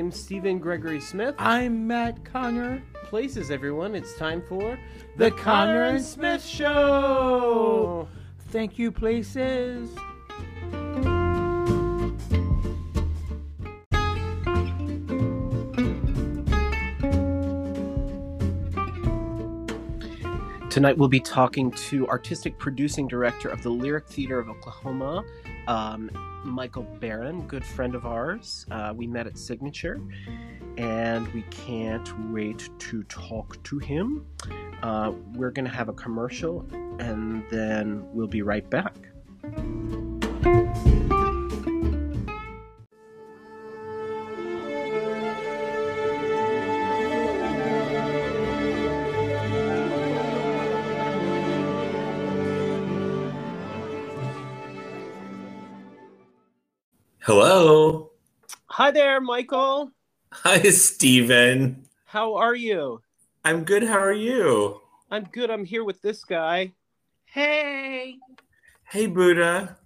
I'm 0.00 0.10
Stephen 0.10 0.58
Gregory 0.58 0.98
Smith. 0.98 1.34
I'm 1.36 1.86
Matt 1.86 2.24
Conner. 2.24 2.82
Places, 3.04 3.50
everyone. 3.50 3.94
It's 3.94 4.16
time 4.16 4.42
for 4.48 4.78
The 5.18 5.30
Conner 5.30 5.82
and 5.82 6.02
Smith 6.02 6.42
Show. 6.42 8.08
Thank 8.48 8.78
you, 8.78 8.92
places. 8.92 9.90
Tonight 20.70 20.96
we'll 20.96 21.08
be 21.08 21.18
talking 21.18 21.72
to 21.72 22.06
artistic 22.06 22.56
producing 22.56 23.08
director 23.08 23.48
of 23.48 23.60
the 23.64 23.68
Lyric 23.68 24.06
Theater 24.06 24.38
of 24.38 24.48
Oklahoma, 24.48 25.24
um, 25.66 26.12
Michael 26.44 26.84
Baron, 26.84 27.44
good 27.48 27.64
friend 27.64 27.96
of 27.96 28.06
ours. 28.06 28.66
Uh, 28.70 28.92
we 28.94 29.08
met 29.08 29.26
at 29.26 29.36
Signature, 29.36 30.00
and 30.78 31.26
we 31.34 31.42
can't 31.50 32.08
wait 32.30 32.70
to 32.78 33.02
talk 33.02 33.60
to 33.64 33.80
him. 33.80 34.24
Uh, 34.80 35.10
we're 35.34 35.50
going 35.50 35.64
to 35.64 35.74
have 35.74 35.88
a 35.88 35.92
commercial, 35.92 36.64
and 37.00 37.42
then 37.50 38.06
we'll 38.12 38.28
be 38.28 38.42
right 38.42 38.70
back. 38.70 38.94
Hello. 57.32 58.10
Hi 58.66 58.90
there, 58.90 59.20
Michael. 59.20 59.92
Hi, 60.32 60.62
Stephen. 60.62 61.84
How 62.04 62.34
are 62.34 62.56
you? 62.56 63.02
I'm 63.44 63.62
good. 63.62 63.84
How 63.84 64.00
are 64.00 64.12
you? 64.12 64.80
I'm 65.12 65.22
good. 65.30 65.48
I'm 65.48 65.64
here 65.64 65.84
with 65.84 66.02
this 66.02 66.24
guy. 66.24 66.72
Hey, 67.26 68.16
Hey, 68.82 69.06
Buddha. 69.06 69.78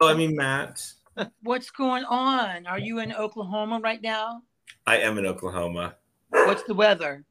Oh, 0.00 0.08
I 0.08 0.14
mean, 0.14 0.34
Matt. 0.34 0.82
what's 1.42 1.70
going 1.70 2.04
on? 2.04 2.66
Are 2.66 2.78
you 2.78 3.00
in 3.00 3.12
Oklahoma 3.12 3.78
right 3.84 4.00
now? 4.00 4.40
I 4.86 4.96
am 4.96 5.18
in 5.18 5.26
Oklahoma. 5.26 5.96
What's 6.30 6.62
the 6.62 6.72
weather? 6.72 7.22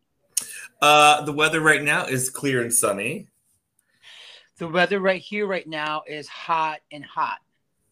Uh, 0.84 1.26
the 1.26 1.34
weather 1.34 1.62
right 1.62 1.82
now 1.82 2.06
is 2.06 2.30
clear 2.30 2.62
and 2.62 2.72
sunny. 2.72 3.28
The 4.60 4.68
weather 4.68 5.00
right 5.00 5.20
here, 5.20 5.48
right 5.48 5.68
now, 5.68 6.04
is 6.06 6.28
hot 6.28 6.82
and 6.92 7.04
hot. 7.04 7.40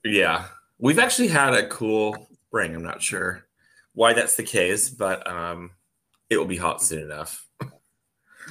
Yeah. 0.04 0.46
We've 0.80 1.00
actually 1.00 1.28
had 1.28 1.54
a 1.54 1.68
cool 1.68 2.28
spring. 2.48 2.76
I'm 2.76 2.84
not 2.84 3.02
sure 3.02 3.46
why 3.94 4.14
that's 4.14 4.36
the 4.36 4.44
case, 4.44 4.90
but 4.90 5.30
um, 5.30 5.72
it 6.30 6.38
will 6.38 6.46
be 6.46 6.58
hot 6.58 6.82
soon 6.82 7.04
enough. 7.04 7.46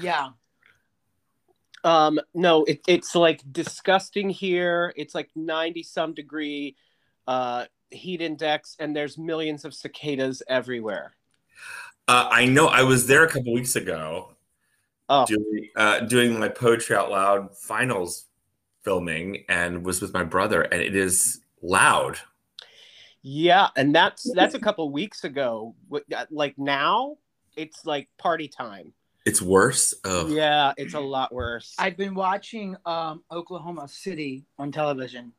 Yeah. 0.00 0.28
Um, 1.84 2.20
no, 2.34 2.64
it, 2.64 2.80
it's 2.86 3.14
like 3.14 3.40
disgusting 3.50 4.28
here. 4.28 4.92
It's 4.96 5.14
like 5.14 5.30
90 5.34 5.82
some 5.82 6.12
degree 6.12 6.76
uh, 7.26 7.66
heat 7.90 8.20
index, 8.20 8.76
and 8.78 8.94
there's 8.94 9.16
millions 9.16 9.64
of 9.64 9.74
cicadas 9.74 10.42
everywhere. 10.48 11.14
Uh, 12.06 12.28
I 12.30 12.46
know 12.46 12.68
I 12.68 12.82
was 12.82 13.06
there 13.06 13.24
a 13.24 13.28
couple 13.28 13.52
weeks 13.52 13.76
ago 13.76 14.34
Oh, 15.10 15.24
doing, 15.24 15.68
uh, 15.74 16.00
doing 16.00 16.38
my 16.38 16.48
Poetry 16.48 16.94
Out 16.94 17.10
Loud 17.10 17.56
finals 17.56 18.26
filming 18.82 19.44
and 19.48 19.84
was 19.84 20.02
with 20.02 20.12
my 20.12 20.22
brother, 20.22 20.62
and 20.62 20.82
it 20.82 20.94
is 20.94 21.40
loud. 21.62 22.18
yeah, 23.22 23.68
and 23.76 23.94
that's 23.94 24.30
that's 24.34 24.54
a 24.54 24.58
couple 24.60 24.90
weeks 24.90 25.24
ago. 25.24 25.74
Uh, 25.92 26.24
Like 26.30 26.54
now, 26.58 27.16
it's 27.56 27.84
like 27.84 28.08
party 28.18 28.48
time. 28.48 28.92
It's 29.26 29.42
worse. 29.42 29.92
Oh, 30.04 30.28
Yeah, 30.28 30.72
it's 30.76 30.94
a 30.94 31.00
lot 31.00 31.32
worse. 31.34 31.74
I've 31.78 31.96
been 31.98 32.14
watching 32.14 32.76
um, 32.86 33.22
Oklahoma 33.30 33.86
City 33.88 34.44
on 34.58 34.72
television. 34.72 35.32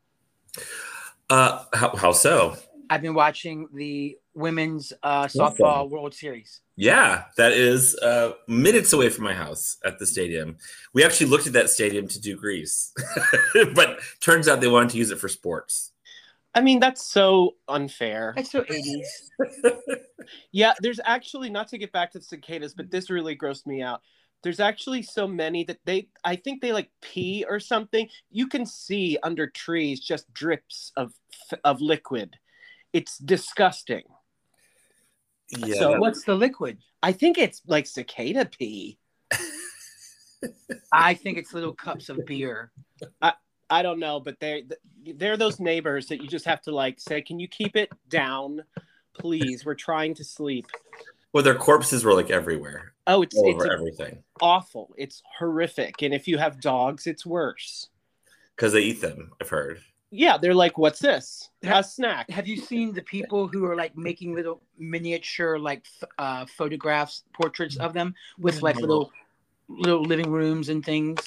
Uh, 1.30 1.64
how, 1.74 1.96
how 1.96 2.12
so? 2.12 2.56
I've 2.90 3.02
been 3.02 3.14
watching 3.14 3.68
the 3.74 4.18
women's 4.34 4.92
uh, 5.04 5.28
Awesome. 5.28 5.42
softball 5.42 5.90
World 5.90 6.14
Series. 6.14 6.62
Yeah, 6.76 7.26
that 7.38 7.52
is 7.54 7.96
uh, 7.98 8.34
minutes 8.48 8.94
away 8.94 9.10
from 9.10 9.24
my 9.26 9.34
house 9.34 9.78
at 9.86 10.00
the 10.00 10.06
stadium. 10.06 10.58
We 10.94 11.04
actually 11.04 11.28
looked 11.28 11.48
at 11.48 11.54
that 11.54 11.70
stadium 11.70 12.08
to 12.10 12.20
do 12.22 12.36
grease, 12.36 12.92
but 13.76 14.00
turns 14.22 14.48
out 14.48 14.62
they 14.62 14.68
wanted 14.68 14.90
to 14.92 14.98
use 14.98 15.12
it 15.12 15.20
for 15.20 15.28
sports. 15.30 15.92
I 16.56 16.62
mean, 16.62 16.80
that's 16.80 17.06
so 17.06 17.56
unfair. 17.68 18.34
It's 18.38 18.52
so 18.52 18.64
80s. 18.64 19.06
Yeah, 20.52 20.74
there's 20.82 21.00
actually 21.04 21.50
not 21.50 21.68
to 21.70 21.78
get 21.78 21.92
back 21.92 22.12
to 22.12 22.20
the 22.20 22.26
cicadas, 22.26 22.74
but 22.74 22.92
this 22.92 23.10
really 23.10 23.36
grossed 23.36 23.66
me 23.66 23.82
out. 23.82 24.02
There's 24.42 24.60
actually 24.60 25.02
so 25.02 25.28
many 25.28 25.64
that 25.66 25.80
they, 25.86 26.08
I 26.24 26.36
think 26.36 26.62
they 26.62 26.72
like 26.72 26.90
pee 27.02 27.46
or 27.48 27.60
something. 27.60 28.08
You 28.32 28.48
can 28.48 28.66
see 28.66 29.18
under 29.24 29.48
trees 29.48 30.00
just 30.00 30.32
drips 30.34 30.92
of 30.96 31.14
of 31.64 31.82
liquid. 31.82 32.38
It's 32.94 33.18
disgusting. 33.18 34.04
Yeah, 35.50 35.76
So 35.76 36.00
What's 36.00 36.24
the 36.24 36.36
liquid? 36.36 36.78
I 37.04 37.12
think 37.12 37.38
it's 37.38 37.62
like 37.68 37.86
cicada 37.86 38.46
pee. 38.46 38.98
I 40.94 41.14
think 41.14 41.38
it's 41.38 41.54
little 41.54 41.74
cups 41.74 42.10
of 42.10 42.26
beer. 42.26 42.72
I 43.22 43.34
don't 43.84 44.00
know, 44.00 44.20
but 44.20 44.40
they're 44.40 44.62
they're 45.16 45.38
those 45.38 45.60
neighbors 45.60 46.08
that 46.08 46.22
you 46.22 46.28
just 46.28 46.46
have 46.46 46.62
to 46.64 46.72
like 46.72 47.00
say, 47.00 47.22
"Can 47.22 47.40
you 47.40 47.48
keep 47.48 47.76
it 47.76 47.90
down, 48.10 48.64
please? 49.14 49.66
We're 49.66 49.76
trying 49.76 50.16
to 50.16 50.24
sleep." 50.24 50.68
well, 51.34 51.44
their 51.44 51.56
corpses 51.56 52.04
were 52.04 52.14
like 52.16 52.32
everywhere, 52.32 52.94
Oh, 53.06 53.22
it's, 53.22 53.36
it's 53.36 53.44
over 53.44 53.72
everything, 53.72 54.24
awful. 54.42 54.94
It's 54.98 55.22
horrific, 55.38 56.02
and 56.02 56.14
if 56.14 56.28
you 56.28 56.38
have 56.40 56.60
dogs, 56.62 57.06
it's 57.08 57.26
worse. 57.26 57.90
because 58.56 58.74
they 58.74 58.82
eat 58.82 59.02
them. 59.02 59.32
I've 59.40 59.50
heard. 59.50 59.80
Yeah, 60.12 60.38
they're 60.38 60.56
like, 60.56 60.80
"What's 60.80 60.98
this? 61.00 61.50
Yeah. 61.62 61.80
A 61.80 61.84
snack?" 61.84 62.32
Have 62.32 62.48
you 62.48 62.58
seen 62.58 62.94
the 62.94 63.04
people 63.04 63.48
who 63.48 63.64
are 63.66 63.76
like 63.76 63.96
making 63.96 64.34
little 64.34 64.64
miniature 64.80 65.60
like 65.60 65.86
uh, 66.18 66.48
photographs, 66.58 67.24
portraits 67.34 67.78
of 67.78 67.94
them 67.94 68.16
with 68.40 68.64
like 68.64 68.78
little 68.78 69.12
little 69.70 70.04
living 70.04 70.30
rooms 70.30 70.68
and 70.70 70.84
things? 70.84 71.22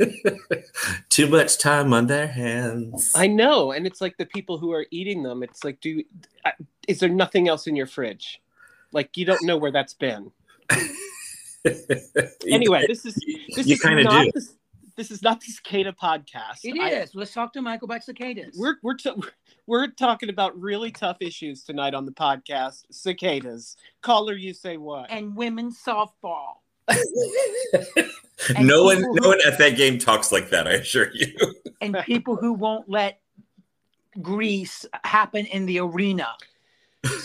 Too 1.10 1.26
much 1.28 1.58
time 1.58 1.92
on 1.92 2.06
their 2.06 2.26
hands. 2.26 3.12
I 3.14 3.26
know, 3.26 3.72
and 3.72 3.86
it's 3.86 4.00
like 4.00 4.16
the 4.16 4.26
people 4.26 4.58
who 4.58 4.72
are 4.72 4.86
eating 4.90 5.22
them. 5.22 5.42
It's 5.42 5.64
like, 5.64 5.80
do 5.80 6.02
is 6.88 6.98
there 7.00 7.08
nothing 7.08 7.48
else 7.48 7.66
in 7.66 7.76
your 7.76 7.86
fridge? 7.86 8.40
Like 8.92 9.16
you 9.16 9.24
don't 9.24 9.42
know 9.44 9.56
where 9.56 9.72
that's 9.72 9.94
been. 9.94 10.30
Anyway, 12.48 12.84
this 12.86 13.04
is 13.04 13.14
this 13.54 13.66
you 13.66 13.74
is 13.74 13.84
not 14.04 14.24
do. 14.24 14.30
the, 14.32 14.48
this 14.96 15.10
is 15.10 15.22
not 15.22 15.40
the 15.40 15.46
cicada 15.46 15.92
podcast. 15.92 16.60
It 16.64 16.76
is. 16.76 17.10
I- 17.10 17.18
Let's 17.18 17.34
talk 17.34 17.52
to 17.54 17.62
Michael 17.62 17.86
about 17.86 18.04
cicadas. 18.04 18.56
we're 18.58 18.76
we're 18.82 18.94
t- 18.96 19.12
we're 19.66 19.88
talking 19.88 20.30
about 20.30 20.58
really 20.58 20.90
tough 20.90 21.18
issues 21.20 21.64
tonight 21.64 21.94
on 21.94 22.06
the 22.06 22.12
podcast. 22.12 22.84
Cicadas. 22.90 23.76
Caller, 24.02 24.34
you 24.34 24.54
say 24.54 24.76
what? 24.76 25.10
and 25.10 25.36
women's 25.36 25.78
softball. 25.82 26.54
And 28.56 28.66
no 28.66 28.84
one, 28.84 28.98
people 28.98 29.14
no 29.14 29.28
one 29.28 29.38
at 29.46 29.58
that 29.58 29.76
game 29.76 29.98
talks 29.98 30.30
like 30.30 30.50
that. 30.50 30.68
I 30.68 30.72
assure 30.72 31.10
you. 31.12 31.26
and 31.80 31.96
people 32.04 32.36
who 32.36 32.52
won't 32.52 32.88
let 32.88 33.20
Grease 34.22 34.86
happen 35.04 35.46
in 35.46 35.66
the 35.66 35.80
arena. 35.80 36.28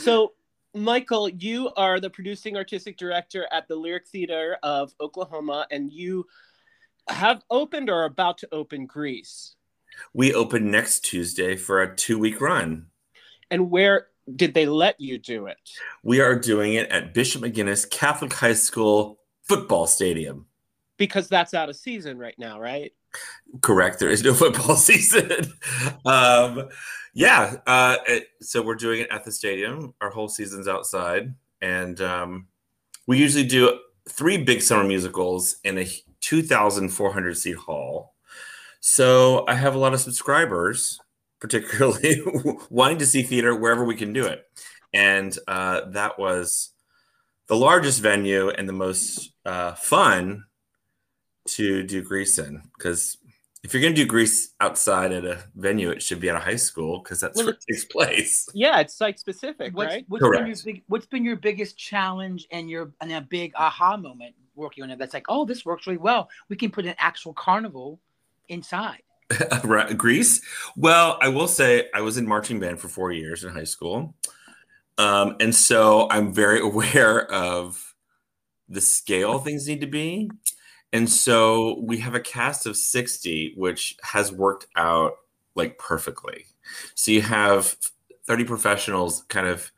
So, 0.04 0.34
Michael, 0.74 1.30
you 1.30 1.72
are 1.76 2.00
the 2.00 2.10
producing 2.10 2.58
artistic 2.58 2.98
director 2.98 3.48
at 3.52 3.68
the 3.68 3.76
Lyric 3.76 4.08
Theater 4.08 4.58
of 4.64 4.94
Oklahoma, 5.00 5.68
and 5.72 5.92
you 5.92 6.26
have 7.08 7.44
opened 7.50 7.90
or 7.90 8.02
are 8.02 8.06
about 8.06 8.38
to 8.40 8.48
open 8.52 8.86
Grease. 8.86 9.56
We 10.14 10.34
open 10.34 10.72
next 10.72 11.02
Tuesday 11.02 11.56
for 11.56 11.82
a 11.82 11.96
two-week 11.96 12.42
run. 12.42 12.88
And 13.52 13.70
where 13.70 14.08
did 14.36 14.54
they 14.54 14.66
let 14.66 15.00
you 15.00 15.18
do 15.20 15.46
it? 15.48 15.58
We 16.02 16.22
are 16.22 16.36
doing 16.36 16.74
it 16.74 16.90
at 16.90 17.14
Bishop 17.14 17.44
McGuinness 17.44 17.90
Catholic 17.90 18.34
High 18.34 18.54
School 18.54 19.20
football 19.44 19.88
stadium. 19.88 20.46
Because 20.98 21.28
that's 21.28 21.54
out 21.54 21.70
of 21.70 21.76
season 21.76 22.18
right 22.18 22.36
now, 22.38 22.60
right? 22.60 22.92
Correct. 23.62 24.00
There 24.00 24.10
is 24.10 24.24
no 24.24 24.34
football 24.44 24.76
season. 24.76 25.54
um, 26.06 26.70
yeah. 27.14 27.56
Uh, 27.68 27.98
it- 28.08 28.28
so 28.42 28.62
we're 28.62 28.76
doing 28.76 29.02
it 29.02 29.10
at 29.12 29.24
the 29.24 29.32
stadium. 29.32 29.94
Our 30.02 30.10
whole 30.10 30.28
season's 30.30 30.68
outside, 30.68 31.34
and 31.62 32.00
um, 32.02 32.48
we 33.08 33.18
usually 33.18 33.46
do 33.46 33.80
three 34.10 34.38
big 34.38 34.62
summer 34.62 34.84
musicals 34.84 35.58
in 35.64 35.78
a 35.78 35.88
2,400 36.22 37.38
seat 37.38 37.56
hall. 37.56 38.14
So 38.82 39.46
I 39.48 39.56
have 39.56 39.76
a 39.76 39.78
lot 39.78 39.94
of 39.94 40.02
subscribers, 40.02 41.00
particularly 41.40 42.22
wanting 42.70 42.98
to 43.00 43.06
see 43.06 43.24
theater 43.24 43.56
wherever 43.56 43.84
we 43.86 43.96
can 43.96 44.14
do 44.14 44.26
it, 44.26 44.46
and 44.94 45.38
uh, 45.48 45.90
that 45.92 46.20
was 46.20 46.70
the 47.48 47.56
largest 47.56 48.02
venue 48.02 48.50
and 48.50 48.68
the 48.68 48.74
most 48.74 49.34
uh, 49.46 49.74
fun 49.74 50.46
to 51.46 51.84
do 51.84 52.02
Grease 52.02 52.40
in 52.40 52.62
because 52.78 53.18
if 53.64 53.74
you're 53.74 53.82
gonna 53.82 53.96
do 53.96 54.06
Grease 54.06 54.54
outside 54.60 55.12
at 55.14 55.24
a 55.24 55.44
venue, 55.56 55.90
it 55.90 56.02
should 56.02 56.20
be 56.20 56.30
at 56.30 56.36
a 56.36 56.40
high 56.40 56.58
school 56.58 57.00
because 57.02 57.20
that's 57.22 57.38
Well, 57.38 57.46
where 57.48 57.54
it 57.54 57.64
takes 57.70 57.86
place. 57.86 58.48
Yeah, 58.54 58.80
it's 58.80 58.96
site 58.96 59.20
specific, 59.20 59.76
What's, 59.76 59.94
right? 59.94 60.06
what's 60.10 60.22
been 60.22 60.32
your 60.34 60.44
Correct. 60.44 60.66
big, 60.66 60.84
what's 60.88 61.06
been 61.06 61.24
your 61.24 61.38
biggest 61.38 61.78
challenge 61.78 62.46
and 62.52 62.70
your 62.70 62.92
and 63.02 63.12
a 63.12 63.22
big 63.22 63.54
aha 63.56 63.96
moment 63.96 64.36
working 64.56 64.84
on 64.84 64.92
it? 64.92 65.00
That's 65.00 65.14
like, 65.14 65.26
oh, 65.30 65.46
this 65.46 65.66
works 65.66 65.88
really 65.88 65.98
well. 65.98 66.30
We 66.50 66.58
can 66.58 66.72
put 66.72 66.86
an 66.86 66.96
actual 66.98 67.34
carnival 67.34 68.00
inside. 68.50 69.02
right, 69.64 69.98
Grease. 69.98 70.42
Well, 70.76 71.18
I 71.22 71.30
will 71.30 71.48
say 71.48 71.88
I 71.96 72.02
was 72.02 72.18
in 72.18 72.28
marching 72.28 72.60
band 72.60 72.82
for 72.82 72.90
four 72.90 73.14
years 73.14 73.46
in 73.46 73.54
high 73.54 73.64
school, 73.64 74.14
um, 74.98 75.36
and 75.40 75.54
so 75.54 76.08
I'm 76.10 76.34
very 76.34 76.60
aware 76.70 77.32
of 77.32 77.96
the 78.70 78.82
scale 78.82 79.40
things 79.40 79.68
need 79.68 79.82
to 79.82 79.88
be. 79.88 80.30
And 80.92 81.10
so 81.10 81.80
we 81.82 81.98
have 81.98 82.14
a 82.14 82.20
cast 82.20 82.66
of 82.66 82.78
60, 82.78 83.54
which 83.58 83.98
has 84.04 84.32
worked 84.32 84.68
out 84.76 85.14
like 85.56 85.78
perfectly. 85.80 86.46
So 86.96 87.12
you 87.12 87.22
have 87.22 87.76
30 88.26 88.46
professionals 88.46 89.24
kind 89.28 89.48
of 89.48 89.72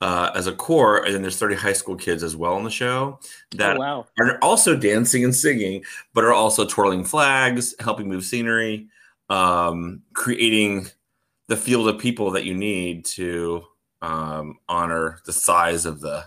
uh, 0.00 0.32
as 0.34 0.48
a 0.48 0.52
core, 0.52 1.04
and 1.04 1.14
then 1.14 1.22
there's 1.22 1.38
30 1.38 1.54
high 1.54 1.72
school 1.72 1.94
kids 1.94 2.24
as 2.24 2.34
well 2.34 2.54
on 2.54 2.64
the 2.64 2.70
show 2.70 3.20
that 3.52 3.76
oh, 3.76 3.80
wow. 3.80 4.06
are 4.18 4.38
also 4.42 4.76
dancing 4.76 5.22
and 5.24 5.34
singing, 5.34 5.84
but 6.12 6.24
are 6.24 6.32
also 6.32 6.64
twirling 6.64 7.04
flags, 7.04 7.74
helping 7.78 8.08
move 8.08 8.24
scenery, 8.24 8.88
um, 9.30 10.02
creating 10.12 10.88
the 11.46 11.56
field 11.56 11.88
of 11.88 12.00
people 12.00 12.32
that 12.32 12.44
you 12.44 12.54
need 12.54 13.04
to 13.04 13.64
um, 14.02 14.58
honor 14.68 15.20
the 15.24 15.32
size 15.32 15.86
of 15.86 16.00
the 16.00 16.26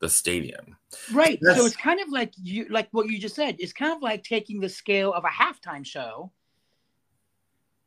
the 0.00 0.08
stadium. 0.10 0.76
Right. 1.12 1.38
So 1.42 1.64
it's 1.64 1.76
kind 1.76 2.00
of 2.00 2.10
like 2.10 2.32
you 2.42 2.66
like 2.68 2.88
what 2.90 3.08
you 3.08 3.18
just 3.18 3.34
said. 3.34 3.56
It's 3.58 3.72
kind 3.72 3.92
of 3.94 4.02
like 4.02 4.22
taking 4.22 4.60
the 4.60 4.68
scale 4.68 5.14
of 5.14 5.24
a 5.24 5.28
halftime 5.28 5.86
show. 5.86 6.30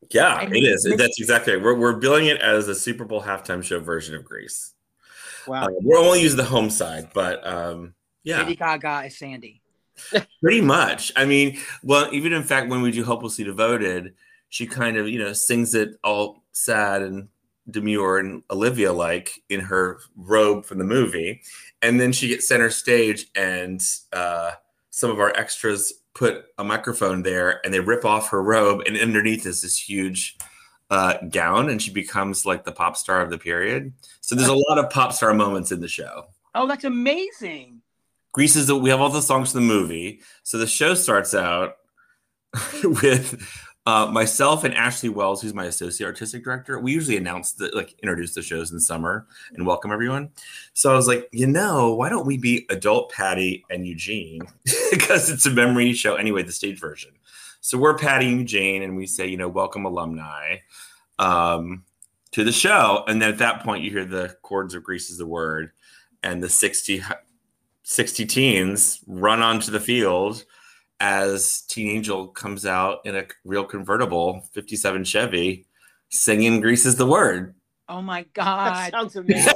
Yeah, 0.09 0.35
I 0.35 0.43
it 0.43 0.63
is. 0.63 0.83
That's 0.97 1.19
exactly 1.19 1.53
right. 1.53 1.61
We're, 1.61 1.75
we're 1.75 1.97
billing 1.97 2.27
it 2.27 2.39
as 2.41 2.67
a 2.67 2.75
Super 2.75 3.03
Bowl 3.03 3.21
halftime 3.21 3.63
show 3.63 3.79
version 3.79 4.15
of 4.15 4.23
Grease. 4.23 4.73
Wow. 5.47 5.65
Uh, 5.65 5.67
we're 5.81 5.97
only 5.99 6.21
using 6.21 6.37
the 6.37 6.43
home 6.43 6.69
side, 6.69 7.09
but 7.13 7.45
um, 7.45 7.93
yeah, 8.23 8.39
Lady 8.39 8.55
Gaga 8.55 9.05
is 9.05 9.17
Sandy. 9.17 9.61
Pretty 10.41 10.61
much. 10.61 11.11
I 11.15 11.25
mean, 11.25 11.57
well, 11.83 12.09
even 12.13 12.31
in 12.33 12.43
fact, 12.43 12.69
when 12.69 12.81
we 12.81 12.91
do 12.91 13.03
Hopelessly 13.03 13.43
Devoted, 13.43 14.13
she 14.49 14.67
kind 14.67 14.97
of, 14.97 15.09
you 15.09 15.19
know, 15.19 15.33
sings 15.33 15.73
it 15.73 15.97
all 16.03 16.43
sad 16.51 17.01
and 17.01 17.29
demure 17.69 18.17
and 18.17 18.43
Olivia 18.49 18.93
like 18.93 19.43
in 19.49 19.59
her 19.59 19.99
robe 20.15 20.65
from 20.65 20.77
the 20.77 20.83
movie. 20.83 21.41
And 21.81 21.99
then 21.99 22.11
she 22.11 22.27
gets 22.27 22.47
center 22.47 22.69
stage, 22.69 23.27
and 23.35 23.81
uh, 24.11 24.51
some 24.89 25.11
of 25.11 25.19
our 25.19 25.35
extras 25.35 25.93
put 26.15 26.45
a 26.57 26.63
microphone 26.63 27.21
there 27.21 27.63
and 27.63 27.71
they 27.71 27.79
rip 27.79 28.03
off 28.03 28.29
her 28.29 28.41
robe, 28.41 28.81
and 28.85 28.97
underneath 28.97 29.45
is 29.45 29.61
this 29.61 29.77
huge 29.77 30.37
uh, 30.89 31.15
gown, 31.29 31.69
and 31.69 31.81
she 31.81 31.91
becomes 31.91 32.45
like 32.45 32.63
the 32.63 32.71
pop 32.71 32.97
star 32.97 33.21
of 33.21 33.29
the 33.29 33.37
period. 33.37 33.93
So 34.21 34.35
there's 34.35 34.49
a 34.49 34.53
lot 34.53 34.79
of 34.79 34.89
pop 34.89 35.13
star 35.13 35.33
moments 35.33 35.71
in 35.71 35.81
the 35.81 35.87
show. 35.87 36.25
Oh, 36.55 36.67
that's 36.67 36.85
amazing. 36.85 37.81
Grease 38.31 38.55
is 38.55 38.67
the, 38.67 38.75
we 38.75 38.89
have 38.89 39.01
all 39.01 39.09
the 39.09 39.21
songs 39.21 39.51
from 39.51 39.61
the 39.61 39.67
movie. 39.67 40.21
So 40.43 40.57
the 40.57 40.67
show 40.67 40.93
starts 40.93 41.33
out 41.33 41.75
with 42.83 43.66
uh, 43.87 44.05
myself 44.05 44.65
and 44.65 44.73
Ashley 44.73 45.07
Wells, 45.07 45.41
who's 45.41 45.53
my 45.53 45.63
associate 45.63 46.05
artistic 46.05 46.43
director. 46.43 46.77
We 46.77 46.91
usually 46.91 47.15
announce 47.15 47.53
the 47.53 47.71
like 47.73 47.95
introduce 48.03 48.33
the 48.33 48.41
shows 48.41 48.73
in 48.73 48.81
summer 48.81 49.25
and 49.53 49.65
welcome 49.65 49.93
everyone. 49.93 50.29
So 50.73 50.91
I 50.91 50.95
was 50.95 51.07
like, 51.07 51.29
you 51.31 51.47
know, 51.47 51.93
why 51.93 52.09
don't 52.09 52.25
we 52.25 52.37
be 52.37 52.65
adult 52.69 53.13
Patty 53.13 53.63
and 53.69 53.87
Eugene 53.87 54.41
because 54.91 55.29
it's 55.29 55.45
a 55.45 55.49
memory 55.49 55.93
show 55.93 56.15
anyway, 56.15 56.43
the 56.43 56.51
stage 56.51 56.81
version. 56.81 57.11
So 57.61 57.77
we're 57.77 57.97
Patty 57.97 58.27
and 58.27 58.39
Eugene, 58.41 58.83
and 58.83 58.97
we 58.97 59.07
say, 59.07 59.25
you 59.25 59.37
know, 59.37 59.47
welcome 59.47 59.85
alumni 59.85 60.57
um, 61.17 61.85
to 62.31 62.43
the 62.43 62.51
show. 62.51 63.05
And 63.07 63.21
then 63.21 63.29
at 63.29 63.37
that 63.37 63.63
point, 63.63 63.85
you 63.85 63.91
hear 63.91 64.03
the 64.03 64.35
chords 64.41 64.73
of 64.73 64.83
Grease 64.83 65.09
is 65.09 65.17
the 65.17 65.25
word, 65.25 65.71
and 66.23 66.43
the 66.43 66.49
60 66.49 67.03
60 67.83 68.25
teens 68.25 68.99
run 69.07 69.41
onto 69.41 69.71
the 69.71 69.79
field 69.79 70.43
as 70.99 71.61
Teen 71.63 71.89
Angel 71.89 72.27
comes 72.27 72.65
out 72.65 72.99
in 73.05 73.15
a 73.15 73.25
real 73.45 73.63
convertible 73.63 74.43
57 74.53 75.03
Chevy 75.03 75.65
singing 76.09 76.61
Grease 76.61 76.85
is 76.85 76.95
the 76.95 77.05
word. 77.05 77.55
Oh 77.89 78.01
my 78.01 78.21
That 78.33 78.33
God. 78.33 78.91
sounds 78.91 79.15
amazing. 79.17 79.53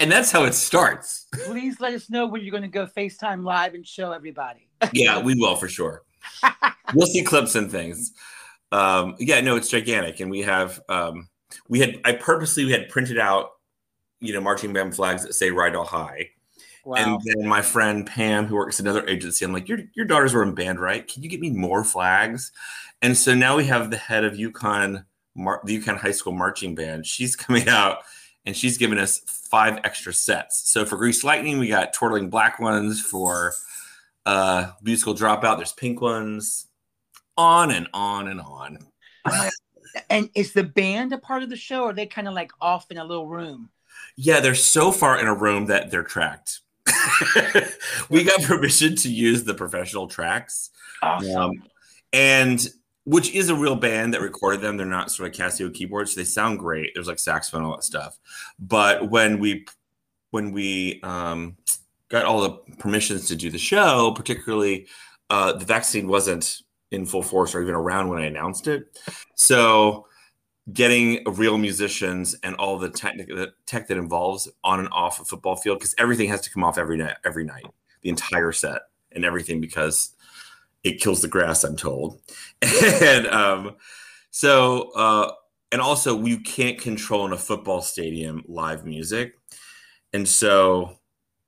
and 0.00 0.10
that's 0.10 0.30
how 0.30 0.44
it 0.44 0.54
starts. 0.54 1.26
Please 1.44 1.80
let 1.80 1.94
us 1.94 2.08
know 2.08 2.26
when 2.26 2.42
you're 2.42 2.50
going 2.50 2.62
to 2.62 2.68
go 2.68 2.86
FaceTime 2.86 3.44
live 3.44 3.74
and 3.74 3.86
show 3.86 4.12
everybody. 4.12 4.68
Yeah, 4.92 5.20
we 5.20 5.34
will 5.34 5.56
for 5.56 5.68
sure. 5.68 6.02
We'll 6.94 7.06
see 7.06 7.22
clips 7.22 7.54
and 7.54 7.70
things. 7.70 8.12
Um, 8.72 9.14
yeah, 9.18 9.40
no, 9.40 9.56
it's 9.56 9.70
gigantic. 9.70 10.20
And 10.20 10.30
we 10.30 10.42
have, 10.42 10.80
um, 10.88 11.28
we 11.68 11.80
had, 11.80 11.98
I 12.04 12.12
purposely 12.12 12.64
we 12.66 12.72
had 12.72 12.88
printed 12.90 13.18
out, 13.18 13.50
you 14.20 14.32
know, 14.34 14.40
marching 14.40 14.72
band 14.72 14.94
flags 14.94 15.22
that 15.22 15.34
say 15.34 15.50
Rydell 15.50 15.86
High. 15.86 16.30
Wow. 16.86 16.98
And 16.98 17.20
then 17.24 17.48
my 17.48 17.62
friend 17.62 18.06
Pam, 18.06 18.46
who 18.46 18.54
works 18.54 18.78
at 18.78 18.86
another 18.86 19.04
agency, 19.08 19.44
I'm 19.44 19.52
like, 19.52 19.68
your 19.68 19.80
your 19.94 20.06
daughters 20.06 20.32
were 20.32 20.44
in 20.44 20.54
band, 20.54 20.78
right? 20.78 21.06
Can 21.06 21.24
you 21.24 21.28
get 21.28 21.40
me 21.40 21.50
more 21.50 21.82
flags? 21.82 22.52
And 23.02 23.16
so 23.16 23.34
now 23.34 23.56
we 23.56 23.64
have 23.66 23.90
the 23.90 23.96
head 23.96 24.22
of 24.22 24.38
Yukon, 24.38 25.04
Mar- 25.34 25.60
the 25.64 25.74
Yukon 25.74 25.96
High 25.96 26.12
School 26.12 26.32
marching 26.32 26.76
band. 26.76 27.04
She's 27.04 27.34
coming 27.36 27.68
out, 27.68 28.04
and 28.44 28.56
she's 28.56 28.78
given 28.78 28.98
us 28.98 29.18
five 29.26 29.80
extra 29.82 30.14
sets. 30.14 30.70
So 30.70 30.86
for 30.86 30.96
Grease 30.96 31.24
Lightning, 31.24 31.58
we 31.58 31.66
got 31.66 31.92
twirling 31.92 32.30
black 32.30 32.60
ones. 32.60 33.00
For 33.00 33.52
uh, 34.24 34.70
musical 34.80 35.12
dropout, 35.12 35.56
there's 35.56 35.72
pink 35.72 36.00
ones. 36.00 36.68
On 37.36 37.72
and 37.72 37.88
on 37.92 38.28
and 38.28 38.40
on. 38.40 38.78
And 40.08 40.30
is 40.36 40.52
the 40.52 40.62
band 40.62 41.12
a 41.12 41.18
part 41.18 41.42
of 41.42 41.50
the 41.50 41.56
show 41.56 41.82
or 41.82 41.90
are 41.90 41.92
they 41.92 42.06
kind 42.06 42.28
of 42.28 42.34
like 42.34 42.52
off 42.60 42.92
in 42.92 42.96
a 42.96 43.04
little 43.04 43.26
room? 43.26 43.70
Yeah, 44.16 44.38
they're 44.38 44.54
so 44.54 44.92
far 44.92 45.18
in 45.18 45.26
a 45.26 45.34
room 45.34 45.66
that 45.66 45.90
they're 45.90 46.04
tracked. 46.04 46.60
we 48.10 48.24
got 48.24 48.42
permission 48.42 48.96
to 48.96 49.10
use 49.10 49.44
the 49.44 49.54
professional 49.54 50.06
tracks. 50.06 50.70
Awesome. 51.02 51.36
Um, 51.36 51.62
and 52.12 52.66
which 53.04 53.32
is 53.32 53.48
a 53.48 53.54
real 53.54 53.76
band 53.76 54.14
that 54.14 54.20
recorded 54.20 54.60
them. 54.60 54.76
They're 54.76 54.86
not 54.86 55.10
sort 55.10 55.28
of 55.28 55.34
Casio 55.34 55.72
keyboards. 55.72 56.14
They 56.14 56.24
sound 56.24 56.58
great. 56.58 56.90
There's 56.94 57.06
like 57.06 57.18
saxophone, 57.18 57.64
all 57.64 57.76
that 57.76 57.84
stuff. 57.84 58.18
But 58.58 59.10
when 59.10 59.38
we 59.38 59.66
when 60.30 60.52
we 60.52 61.00
um, 61.02 61.56
got 62.08 62.24
all 62.24 62.42
the 62.42 62.74
permissions 62.78 63.28
to 63.28 63.36
do 63.36 63.50
the 63.50 63.58
show, 63.58 64.12
particularly 64.16 64.86
uh, 65.30 65.52
the 65.52 65.64
vaccine 65.64 66.08
wasn't 66.08 66.62
in 66.90 67.06
full 67.06 67.22
force 67.22 67.54
or 67.54 67.62
even 67.62 67.74
around 67.74 68.08
when 68.08 68.20
I 68.20 68.26
announced 68.26 68.66
it. 68.66 68.98
So 69.34 70.06
getting 70.72 71.22
real 71.26 71.58
musicians 71.58 72.34
and 72.42 72.56
all 72.56 72.78
the 72.78 72.90
tech, 72.90 73.16
the 73.16 73.52
tech 73.66 73.86
that 73.88 73.96
involves 73.96 74.48
on 74.64 74.80
and 74.80 74.88
off 74.90 75.20
a 75.20 75.24
football 75.24 75.56
field 75.56 75.78
because 75.78 75.94
everything 75.98 76.28
has 76.28 76.40
to 76.40 76.50
come 76.50 76.64
off 76.64 76.78
every 76.78 76.96
night, 76.96 77.16
every 77.24 77.44
night, 77.44 77.66
the 78.02 78.08
entire 78.08 78.52
set 78.52 78.82
and 79.12 79.24
everything 79.24 79.60
because 79.60 80.10
it 80.82 81.00
kills 81.00 81.22
the 81.22 81.28
grass. 81.28 81.64
I'm 81.64 81.76
told, 81.76 82.20
and 82.62 83.26
um, 83.28 83.76
so 84.30 84.90
uh, 84.92 85.32
and 85.72 85.80
also 85.80 86.14
we 86.14 86.38
can't 86.38 86.78
control 86.78 87.26
in 87.26 87.32
a 87.32 87.38
football 87.38 87.80
stadium 87.80 88.44
live 88.46 88.84
music, 88.84 89.34
and 90.12 90.26
so 90.26 90.98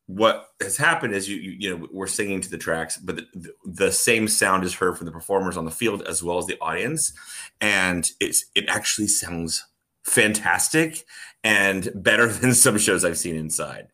what 0.06 0.48
has 0.62 0.76
happened 0.76 1.14
is 1.14 1.28
you 1.28 1.36
you, 1.36 1.56
you 1.58 1.70
know 1.70 1.88
we're 1.92 2.06
singing 2.06 2.40
to 2.40 2.50
the 2.50 2.58
tracks, 2.58 2.96
but 2.96 3.16
the, 3.34 3.52
the 3.64 3.92
same 3.92 4.26
sound 4.26 4.64
is 4.64 4.74
heard 4.74 4.96
from 4.96 5.06
the 5.06 5.12
performers 5.12 5.56
on 5.56 5.64
the 5.64 5.70
field 5.70 6.02
as 6.02 6.22
well 6.22 6.38
as 6.38 6.46
the 6.46 6.58
audience, 6.60 7.12
and 7.60 8.10
it's 8.20 8.46
it 8.54 8.64
actually 8.68 9.08
sounds 9.08 9.64
fantastic 10.04 11.04
and 11.44 11.90
better 11.94 12.26
than 12.40 12.54
some 12.54 12.78
shows 12.78 13.04
I've 13.04 13.18
seen 13.18 13.36
inside. 13.36 13.88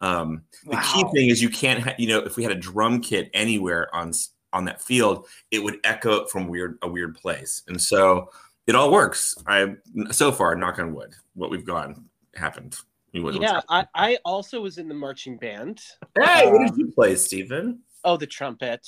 Um, 0.00 0.42
the 0.64 0.76
key 0.76 1.04
thing 1.12 1.28
is 1.28 1.42
you 1.42 1.48
can't, 1.50 1.80
ha- 1.82 1.94
you 1.98 2.06
know, 2.08 2.20
if 2.20 2.36
we 2.36 2.42
had 2.44 2.52
a 2.52 2.56
drum 2.56 3.00
kit 3.00 3.30
anywhere 3.34 3.92
on 3.94 4.12
on 4.52 4.64
that 4.64 4.80
field, 4.80 5.26
it 5.50 5.58
would 5.62 5.78
echo 5.84 6.24
from 6.26 6.48
weird 6.48 6.78
a 6.82 6.88
weird 6.88 7.14
place, 7.16 7.62
and 7.68 7.80
so 7.80 8.30
it 8.66 8.74
all 8.74 8.90
works. 8.92 9.34
I 9.46 9.74
so 10.10 10.30
far, 10.32 10.54
knock 10.54 10.78
on 10.78 10.94
wood, 10.94 11.14
what 11.34 11.50
we've 11.50 11.64
gone 11.66 12.04
happened. 12.34 12.76
You 13.12 13.22
would- 13.24 13.36
yeah, 13.40 13.60
I, 13.70 13.86
I 13.94 14.18
also 14.24 14.60
was 14.60 14.76
in 14.78 14.86
the 14.88 14.94
marching 14.94 15.38
band. 15.38 15.80
Hey, 16.14 16.50
what 16.50 16.58
did 16.60 16.70
Um, 16.72 16.78
you 16.78 16.92
play, 16.92 17.16
Stephen? 17.16 17.80
Oh, 18.04 18.16
the 18.18 18.26
trumpet. 18.26 18.86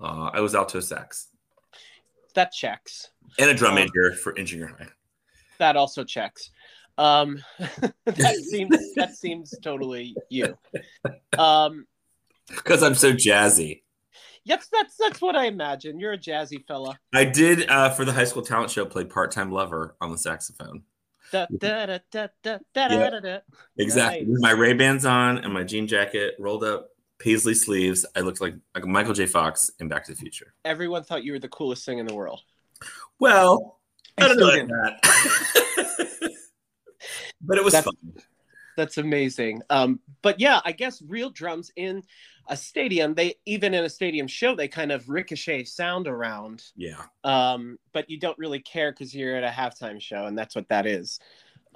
Uh, 0.00 0.30
I 0.32 0.40
was 0.40 0.54
alto 0.54 0.80
sax 0.80 1.28
That 2.34 2.52
checks. 2.52 3.10
and 3.38 3.50
a 3.50 3.54
drum 3.54 3.72
Um, 3.72 3.76
major 3.76 4.12
for 4.12 4.36
high. 4.36 4.88
That 5.58 5.76
also 5.76 6.04
checks. 6.04 6.50
Um, 6.98 7.42
that 8.04 8.36
seems 8.50 8.94
that 8.94 9.14
seems 9.16 9.54
totally 9.62 10.14
you. 10.28 10.56
Um, 11.38 11.86
Because 12.48 12.82
I'm 12.82 12.94
so 12.94 13.12
jazzy. 13.12 13.82
yes, 14.44 14.68
that's 14.72 14.96
that's 14.96 15.20
what 15.20 15.34
I 15.36 15.46
imagine. 15.46 15.98
You're 15.98 16.12
a 16.12 16.18
jazzy 16.18 16.64
fella. 16.66 16.98
I 17.12 17.24
did 17.24 17.68
uh, 17.68 17.90
for 17.90 18.04
the 18.04 18.12
high 18.12 18.24
school 18.24 18.42
talent 18.42 18.70
show 18.70 18.84
play 18.84 19.04
part 19.04 19.30
time 19.32 19.50
lover 19.50 19.96
on 20.00 20.10
the 20.12 20.18
saxophone. 20.18 20.82
Da, 21.32 21.46
da, 21.58 21.98
da, 22.12 22.28
Yeah. 22.74 23.38
Exactly. 23.78 24.26
Nice. 24.28 24.40
My 24.40 24.50
Ray 24.52 24.74
Bans 24.74 25.04
on 25.04 25.38
and 25.38 25.52
my 25.52 25.64
jean 25.64 25.88
jacket 25.88 26.34
rolled 26.38 26.62
up, 26.62 26.90
paisley 27.18 27.54
sleeves. 27.54 28.04
I 28.16 28.20
looked 28.20 28.40
like 28.40 28.54
like 28.74 28.84
Michael 28.84 29.14
J. 29.14 29.26
Fox 29.26 29.70
in 29.80 29.88
Back 29.88 30.04
to 30.06 30.12
the 30.12 30.16
Future. 30.18 30.54
Everyone 30.64 31.02
thought 31.02 31.24
you 31.24 31.32
were 31.32 31.38
the 31.38 31.48
coolest 31.48 31.84
thing 31.84 31.98
in 31.98 32.06
the 32.06 32.14
world. 32.14 32.40
Well, 33.18 33.78
I 34.18 34.26
And 34.28 34.38
don't 34.38 34.68
know 34.68 34.76
that. 34.76 36.30
but 37.40 37.58
it 37.58 37.64
was 37.64 37.72
That's- 37.72 37.84
fun. 37.84 38.22
That's 38.76 38.98
amazing. 38.98 39.62
Um, 39.70 40.00
but 40.20 40.40
yeah, 40.40 40.60
I 40.64 40.72
guess 40.72 41.00
real 41.02 41.30
drums 41.30 41.70
in 41.76 42.02
a 42.48 42.56
stadium, 42.56 43.14
they 43.14 43.36
even 43.46 43.72
in 43.72 43.84
a 43.84 43.88
stadium 43.88 44.26
show, 44.26 44.56
they 44.56 44.66
kind 44.66 44.90
of 44.90 45.08
ricochet 45.08 45.62
sound 45.62 46.08
around. 46.08 46.64
Yeah. 46.74 47.02
Um, 47.22 47.78
but 47.92 48.10
you 48.10 48.18
don't 48.18 48.36
really 48.36 48.58
care 48.58 48.90
because 48.90 49.14
you're 49.14 49.36
at 49.36 49.44
a 49.44 49.48
halftime 49.48 50.00
show, 50.00 50.26
and 50.26 50.36
that's 50.36 50.56
what 50.56 50.68
that 50.70 50.86
is. 50.86 51.20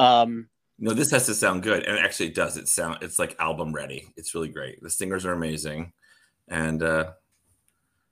Um, 0.00 0.48
No, 0.78 0.92
this 0.92 1.10
has 1.10 1.26
to 1.26 1.34
sound 1.34 1.64
good, 1.64 1.84
and 1.84 1.98
actually, 1.98 2.26
it 2.26 2.34
does. 2.34 2.56
It 2.56 2.68
sound 2.68 2.98
it's 3.02 3.18
like 3.18 3.36
album 3.40 3.72
ready. 3.72 4.12
It's 4.16 4.34
really 4.34 4.48
great. 4.48 4.80
The 4.80 4.90
singers 4.90 5.26
are 5.26 5.32
amazing, 5.32 5.92
and 6.46 6.82
uh, 6.82 7.12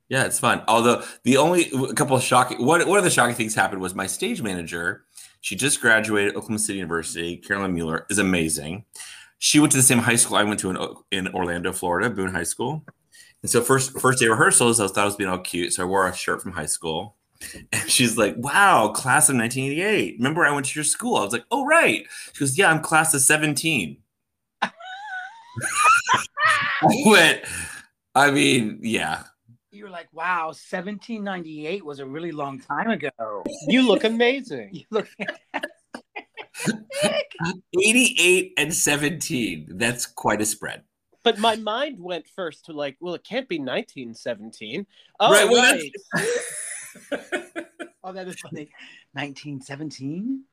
yeah, 0.09 0.25
it's 0.25 0.41
fun. 0.41 0.63
Although 0.67 1.05
the 1.23 1.37
only 1.37 1.71
a 1.71 1.95
couple 1.95 2.17
of 2.17 2.23
shocking 2.23 2.65
one 2.65 2.87
one 2.89 2.99
of 2.99 3.05
the 3.05 3.11
shocking 3.11 3.37
things 3.37 3.55
happened 3.55 3.81
was 3.81 3.95
my 3.95 4.07
stage 4.07 4.43
manager. 4.43 5.05
She 5.41 5.55
just 5.55 5.81
graduated 5.81 6.35
Oklahoma 6.35 6.59
City 6.59 6.79
University. 6.79 7.37
Carolyn 7.37 7.73
Mueller 7.73 8.07
is 8.11 8.19
amazing. 8.19 8.85
She 9.39 9.61
went 9.61 9.71
to 9.73 9.77
the 9.77 9.83
same 9.83 9.99
high 9.99 10.17
school 10.17 10.37
I 10.37 10.43
went 10.43 10.59
to 10.61 10.71
in, 10.71 10.79
in 11.13 11.35
Orlando, 11.35 11.73
Florida, 11.73 12.11
Boone 12.11 12.33
High 12.33 12.43
School. 12.43 12.85
And 13.43 13.51
so 13.51 13.61
first 13.61 13.99
first 14.01 14.19
day 14.19 14.27
rehearsals, 14.27 14.81
I 14.81 14.89
thought 14.89 14.99
I 14.99 15.05
was 15.05 15.17
being 15.17 15.31
all 15.31 15.39
cute, 15.39 15.73
so 15.73 15.83
I 15.83 15.87
wore 15.87 16.09
a 16.09 16.17
shirt 16.17 16.43
from 16.43 16.53
high 16.53 16.67
school. 16.67 17.15
And 17.73 17.91
she's 17.91 18.17
like, 18.17 18.35
"Wow, 18.39 18.89
class 18.89 19.29
of 19.29 19.37
1988. 19.37 20.17
Remember 20.19 20.45
I 20.45 20.53
went 20.53 20.67
to 20.67 20.75
your 20.79 20.85
school?" 20.85 21.17
I 21.17 21.25
was 21.25 21.33
like, 21.33 21.45
"Oh 21.51 21.65
right." 21.67 22.07
She 22.33 22.41
goes, 22.41 22.57
"Yeah, 22.59 22.71
I'm 22.71 22.81
class 22.81 23.15
of 23.15 23.21
17." 23.21 23.99
I 24.63 24.71
went. 27.07 27.43
I 28.15 28.31
mean, 28.31 28.79
yeah. 28.83 29.25
You 29.71 29.85
were 29.85 29.91
like, 29.91 30.09
wow, 30.13 30.47
1798 30.47 31.85
was 31.85 31.99
a 32.01 32.07
really 32.07 32.33
long 32.33 32.59
time 32.61 32.89
ago. 32.91 33.45
you 33.69 33.87
look 33.87 34.05
amazing. 34.05 34.71
You 34.73 34.85
look 34.91 35.09
88 37.79 38.53
and 38.57 38.73
17. 38.73 39.67
That's 39.75 40.07
quite 40.07 40.41
a 40.41 40.47
spread. 40.47 40.83
But 41.23 41.39
my 41.39 41.57
mind 41.57 41.99
went 42.01 42.27
first 42.29 42.65
to 42.67 42.73
like, 42.73 42.97
well, 43.01 43.15
it 43.15 43.25
can't 43.25 43.49
be 43.49 43.59
1917. 43.59 44.87
Oh, 45.21 45.31
Right, 45.31 45.43
right. 45.43 45.51
well, 45.51 45.63
that's- 45.63 45.91
Oh, 48.05 48.13
that 48.13 48.29
is 48.29 48.39
funny. 48.39 48.69
1917? 49.15 50.45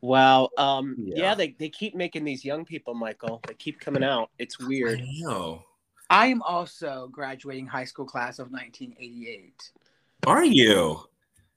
Wow. 0.00 0.48
Um, 0.56 0.96
Yeah. 0.98 1.14
yeah, 1.18 1.34
they, 1.34 1.54
they 1.58 1.68
keep 1.68 1.94
making 1.94 2.24
these 2.24 2.46
young 2.46 2.64
people, 2.64 2.94
Michael. 2.94 3.42
They 3.46 3.52
keep 3.52 3.78
coming 3.78 4.02
out. 4.02 4.30
It's 4.38 4.56
I 4.58 4.66
weird. 4.66 5.02
know. 5.20 5.64
I 6.08 6.28
am 6.28 6.40
also 6.40 7.10
graduating 7.12 7.66
high 7.66 7.84
school 7.84 8.06
class 8.06 8.38
of 8.38 8.50
1988. 8.50 9.70
Are 10.26 10.44
you? 10.44 11.00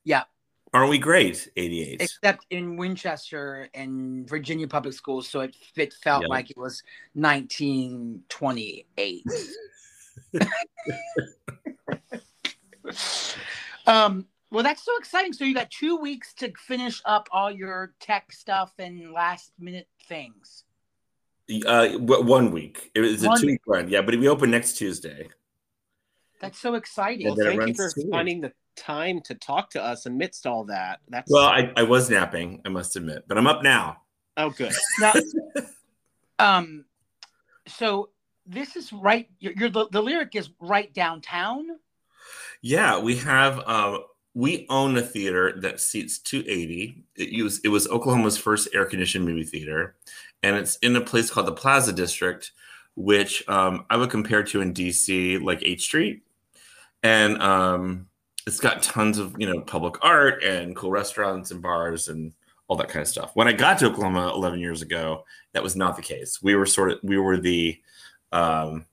Yeah. 0.03 0.23
Aren't 0.73 0.89
we 0.89 0.97
great? 0.97 1.49
88. 1.55 2.01
Except 2.01 2.45
in 2.49 2.75
Winchester 2.75 3.69
and 3.73 4.27
Virginia 4.27 4.67
public 4.67 4.95
schools, 4.95 5.29
so 5.29 5.39
it, 5.41 5.55
it 5.77 5.93
felt 5.93 6.23
Yeah. 6.23 6.27
like 6.27 6.49
it 6.51 6.57
was 6.57 6.83
1928. 7.13 9.23
um, 13.87 14.27
well, 14.51 14.63
that's 14.63 14.83
so 14.83 14.91
exciting. 14.97 15.33
So 15.33 15.43
you 15.43 15.53
got 15.53 15.69
two 15.71 15.97
weeks 15.97 16.33
to 16.35 16.51
finish 16.57 17.01
up 17.05 17.27
all 17.31 17.51
your 17.51 17.93
tech 17.99 18.31
stuff 18.31 18.73
and 18.79 19.11
last 19.11 19.51
minute 19.59 19.87
things. 20.07 20.63
Uh, 21.67 21.89
one 21.99 22.51
week. 22.51 22.91
It 22.95 23.01
was 23.01 23.23
a 23.23 23.37
two 23.37 23.47
week 23.47 23.61
run. 23.67 23.89
Yeah, 23.89 24.01
but 24.01 24.15
we 24.15 24.27
open 24.27 24.51
next 24.51 24.73
Tuesday. 24.77 25.29
That's 26.41 26.59
so 26.59 26.75
exciting. 26.75 27.27
Well, 27.27 27.35
thank 27.35 27.67
you 27.67 27.73
for 27.73 27.89
smooth. 27.89 28.11
finding 28.11 28.41
the 28.41 28.51
time 28.75 29.21
to 29.21 29.35
talk 29.35 29.69
to 29.71 29.83
us 29.83 30.05
amidst 30.05 30.45
all 30.45 30.65
that. 30.65 30.99
That's 31.09 31.31
Well, 31.31 31.45
I, 31.45 31.71
I 31.75 31.83
was 31.83 32.09
napping, 32.09 32.61
I 32.65 32.69
must 32.69 32.95
admit, 32.95 33.25
but 33.27 33.37
I'm 33.37 33.47
up 33.47 33.63
now. 33.63 33.97
oh 34.37 34.49
good. 34.49 34.73
Now, 34.99 35.13
um, 36.39 36.85
so 37.67 38.09
this 38.45 38.75
is 38.75 38.91
right. 38.91 39.29
You're, 39.39 39.53
you're 39.53 39.69
the, 39.69 39.87
the 39.91 40.01
lyric 40.01 40.35
is 40.35 40.49
right 40.59 40.93
downtown. 40.93 41.65
Yeah, 42.65 42.97
we 42.97 43.17
have. 43.17 43.61
Uh, 43.67 43.99
we 44.33 44.65
own 44.71 44.97
a 44.97 45.01
theater 45.03 45.53
that 45.61 45.79
seats 45.79 46.17
280. 46.17 47.03
It 47.15 47.43
was 47.43 47.59
it 47.59 47.67
was 47.67 47.87
Oklahoma's 47.87 48.39
first 48.39 48.69
air 48.73 48.85
conditioned 48.85 49.23
movie 49.23 49.43
theater, 49.43 49.95
and 50.41 50.55
it's 50.55 50.77
in 50.77 50.95
a 50.95 51.01
place 51.01 51.29
called 51.29 51.45
the 51.45 51.51
Plaza 51.51 51.93
District, 51.93 52.51
which 52.95 53.47
um, 53.47 53.85
I 53.91 53.97
would 53.97 54.09
compare 54.09 54.41
to 54.41 54.61
in 54.61 54.73
DC 54.73 55.43
like 55.43 55.61
H 55.61 55.83
Street, 55.83 56.23
and 57.03 57.39
um, 57.39 58.07
it's 58.47 58.59
got 58.59 58.81
tons 58.81 59.19
of 59.19 59.35
you 59.37 59.45
know 59.45 59.61
public 59.61 60.03
art 60.03 60.43
and 60.43 60.75
cool 60.75 60.89
restaurants 60.89 61.51
and 61.51 61.61
bars 61.61 62.07
and 62.07 62.33
all 62.67 62.77
that 62.77 62.89
kind 62.89 63.03
of 63.03 63.07
stuff. 63.07 63.29
When 63.35 63.47
I 63.47 63.53
got 63.53 63.77
to 63.77 63.91
Oklahoma 63.91 64.31
11 64.33 64.59
years 64.59 64.81
ago, 64.81 65.23
that 65.53 65.61
was 65.61 65.75
not 65.75 65.97
the 65.97 66.01
case. 66.01 66.41
We 66.41 66.55
were 66.55 66.65
sort 66.65 66.93
of 66.93 66.99
we 67.03 67.19
were 67.19 67.37
the 67.37 67.79
um, 68.31 68.87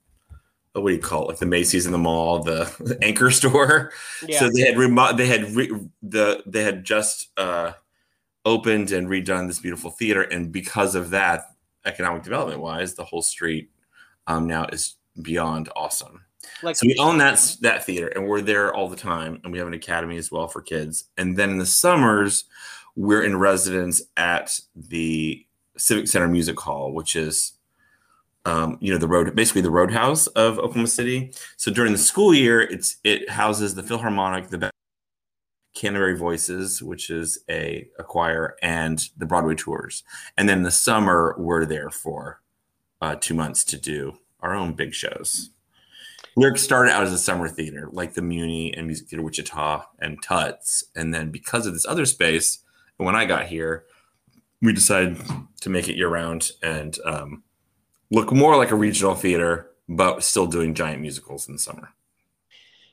what 0.81 0.89
do 0.89 0.95
you 0.95 1.01
call 1.01 1.23
it? 1.23 1.27
Like 1.27 1.37
the 1.37 1.45
Macy's 1.45 1.85
in 1.85 1.91
the 1.91 1.97
mall, 1.97 2.41
the, 2.41 2.73
the 2.79 2.97
anchor 3.03 3.29
store. 3.29 3.91
Yeah. 4.27 4.39
So 4.39 4.49
they 4.49 4.61
had 4.61 4.77
remo- 4.77 5.13
they 5.13 5.27
had 5.27 5.51
re- 5.51 5.71
the 6.01 6.43
they 6.45 6.63
had 6.63 6.83
just 6.83 7.29
uh, 7.37 7.73
opened 8.43 8.91
and 8.91 9.07
redone 9.07 9.47
this 9.47 9.59
beautiful 9.59 9.91
theater, 9.91 10.23
and 10.23 10.51
because 10.51 10.95
of 10.95 11.11
that, 11.11 11.55
economic 11.85 12.23
development 12.23 12.61
wise, 12.61 12.95
the 12.95 13.03
whole 13.03 13.21
street 13.21 13.69
um, 14.27 14.47
now 14.47 14.65
is 14.65 14.95
beyond 15.21 15.69
awesome. 15.75 16.25
like 16.63 16.75
So 16.75 16.87
we 16.87 16.95
own 16.97 17.19
that 17.19 17.57
that 17.61 17.85
theater, 17.85 18.07
and 18.07 18.27
we're 18.27 18.41
there 18.41 18.73
all 18.73 18.89
the 18.89 18.95
time, 18.95 19.39
and 19.43 19.53
we 19.53 19.59
have 19.59 19.67
an 19.67 19.73
academy 19.75 20.17
as 20.17 20.31
well 20.31 20.47
for 20.47 20.61
kids. 20.61 21.05
And 21.17 21.37
then 21.37 21.51
in 21.51 21.57
the 21.59 21.65
summers, 21.67 22.45
we're 22.95 23.23
in 23.23 23.37
residence 23.37 24.01
at 24.17 24.59
the 24.75 25.45
Civic 25.77 26.07
Center 26.07 26.27
Music 26.27 26.59
Hall, 26.59 26.93
which 26.93 27.15
is 27.15 27.53
um, 28.45 28.77
you 28.81 28.91
know 28.91 28.97
the 28.97 29.07
road 29.07 29.33
basically 29.35 29.61
the 29.61 29.71
roadhouse 29.71 30.27
of 30.27 30.59
oklahoma 30.59 30.87
city. 30.87 31.31
So 31.57 31.71
during 31.71 31.91
the 31.91 31.97
school 31.97 32.33
year 32.33 32.61
it's 32.61 32.97
it 33.03 33.29
houses 33.29 33.75
the 33.75 33.83
philharmonic 33.83 34.49
the 34.49 34.69
canterbury 35.73 36.17
voices 36.17 36.83
which 36.83 37.09
is 37.09 37.39
a, 37.49 37.87
a 37.97 38.03
choir 38.03 38.55
and 38.61 39.09
the 39.17 39.25
broadway 39.25 39.55
tours. 39.55 40.03
And 40.37 40.47
then 40.47 40.63
the 40.63 40.71
summer 40.71 41.35
we're 41.37 41.65
there 41.65 41.89
for 41.89 42.41
uh, 43.01 43.15
two 43.19 43.33
months 43.33 43.63
to 43.65 43.77
do 43.77 44.17
our 44.41 44.53
own 44.53 44.73
big 44.73 44.93
shows. 44.93 45.49
Lyric 46.35 46.57
started 46.57 46.91
out 46.91 47.03
as 47.03 47.13
a 47.13 47.17
summer 47.17 47.47
theater 47.47 47.89
like 47.91 48.13
the 48.13 48.21
Muny 48.21 48.77
and 48.77 48.87
music 48.87 49.07
theater 49.07 49.23
wichita 49.23 49.85
and 49.99 50.21
tuts. 50.21 50.83
And 50.95 51.13
then 51.13 51.29
because 51.31 51.65
of 51.65 51.73
this 51.73 51.85
other 51.85 52.05
space 52.05 52.59
when 52.97 53.15
i 53.15 53.25
got 53.25 53.47
here 53.47 53.85
we 54.61 54.71
decided 54.71 55.17
to 55.59 55.69
make 55.69 55.89
it 55.89 55.97
year 55.97 56.07
round 56.07 56.51
and 56.61 56.97
um, 57.05 57.43
look 58.13 58.31
more 58.31 58.55
like 58.55 58.71
a 58.71 58.75
regional 58.75 59.15
theater, 59.15 59.71
but 59.89 60.23
still 60.23 60.45
doing 60.45 60.75
giant 60.75 61.01
musicals 61.01 61.47
in 61.47 61.53
the 61.55 61.59
summer. 61.59 61.89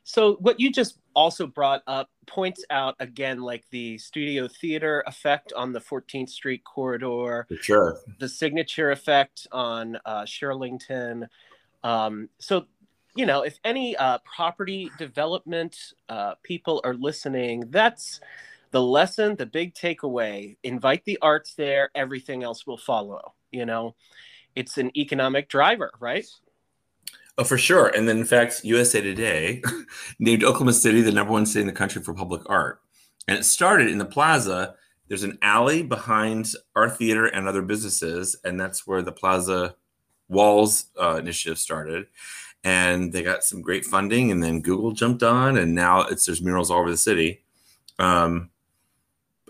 So 0.03 0.37
what 0.41 0.59
you 0.59 0.73
just 0.73 0.99
also 1.15 1.47
brought 1.47 1.83
up 1.87 2.09
points 2.27 2.65
out 2.71 2.97
again 3.01 3.41
like 3.41 3.65
the 3.71 3.99
studio 3.99 4.49
theater 4.49 5.05
effect 5.07 5.53
on 5.53 5.73
the 5.73 5.81
14th 5.81 6.31
Street 6.31 6.65
corridor, 6.65 7.47
For 7.49 7.57
sure. 7.57 8.01
the 8.19 8.29
signature 8.29 8.91
effect 8.93 9.47
on 9.53 9.99
uh, 10.07 10.23
Shirlington. 10.23 11.29
Um, 11.85 12.31
so 12.39 12.65
you 13.15 13.27
know, 13.27 13.43
if 13.43 13.59
any 13.65 13.97
uh, 13.97 14.19
property 14.19 14.91
development 14.97 15.77
uh, 16.09 16.35
people 16.43 16.81
are 16.83 16.95
listening, 16.95 17.65
that's 17.69 18.21
the 18.71 18.81
lesson, 18.81 19.37
the 19.37 19.47
big 19.47 19.75
takeaway. 19.75 20.57
Invite 20.63 21.05
the 21.05 21.19
arts 21.21 21.55
there, 21.55 21.91
everything 21.95 22.43
else 22.43 22.67
will 22.67 22.79
follow. 22.79 23.35
You 23.51 23.67
know, 23.67 23.97
it's 24.55 24.79
an 24.79 24.97
economic 24.97 25.49
driver, 25.49 25.93
right? 26.01 26.27
Oh, 27.39 27.45
for 27.45 27.57
sure. 27.57 27.89
And 27.89 28.09
then, 28.09 28.19
in 28.19 28.25
fact, 28.25 28.65
USA 28.65 29.01
Today 29.01 29.63
named 30.19 30.45
Oklahoma 30.45 30.73
City 30.73 31.01
the 31.01 31.13
number 31.13 31.33
one 31.33 31.47
city 31.47 31.63
in 31.63 31.67
the 31.67 31.73
country 31.73 32.03
for 32.03 32.13
public 32.13 32.43
art. 32.47 32.81
And 33.29 33.39
it 33.39 33.45
started 33.45 33.89
in 33.89 33.99
the 33.99 34.05
plaza. 34.05 34.75
There's 35.09 35.23
an 35.23 35.39
alley 35.43 35.83
behind 35.83 36.53
our 36.77 36.91
theater 36.91 37.27
and 37.27 37.49
other 37.49 37.63
businesses, 37.63 38.37
and 38.45 38.61
that's 38.61 38.87
where 38.87 39.03
the 39.03 39.13
Plaza 39.13 39.75
Walls 40.29 40.87
uh, 41.01 41.17
initiative 41.17 41.59
started. 41.59 42.07
And 42.63 43.13
they 43.13 43.23
got 43.23 43.43
some 43.43 43.63
great 43.63 43.85
funding, 43.85 44.31
and 44.31 44.43
then 44.43 44.61
Google 44.61 44.93
jumped 44.93 45.23
on, 45.23 45.57
and 45.57 45.75
now 45.75 46.03
it's 46.03 46.27
there's 46.27 46.43
murals 46.43 46.71
all 46.71 46.81
over 46.81 46.91
the 46.91 46.97
city. 46.97 47.43
Um, 47.99 48.51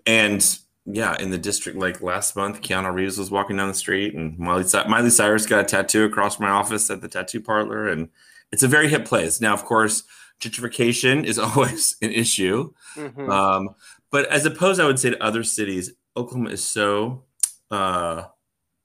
and 0.07 0.59
yeah, 0.87 1.17
in 1.19 1.31
the 1.31 1.39
district, 1.39 1.79
like 1.79 2.01
last 2.03 2.35
month, 2.37 2.63
Keanu 2.63 2.93
Reeves 2.93 3.19
was 3.19 3.31
walking 3.31 3.57
down 3.57 3.69
the 3.69 3.75
street, 3.75 4.15
and 4.15 4.39
Miley, 4.39 4.65
Miley 4.89 5.11
Cyrus 5.11 5.47
got 5.47 5.61
a 5.61 5.65
tattoo 5.65 6.05
across 6.05 6.37
from 6.37 6.47
my 6.47 6.53
office 6.53 6.91
at 6.91 7.01
the 7.01 7.09
tattoo 7.09 7.41
parlor, 7.41 7.89
and 7.89 8.09
it's 8.53 8.63
a 8.63 8.69
very 8.69 8.89
hip 8.89 9.05
place. 9.05 9.41
Now, 9.41 9.53
of 9.55 9.65
course, 9.65 10.03
gentrification 10.41 11.25
is 11.25 11.39
always 11.39 11.97
an 12.03 12.11
issue, 12.13 12.73
Mhm. 12.97 13.29
um, 13.31 13.75
but 14.11 14.27
as 14.27 14.47
opposed, 14.47 14.81
I 14.81 14.87
would 14.87 14.99
say 14.99 15.11
to 15.11 15.23
other 15.23 15.45
cities, 15.45 15.93
Oklahoma 16.17 16.51
is 16.51 16.65
so 16.65 17.25
uh, 17.71 18.25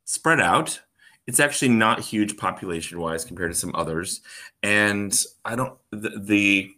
spread 0.03 0.39
out. 0.39 0.81
It's 1.25 1.39
actually 1.39 1.69
not 1.69 2.01
huge 2.01 2.37
population 2.37 2.99
wise 2.99 3.25
compared 3.25 3.51
to 3.51 3.57
some 3.57 3.71
others, 3.73 4.21
and 4.61 5.19
I 5.43 5.55
don't 5.55 5.73
the, 5.89 6.11
the 6.23 6.71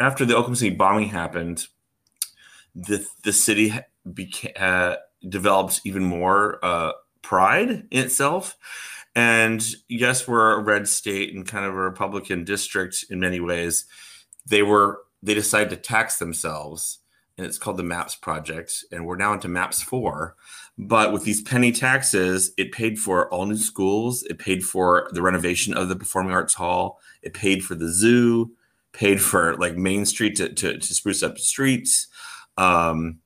after 0.00 0.24
the 0.24 0.32
Oklahoma 0.34 0.56
City 0.56 0.74
bombing 0.74 1.08
happened 1.10 1.68
the 2.74 3.06
the 3.22 3.32
city 3.32 3.72
became 4.10 4.52
uh, 4.58 4.96
developed 5.28 5.80
even 5.84 6.04
more 6.04 6.58
uh, 6.64 6.92
pride 7.22 7.86
in 7.90 8.04
itself. 8.04 8.56
And 9.14 9.64
yes, 9.88 10.26
we're 10.26 10.52
a 10.52 10.62
red 10.62 10.88
state 10.88 11.34
and 11.34 11.46
kind 11.46 11.66
of 11.66 11.74
a 11.74 11.76
Republican 11.76 12.44
district 12.44 13.04
in 13.10 13.20
many 13.20 13.40
ways. 13.40 13.84
They 14.46 14.62
were 14.62 15.00
they 15.22 15.34
decided 15.34 15.70
to 15.70 15.76
tax 15.76 16.18
themselves, 16.18 16.98
and 17.36 17.46
it's 17.46 17.58
called 17.58 17.76
the 17.76 17.84
MAPS 17.84 18.16
project, 18.16 18.84
and 18.90 19.06
we're 19.06 19.16
now 19.16 19.32
into 19.32 19.48
MAPS 19.48 19.82
four. 19.82 20.36
But 20.78 21.12
with 21.12 21.24
these 21.24 21.42
penny 21.42 21.70
taxes, 21.70 22.52
it 22.56 22.72
paid 22.72 22.98
for 22.98 23.28
all 23.32 23.44
new 23.46 23.56
schools, 23.56 24.22
it 24.24 24.38
paid 24.38 24.64
for 24.64 25.10
the 25.12 25.22
renovation 25.22 25.74
of 25.74 25.88
the 25.88 25.96
Performing 25.96 26.32
Arts 26.32 26.54
Hall, 26.54 26.98
it 27.22 27.34
paid 27.34 27.62
for 27.62 27.74
the 27.74 27.88
zoo, 27.88 28.50
paid 28.92 29.20
for 29.20 29.54
like 29.56 29.76
Main 29.76 30.06
Street 30.06 30.36
to 30.36 30.48
to, 30.48 30.78
to 30.78 30.94
spruce 30.94 31.22
up 31.22 31.38
streets. 31.38 32.08
Um, 32.56 33.18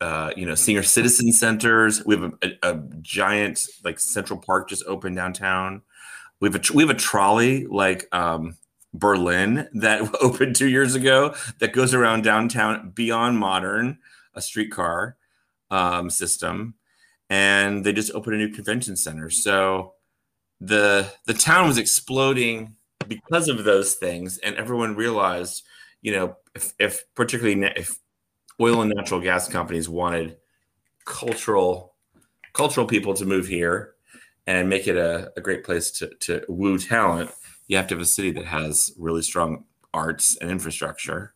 uh, 0.00 0.32
you 0.36 0.46
know, 0.46 0.54
senior 0.54 0.82
citizen 0.82 1.32
centers. 1.32 2.04
We 2.04 2.16
have 2.16 2.32
a, 2.42 2.46
a, 2.62 2.72
a, 2.72 2.82
giant 3.02 3.66
like 3.84 3.98
Central 3.98 4.38
Park 4.38 4.68
just 4.68 4.84
opened 4.86 5.16
downtown. 5.16 5.82
We 6.40 6.48
have 6.48 6.56
a 6.56 6.72
we 6.72 6.82
have 6.82 6.90
a 6.90 6.94
trolley 6.94 7.66
like 7.66 8.06
um, 8.12 8.56
Berlin 8.94 9.68
that 9.74 10.14
opened 10.22 10.56
two 10.56 10.68
years 10.68 10.94
ago 10.94 11.34
that 11.58 11.72
goes 11.72 11.92
around 11.92 12.24
downtown 12.24 12.90
beyond 12.90 13.38
modern 13.38 13.98
a 14.34 14.40
streetcar 14.40 15.16
um, 15.70 16.08
system, 16.08 16.74
and 17.28 17.84
they 17.84 17.92
just 17.92 18.12
opened 18.12 18.36
a 18.36 18.38
new 18.38 18.52
convention 18.52 18.96
center. 18.96 19.28
So 19.28 19.94
the 20.60 21.12
the 21.26 21.34
town 21.34 21.68
was 21.68 21.76
exploding 21.76 22.76
because 23.06 23.48
of 23.48 23.64
those 23.64 23.94
things, 23.94 24.38
and 24.38 24.56
everyone 24.56 24.96
realized, 24.96 25.62
you 26.00 26.12
know, 26.12 26.36
if, 26.54 26.72
if 26.78 27.04
particularly 27.14 27.70
if 27.76 27.98
oil 28.60 28.82
and 28.82 28.92
natural 28.94 29.20
gas 29.20 29.48
companies 29.48 29.88
wanted 29.88 30.36
cultural 31.04 31.94
cultural 32.52 32.86
people 32.86 33.14
to 33.14 33.24
move 33.24 33.46
here 33.46 33.94
and 34.46 34.68
make 34.68 34.88
it 34.88 34.96
a, 34.96 35.32
a 35.36 35.40
great 35.40 35.64
place 35.64 35.90
to, 35.92 36.10
to 36.20 36.44
woo 36.48 36.78
talent, 36.78 37.30
you 37.68 37.76
have 37.76 37.86
to 37.86 37.94
have 37.94 38.02
a 38.02 38.06
city 38.06 38.30
that 38.32 38.46
has 38.46 38.92
really 38.98 39.22
strong 39.22 39.64
arts 39.94 40.36
and 40.36 40.50
infrastructure. 40.50 41.34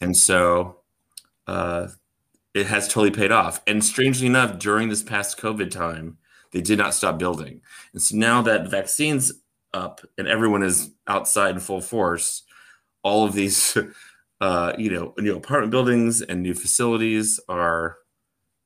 And 0.00 0.14
so 0.16 0.80
uh, 1.46 1.88
it 2.54 2.66
has 2.66 2.86
totally 2.86 3.10
paid 3.10 3.32
off. 3.32 3.62
And 3.66 3.82
strangely 3.82 4.26
enough, 4.26 4.58
during 4.58 4.88
this 4.88 5.02
past 5.02 5.38
COVID 5.38 5.70
time, 5.70 6.18
they 6.52 6.60
did 6.60 6.78
not 6.78 6.94
stop 6.94 7.18
building. 7.18 7.60
And 7.92 8.02
so 8.02 8.16
now 8.16 8.42
that 8.42 8.70
vaccines 8.70 9.32
up 9.72 10.00
and 10.18 10.26
everyone 10.26 10.62
is 10.62 10.90
outside 11.06 11.54
in 11.54 11.60
full 11.60 11.80
force, 11.80 12.42
all 13.02 13.24
of 13.24 13.32
these 13.32 13.76
uh, 14.40 14.72
you 14.78 14.90
know, 14.90 15.14
new 15.18 15.36
apartment 15.36 15.70
buildings 15.70 16.22
and 16.22 16.42
new 16.42 16.54
facilities 16.54 17.40
are 17.48 17.98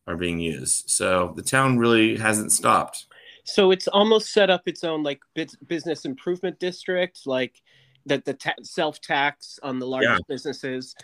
are 0.06 0.16
being 0.16 0.38
used. 0.38 0.90
So 0.90 1.32
the 1.34 1.42
town 1.42 1.78
really 1.78 2.16
hasn't 2.16 2.52
stopped. 2.52 3.06
So 3.44 3.70
it's 3.70 3.88
almost 3.88 4.32
set 4.32 4.50
up 4.50 4.62
its 4.66 4.84
own 4.84 5.02
like 5.02 5.20
business 5.66 6.04
improvement 6.04 6.58
district, 6.58 7.26
like 7.26 7.60
that 8.06 8.24
the 8.24 8.34
ta- 8.34 8.54
self 8.62 9.00
tax 9.00 9.58
on 9.62 9.78
the 9.78 9.86
largest 9.86 10.24
yeah. 10.28 10.34
businesses 10.34 10.94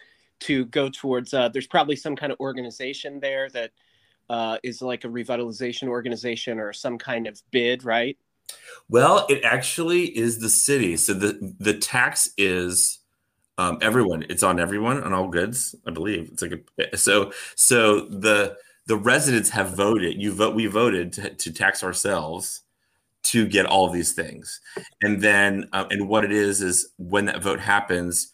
to 0.40 0.64
go 0.66 0.88
towards. 0.88 1.34
Uh, 1.34 1.48
there's 1.48 1.66
probably 1.66 1.96
some 1.96 2.16
kind 2.16 2.32
of 2.32 2.38
organization 2.40 3.20
there 3.20 3.48
that 3.50 3.70
uh, 4.28 4.58
is 4.62 4.80
like 4.80 5.04
a 5.04 5.08
revitalization 5.08 5.88
organization 5.88 6.58
or 6.58 6.72
some 6.72 6.96
kind 6.96 7.26
of 7.26 7.40
bid, 7.50 7.84
right? 7.84 8.16
Well, 8.88 9.26
it 9.28 9.44
actually 9.44 10.16
is 10.16 10.38
the 10.38 10.50
city. 10.50 10.96
So 10.96 11.14
the 11.14 11.54
the 11.58 11.74
tax 11.74 12.30
is 12.38 12.99
um, 13.60 13.76
everyone. 13.82 14.24
It's 14.30 14.42
on 14.42 14.58
everyone 14.58 15.02
on 15.02 15.12
all 15.12 15.28
goods, 15.28 15.74
I 15.86 15.90
believe. 15.90 16.30
It's 16.32 16.40
like 16.40 16.64
a, 16.78 16.96
so 16.96 17.30
so 17.56 18.06
the 18.06 18.56
the 18.86 18.96
residents 18.96 19.50
have 19.50 19.76
voted. 19.76 20.20
You 20.20 20.32
vote. 20.32 20.54
We 20.54 20.66
voted 20.66 21.12
to, 21.14 21.34
to 21.34 21.52
tax 21.52 21.84
ourselves 21.84 22.62
to 23.22 23.46
get 23.46 23.66
all 23.66 23.86
of 23.86 23.92
these 23.92 24.12
things, 24.12 24.60
and 25.02 25.20
then 25.20 25.68
um, 25.74 25.88
and 25.90 26.08
what 26.08 26.24
it 26.24 26.32
is 26.32 26.62
is 26.62 26.92
when 26.96 27.26
that 27.26 27.42
vote 27.42 27.60
happens, 27.60 28.32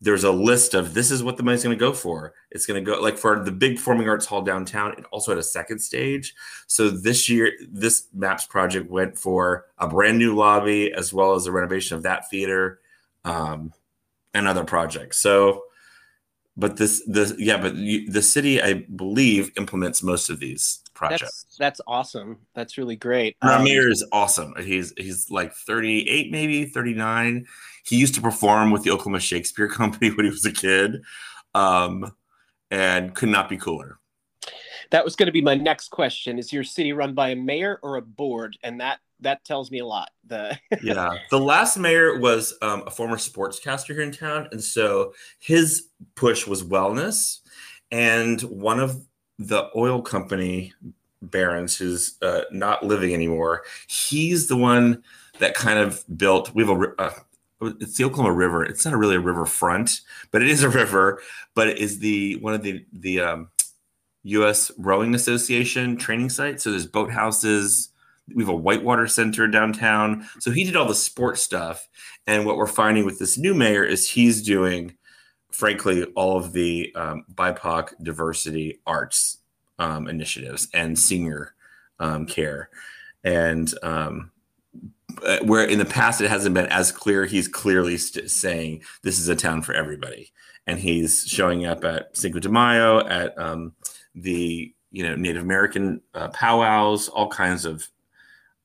there's 0.00 0.22
a 0.22 0.30
list 0.30 0.74
of 0.74 0.94
this 0.94 1.10
is 1.10 1.24
what 1.24 1.36
the 1.36 1.42
money's 1.42 1.64
going 1.64 1.76
to 1.76 1.84
go 1.84 1.92
for. 1.92 2.32
It's 2.52 2.64
going 2.64 2.82
to 2.84 2.88
go 2.88 3.00
like 3.00 3.18
for 3.18 3.42
the 3.42 3.50
big 3.50 3.74
performing 3.74 4.08
arts 4.08 4.26
hall 4.26 4.42
downtown. 4.42 4.92
It 4.92 5.04
also 5.10 5.32
had 5.32 5.38
a 5.38 5.42
second 5.42 5.80
stage. 5.80 6.32
So 6.68 6.90
this 6.90 7.28
year, 7.28 7.50
this 7.68 8.06
Maps 8.14 8.46
project 8.46 8.88
went 8.88 9.18
for 9.18 9.66
a 9.78 9.88
brand 9.88 10.18
new 10.18 10.36
lobby 10.36 10.92
as 10.92 11.12
well 11.12 11.34
as 11.34 11.48
a 11.48 11.52
renovation 11.52 11.96
of 11.96 12.04
that 12.04 12.30
theater. 12.30 12.78
Um, 13.24 13.72
and 14.34 14.46
other 14.46 14.64
projects. 14.64 15.20
So, 15.20 15.64
but 16.56 16.76
this, 16.76 17.02
the 17.06 17.34
yeah, 17.38 17.60
but 17.60 17.74
you, 17.76 18.10
the 18.10 18.22
city, 18.22 18.60
I 18.60 18.84
believe, 18.94 19.52
implements 19.56 20.02
most 20.02 20.30
of 20.30 20.40
these 20.40 20.80
projects. 20.94 21.44
That's, 21.44 21.56
that's 21.58 21.80
awesome. 21.86 22.38
That's 22.54 22.76
really 22.76 22.96
great. 22.96 23.36
Um, 23.42 23.64
Ramir 23.64 23.90
is 23.90 24.06
awesome. 24.12 24.54
He's 24.58 24.92
he's 24.96 25.30
like 25.30 25.54
38, 25.54 26.30
maybe 26.30 26.66
39. 26.66 27.46
He 27.84 27.96
used 27.96 28.14
to 28.16 28.20
perform 28.20 28.70
with 28.70 28.82
the 28.82 28.90
Oklahoma 28.90 29.20
Shakespeare 29.20 29.68
Company 29.80 30.10
when 30.10 30.26
he 30.26 30.30
was 30.30 30.44
a 30.44 30.52
kid, 30.52 31.02
um, 31.54 32.12
and 32.70 33.14
could 33.14 33.30
not 33.30 33.48
be 33.48 33.56
cooler. 33.56 33.98
That 34.90 35.04
was 35.04 35.14
going 35.16 35.26
to 35.26 35.32
be 35.32 35.42
my 35.42 35.54
next 35.54 35.90
question. 35.90 36.38
Is 36.38 36.52
your 36.52 36.64
city 36.64 36.92
run 36.92 37.14
by 37.14 37.30
a 37.30 37.36
mayor 37.36 37.78
or 37.82 37.96
a 37.96 38.02
board? 38.02 38.56
And 38.62 38.80
that 38.80 38.98
that 39.22 39.44
tells 39.44 39.70
me 39.70 39.78
a 39.78 39.86
lot. 39.86 40.10
The 40.26 40.58
yeah, 40.82 41.14
the 41.30 41.38
last 41.38 41.76
mayor 41.76 42.18
was 42.18 42.54
um, 42.62 42.82
a 42.86 42.90
former 42.90 43.16
sportscaster 43.16 43.94
here 43.94 44.02
in 44.02 44.12
town, 44.12 44.48
and 44.52 44.62
so 44.62 45.12
his 45.38 45.88
push 46.14 46.46
was 46.46 46.62
wellness. 46.62 47.38
And 47.90 48.40
one 48.42 48.80
of 48.80 49.04
the 49.38 49.68
oil 49.74 50.02
company 50.02 50.72
barons, 51.22 51.76
who's 51.76 52.16
uh, 52.22 52.42
not 52.52 52.84
living 52.84 53.12
anymore, 53.12 53.62
he's 53.88 54.48
the 54.48 54.56
one 54.56 55.02
that 55.38 55.54
kind 55.54 55.78
of 55.78 56.04
built. 56.16 56.54
We 56.54 56.66
have 56.66 56.80
a. 56.80 56.94
Uh, 56.98 57.12
it's 57.80 57.98
the 57.98 58.04
Oklahoma 58.04 58.32
River. 58.32 58.64
It's 58.64 58.86
not 58.86 58.96
really 58.96 59.16
a 59.16 59.20
river 59.20 59.44
front, 59.44 60.00
but 60.30 60.40
it 60.40 60.48
is 60.48 60.62
a 60.62 60.70
river. 60.70 61.20
But 61.54 61.68
it 61.68 61.78
is 61.78 61.98
the 61.98 62.36
one 62.36 62.54
of 62.54 62.62
the 62.62 62.84
the 62.92 63.20
um, 63.20 63.50
U.S. 64.24 64.70
Rowing 64.78 65.14
Association 65.14 65.96
training 65.96 66.30
sites. 66.30 66.64
So 66.64 66.70
there's 66.70 66.86
boathouses 66.86 67.88
we 68.34 68.42
have 68.42 68.52
a 68.52 68.56
whitewater 68.56 69.06
center 69.06 69.46
downtown. 69.46 70.26
So 70.38 70.50
he 70.50 70.64
did 70.64 70.76
all 70.76 70.86
the 70.86 70.94
sports 70.94 71.42
stuff. 71.42 71.88
And 72.26 72.46
what 72.46 72.56
we're 72.56 72.66
finding 72.66 73.04
with 73.04 73.18
this 73.18 73.38
new 73.38 73.54
mayor 73.54 73.84
is 73.84 74.08
he's 74.08 74.42
doing, 74.42 74.96
frankly, 75.50 76.04
all 76.14 76.36
of 76.36 76.52
the 76.52 76.92
um, 76.94 77.24
BIPOC 77.34 77.92
diversity 78.02 78.80
arts 78.86 79.38
um, 79.78 80.08
initiatives 80.08 80.68
and 80.74 80.98
senior 80.98 81.54
um, 81.98 82.26
care. 82.26 82.70
And 83.24 83.72
um, 83.82 84.30
uh, 85.24 85.38
where 85.42 85.64
in 85.64 85.78
the 85.78 85.84
past 85.84 86.20
it 86.20 86.30
hasn't 86.30 86.54
been 86.54 86.66
as 86.66 86.92
clear, 86.92 87.26
he's 87.26 87.48
clearly 87.48 87.98
st- 87.98 88.30
saying 88.30 88.82
this 89.02 89.18
is 89.18 89.28
a 89.28 89.36
town 89.36 89.62
for 89.62 89.74
everybody. 89.74 90.32
And 90.66 90.78
he's 90.78 91.24
showing 91.26 91.66
up 91.66 91.84
at 91.84 92.16
Cinco 92.16 92.38
de 92.38 92.48
Mayo, 92.48 93.06
at 93.06 93.36
um, 93.38 93.72
the 94.14 94.72
you 94.92 95.02
know 95.02 95.14
Native 95.16 95.42
American 95.42 96.00
uh, 96.14 96.28
powwows, 96.28 97.08
all 97.08 97.28
kinds 97.28 97.64
of 97.64 97.88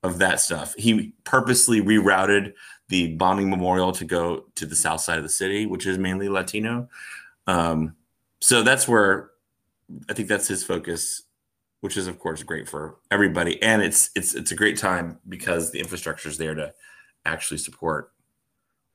of 0.06 0.20
that 0.20 0.39
stuff. 0.39 0.76
He 0.78 1.13
purposely 1.24 1.82
rerouted 1.82 2.54
the 2.89 3.15
bombing 3.15 3.50
memorial 3.50 3.91
to 3.94 4.06
go 4.06 4.46
to 4.56 4.65
the 4.65 4.76
south 4.76 5.02
side 5.02 5.18
of 5.18 5.24
the 5.24 5.30
city, 5.30 5.65
which 5.65 5.88
is 5.88 5.98
mainly 5.98 6.30
Latino. 6.30 6.88
Um, 7.48 7.96
so 8.39 8.62
that's 8.62 8.88
where 8.88 9.32
I 10.10 10.13
think 10.13 10.28
that's 10.28 10.48
his 10.48 10.63
focus, 10.63 11.24
which 11.82 11.98
is 11.98 12.08
of 12.08 12.20
course 12.20 12.44
great 12.44 12.70
for 12.70 12.98
everybody, 13.10 13.62
and 13.62 13.82
it's 13.82 14.12
it's 14.15 14.36
it's 14.36 14.52
a 14.52 14.56
great 14.56 14.78
time 14.78 15.20
because 15.28 15.72
the 15.72 15.80
infrastructure 15.80 16.30
is 16.30 16.38
there 16.38 16.56
to 16.56 16.74
actually 17.26 17.58
support 17.58 18.12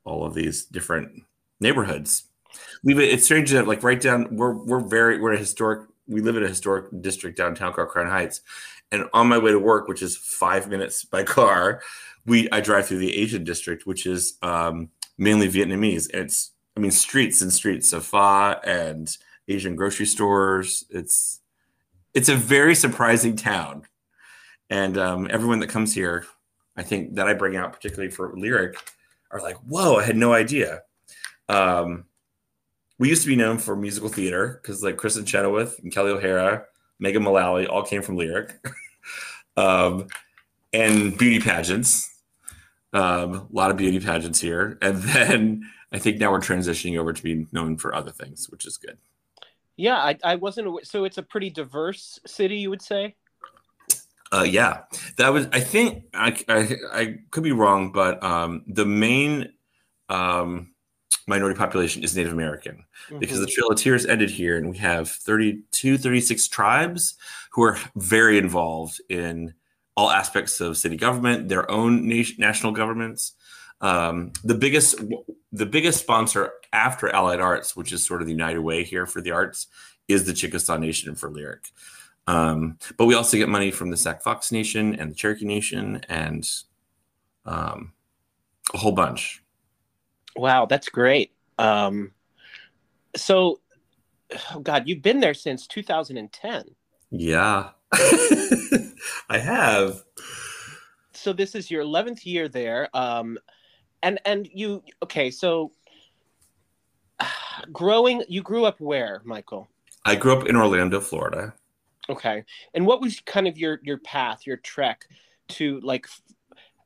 all 0.04 0.24
of 0.24 0.34
these 0.34 0.64
different 0.66 1.22
neighborhoods. 1.60 2.24
We've 2.84 2.98
it's 2.98 3.24
strange 3.24 3.50
that 3.50 3.66
like 3.66 3.82
right 3.82 4.00
down 4.00 4.36
we're 4.36 4.54
we're 4.54 4.80
very 4.80 5.20
we're 5.20 5.32
a 5.32 5.38
historic 5.38 5.88
we 6.06 6.20
live 6.20 6.36
in 6.36 6.44
a 6.44 6.48
historic 6.48 6.86
district 7.00 7.36
downtown 7.36 7.72
called 7.72 7.88
Crown 7.88 8.08
Heights, 8.08 8.40
and 8.92 9.04
on 9.12 9.28
my 9.28 9.38
way 9.38 9.52
to 9.52 9.58
work, 9.58 9.88
which 9.88 10.02
is 10.02 10.16
five 10.16 10.68
minutes 10.68 11.04
by 11.04 11.22
car, 11.22 11.82
we 12.26 12.48
I 12.50 12.60
drive 12.60 12.86
through 12.86 12.98
the 12.98 13.16
Asian 13.16 13.44
district, 13.44 13.86
which 13.86 14.06
is 14.06 14.34
um, 14.42 14.90
mainly 15.18 15.48
Vietnamese. 15.48 16.12
And 16.12 16.24
it's 16.24 16.52
I 16.76 16.80
mean 16.80 16.90
streets 16.90 17.42
and 17.42 17.52
streets 17.52 17.92
of 17.92 18.04
pho 18.04 18.56
and 18.64 19.16
Asian 19.48 19.76
grocery 19.76 20.06
stores. 20.06 20.84
It's 20.90 21.40
it's 22.14 22.28
a 22.28 22.36
very 22.36 22.74
surprising 22.74 23.36
town, 23.36 23.86
and 24.68 24.98
um, 24.98 25.28
everyone 25.30 25.60
that 25.60 25.68
comes 25.68 25.94
here, 25.94 26.26
I 26.76 26.82
think 26.82 27.14
that 27.14 27.28
I 27.28 27.34
bring 27.34 27.56
out 27.56 27.72
particularly 27.72 28.10
for 28.10 28.36
Lyric, 28.36 28.76
are 29.30 29.40
like, 29.40 29.56
"Whoa, 29.58 29.96
I 29.96 30.04
had 30.04 30.16
no 30.16 30.32
idea." 30.32 30.82
Um, 31.48 32.04
we 32.98 33.08
used 33.08 33.22
to 33.22 33.28
be 33.28 33.36
known 33.36 33.58
for 33.58 33.74
musical 33.74 34.08
theater 34.08 34.60
because 34.60 34.82
like 34.82 34.96
Kristin 34.96 35.26
Chenoweth 35.26 35.78
and 35.78 35.92
Kelli 35.92 36.10
O'Hara 36.10 36.64
Megan 37.00 37.22
Mullally 37.22 37.66
all 37.66 37.82
came 37.82 38.02
from 38.02 38.16
Lyric, 38.16 38.54
um, 39.56 40.06
and 40.72 41.16
beauty 41.18 41.40
pageants. 41.40 42.06
Um, 42.92 43.34
a 43.34 43.46
lot 43.52 43.70
of 43.70 43.76
beauty 43.76 44.00
pageants 44.00 44.40
here, 44.40 44.78
and 44.82 44.98
then 44.98 45.68
I 45.92 45.98
think 45.98 46.18
now 46.18 46.30
we're 46.30 46.40
transitioning 46.40 46.98
over 46.98 47.12
to 47.12 47.22
being 47.22 47.48
known 47.52 47.76
for 47.76 47.94
other 47.94 48.10
things, 48.10 48.48
which 48.50 48.66
is 48.66 48.76
good. 48.76 48.98
Yeah, 49.76 49.96
I, 49.96 50.18
I 50.22 50.34
wasn't 50.36 50.66
aware. 50.66 50.84
So 50.84 51.04
it's 51.04 51.18
a 51.18 51.22
pretty 51.22 51.50
diverse 51.50 52.20
city, 52.26 52.58
you 52.58 52.70
would 52.70 52.82
say. 52.82 53.16
Uh, 54.32 54.46
yeah, 54.48 54.82
that 55.16 55.32
was. 55.32 55.48
I 55.52 55.60
think 55.60 56.04
I, 56.14 56.36
I, 56.48 56.76
I 56.92 57.18
could 57.30 57.42
be 57.42 57.52
wrong, 57.52 57.90
but 57.90 58.22
um, 58.22 58.62
the 58.66 58.86
main 58.86 59.52
um, 60.08 60.72
minority 61.30 61.56
population 61.56 62.02
is 62.02 62.14
Native 62.14 62.32
American 62.34 62.84
because 63.18 63.38
Mhm. 63.38 63.46
the 63.46 63.46
Trail 63.46 63.68
of 63.70 63.78
Tears 63.78 64.04
ended 64.04 64.28
here, 64.30 64.58
and 64.58 64.68
we 64.70 64.76
have 64.76 65.08
32, 65.08 65.96
36 65.96 66.46
tribes 66.48 67.14
who 67.52 67.62
are 67.62 67.78
very 67.96 68.36
involved 68.36 69.00
in 69.08 69.54
all 69.96 70.10
aspects 70.10 70.60
of 70.60 70.76
city 70.76 70.96
government, 70.96 71.48
their 71.48 71.70
own 71.70 72.06
nation, 72.06 72.36
national 72.38 72.72
governments. 72.72 73.32
Um, 73.80 74.32
the 74.44 74.54
biggest, 74.54 74.96
the 75.52 75.66
biggest 75.66 76.00
sponsor 76.00 76.52
after 76.72 77.08
Allied 77.08 77.40
Arts, 77.40 77.74
which 77.74 77.92
is 77.92 78.04
sort 78.04 78.20
of 78.20 78.26
the 78.26 78.32
United 78.32 78.60
Way 78.60 78.84
here 78.84 79.06
for 79.06 79.20
the 79.22 79.30
arts, 79.30 79.66
is 80.08 80.24
the 80.24 80.32
Chickasaw 80.34 80.76
Nation 80.76 81.14
for 81.14 81.30
Lyric. 81.30 81.70
Um, 82.26 82.78
but 82.96 83.06
we 83.06 83.14
also 83.14 83.36
get 83.36 83.48
money 83.48 83.70
from 83.70 83.90
the 83.90 83.96
Sac 83.96 84.22
Fox 84.22 84.52
Nation 84.52 84.94
and 84.94 85.10
the 85.10 85.14
Cherokee 85.14 85.46
Nation 85.46 86.02
and 86.08 86.48
um, 87.46 87.92
a 88.74 88.78
whole 88.78 88.92
bunch. 88.92 89.42
Wow, 90.36 90.66
that's 90.66 90.88
great. 90.88 91.32
Um, 91.58 92.12
so, 93.16 93.60
oh 94.54 94.60
God, 94.60 94.88
you've 94.88 95.02
been 95.02 95.20
there 95.20 95.34
since 95.34 95.66
2010. 95.66 96.64
Yeah, 97.10 97.70
I 97.92 99.38
have. 99.38 100.02
So 101.12 101.32
this 101.32 101.54
is 101.54 101.70
your 101.70 101.84
11th 101.84 102.24
year 102.24 102.48
there. 102.48 102.88
Um, 102.94 103.38
and 104.02 104.18
and 104.24 104.48
you 104.52 104.82
okay? 105.02 105.30
So, 105.30 105.72
growing, 107.72 108.22
you 108.28 108.42
grew 108.42 108.64
up 108.64 108.80
where, 108.80 109.22
Michael? 109.24 109.68
I 110.04 110.14
grew 110.14 110.32
up 110.32 110.46
in 110.46 110.56
Orlando, 110.56 111.00
Florida. 111.00 111.54
Okay, 112.08 112.44
and 112.74 112.86
what 112.86 113.00
was 113.00 113.20
kind 113.20 113.46
of 113.46 113.58
your 113.58 113.80
your 113.82 113.98
path, 113.98 114.46
your 114.46 114.56
trek 114.56 115.06
to 115.48 115.80
like? 115.80 116.06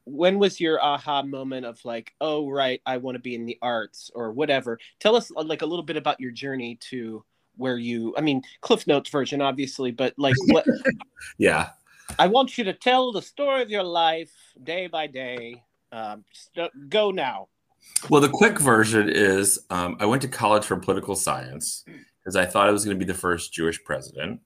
When 0.05 0.39
was 0.39 0.61
your 0.61 0.83
aha 0.83 1.23
moment 1.23 1.67
of 1.67 1.83
like, 1.85 2.15
oh 2.21 2.49
right, 2.49 2.81
I 2.85 2.99
want 2.99 3.15
to 3.17 3.21
be 3.21 3.35
in 3.35 3.47
the 3.47 3.59
arts 3.63 4.11
or 4.15 4.33
whatever? 4.33 4.79
Tell 5.01 5.17
us 5.17 5.31
like 5.31 5.63
a 5.63 5.67
little 5.67 5.85
bit 5.85 5.97
about 5.97 6.21
your 6.21 6.31
journey 6.31 6.77
to 6.91 7.25
where 7.57 7.79
you. 7.79 8.15
I 8.17 8.21
mean, 8.21 8.43
Cliff 8.61 8.87
Notes 8.87 9.11
version, 9.11 9.41
obviously, 9.41 9.91
but 9.91 10.15
like, 10.19 10.35
what? 10.49 10.67
Yeah, 11.39 11.71
I 12.19 12.27
want 12.27 12.59
you 12.59 12.65
to 12.65 12.73
tell 12.73 13.13
the 13.13 13.23
story 13.23 13.63
of 13.63 13.71
your 13.71 13.83
life 13.85 14.33
day 14.63 14.87
by 14.87 15.07
day. 15.07 15.63
Um, 15.93 16.25
st- 16.33 16.91
go 16.91 17.11
now. 17.11 17.49
Well, 18.11 18.21
the 18.21 18.29
quick 18.29 18.59
version 18.59 19.09
is 19.09 19.61
um, 19.71 19.97
I 20.01 20.07
went 20.07 20.23
to 20.23 20.29
college 20.29 20.65
for 20.65 20.77
political 20.77 21.15
science 21.15 21.85
because 22.19 22.37
I 22.37 22.47
thought 22.47 22.69
I 22.69 22.73
was 22.73 22.85
going 22.85 22.99
to 22.99 23.05
be 23.05 23.11
the 23.11 23.19
first 23.19 23.53
Jewish 23.53 23.83
president. 23.83 24.41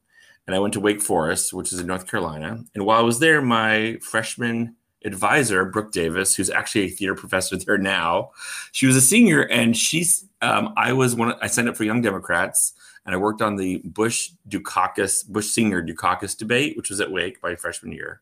And 0.47 0.57
I 0.57 0.61
went 0.61 0.73
to 0.75 0.81
Wake 0.81 1.03
Forest, 1.03 1.53
which 1.53 1.73
is 1.73 1.81
in 1.81 1.87
North 1.87 2.11
Carolina. 2.11 2.65
And 2.75 2.87
while 2.87 2.99
I 2.99 3.03
was 3.03 3.19
there, 3.19 3.43
my 3.43 3.99
freshman 4.01 4.77
advisor, 5.09 5.65
Brooke 5.65 5.91
Davis, 5.91 6.37
who's 6.37 6.51
actually 6.51 6.85
a 6.85 6.89
theater 6.91 7.15
professor 7.15 7.57
there 7.57 7.79
now, 7.79 8.31
she 8.73 8.87
was 8.87 8.95
a 8.95 9.01
senior. 9.01 9.43
And 9.43 9.77
she's, 9.77 10.25
um, 10.41 10.73
I 10.77 10.93
was 10.93 11.17
one, 11.17 11.35
I 11.43 11.49
signed 11.49 11.69
up 11.69 11.77
for 11.77 11.85
Young 11.85 12.01
Democrats 12.01 12.75
and 13.05 13.15
I 13.15 13.19
worked 13.19 13.43
on 13.43 13.57
the 13.57 13.79
Bush 13.85 14.31
Dukakis, 14.49 15.27
Bush 15.27 15.47
Senior 15.47 15.83
Dukakis 15.83 16.37
debate, 16.37 16.77
which 16.77 16.91
was 16.91 17.01
at 17.01 17.11
Wake 17.11 17.43
my 17.43 17.57
freshman 17.57 17.93
year. 17.93 18.21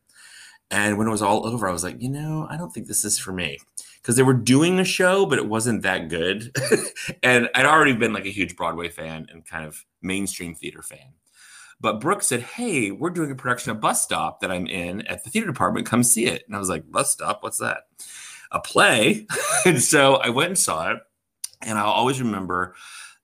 And 0.70 0.96
when 0.96 1.06
it 1.06 1.10
was 1.10 1.22
all 1.22 1.46
over, 1.46 1.68
I 1.68 1.72
was 1.72 1.84
like, 1.84 2.00
you 2.00 2.08
know, 2.08 2.46
I 2.50 2.56
don't 2.56 2.70
think 2.70 2.86
this 2.86 3.04
is 3.04 3.18
for 3.18 3.32
me 3.32 3.58
because 4.00 4.16
they 4.16 4.22
were 4.22 4.32
doing 4.32 4.78
a 4.78 4.84
show, 4.84 5.26
but 5.26 5.38
it 5.38 5.48
wasn't 5.48 5.82
that 5.82 6.08
good. 6.08 6.56
and 7.22 7.48
I'd 7.54 7.66
already 7.66 7.92
been 7.92 8.12
like 8.12 8.26
a 8.26 8.30
huge 8.30 8.56
Broadway 8.56 8.88
fan 8.88 9.26
and 9.30 9.44
kind 9.44 9.64
of 9.64 9.84
mainstream 10.02 10.54
theater 10.54 10.82
fan. 10.82 11.14
But 11.86 12.00
Brooke 12.00 12.24
said, 12.24 12.42
Hey, 12.42 12.90
we're 12.90 13.10
doing 13.10 13.30
a 13.30 13.36
production 13.36 13.70
of 13.70 13.80
Bus 13.80 14.02
Stop 14.02 14.40
that 14.40 14.50
I'm 14.50 14.66
in 14.66 15.06
at 15.06 15.22
the 15.22 15.30
theater 15.30 15.46
department. 15.46 15.86
Come 15.86 16.02
see 16.02 16.26
it. 16.26 16.42
And 16.44 16.56
I 16.56 16.58
was 16.58 16.68
like, 16.68 16.90
Bus 16.90 17.12
Stop? 17.12 17.44
What's 17.44 17.58
that? 17.58 17.82
A 18.50 18.58
play. 18.58 19.28
and 19.64 19.80
so 19.80 20.16
I 20.16 20.30
went 20.30 20.48
and 20.48 20.58
saw 20.58 20.90
it. 20.90 20.98
And 21.62 21.78
I'll 21.78 21.92
always 21.92 22.20
remember 22.20 22.74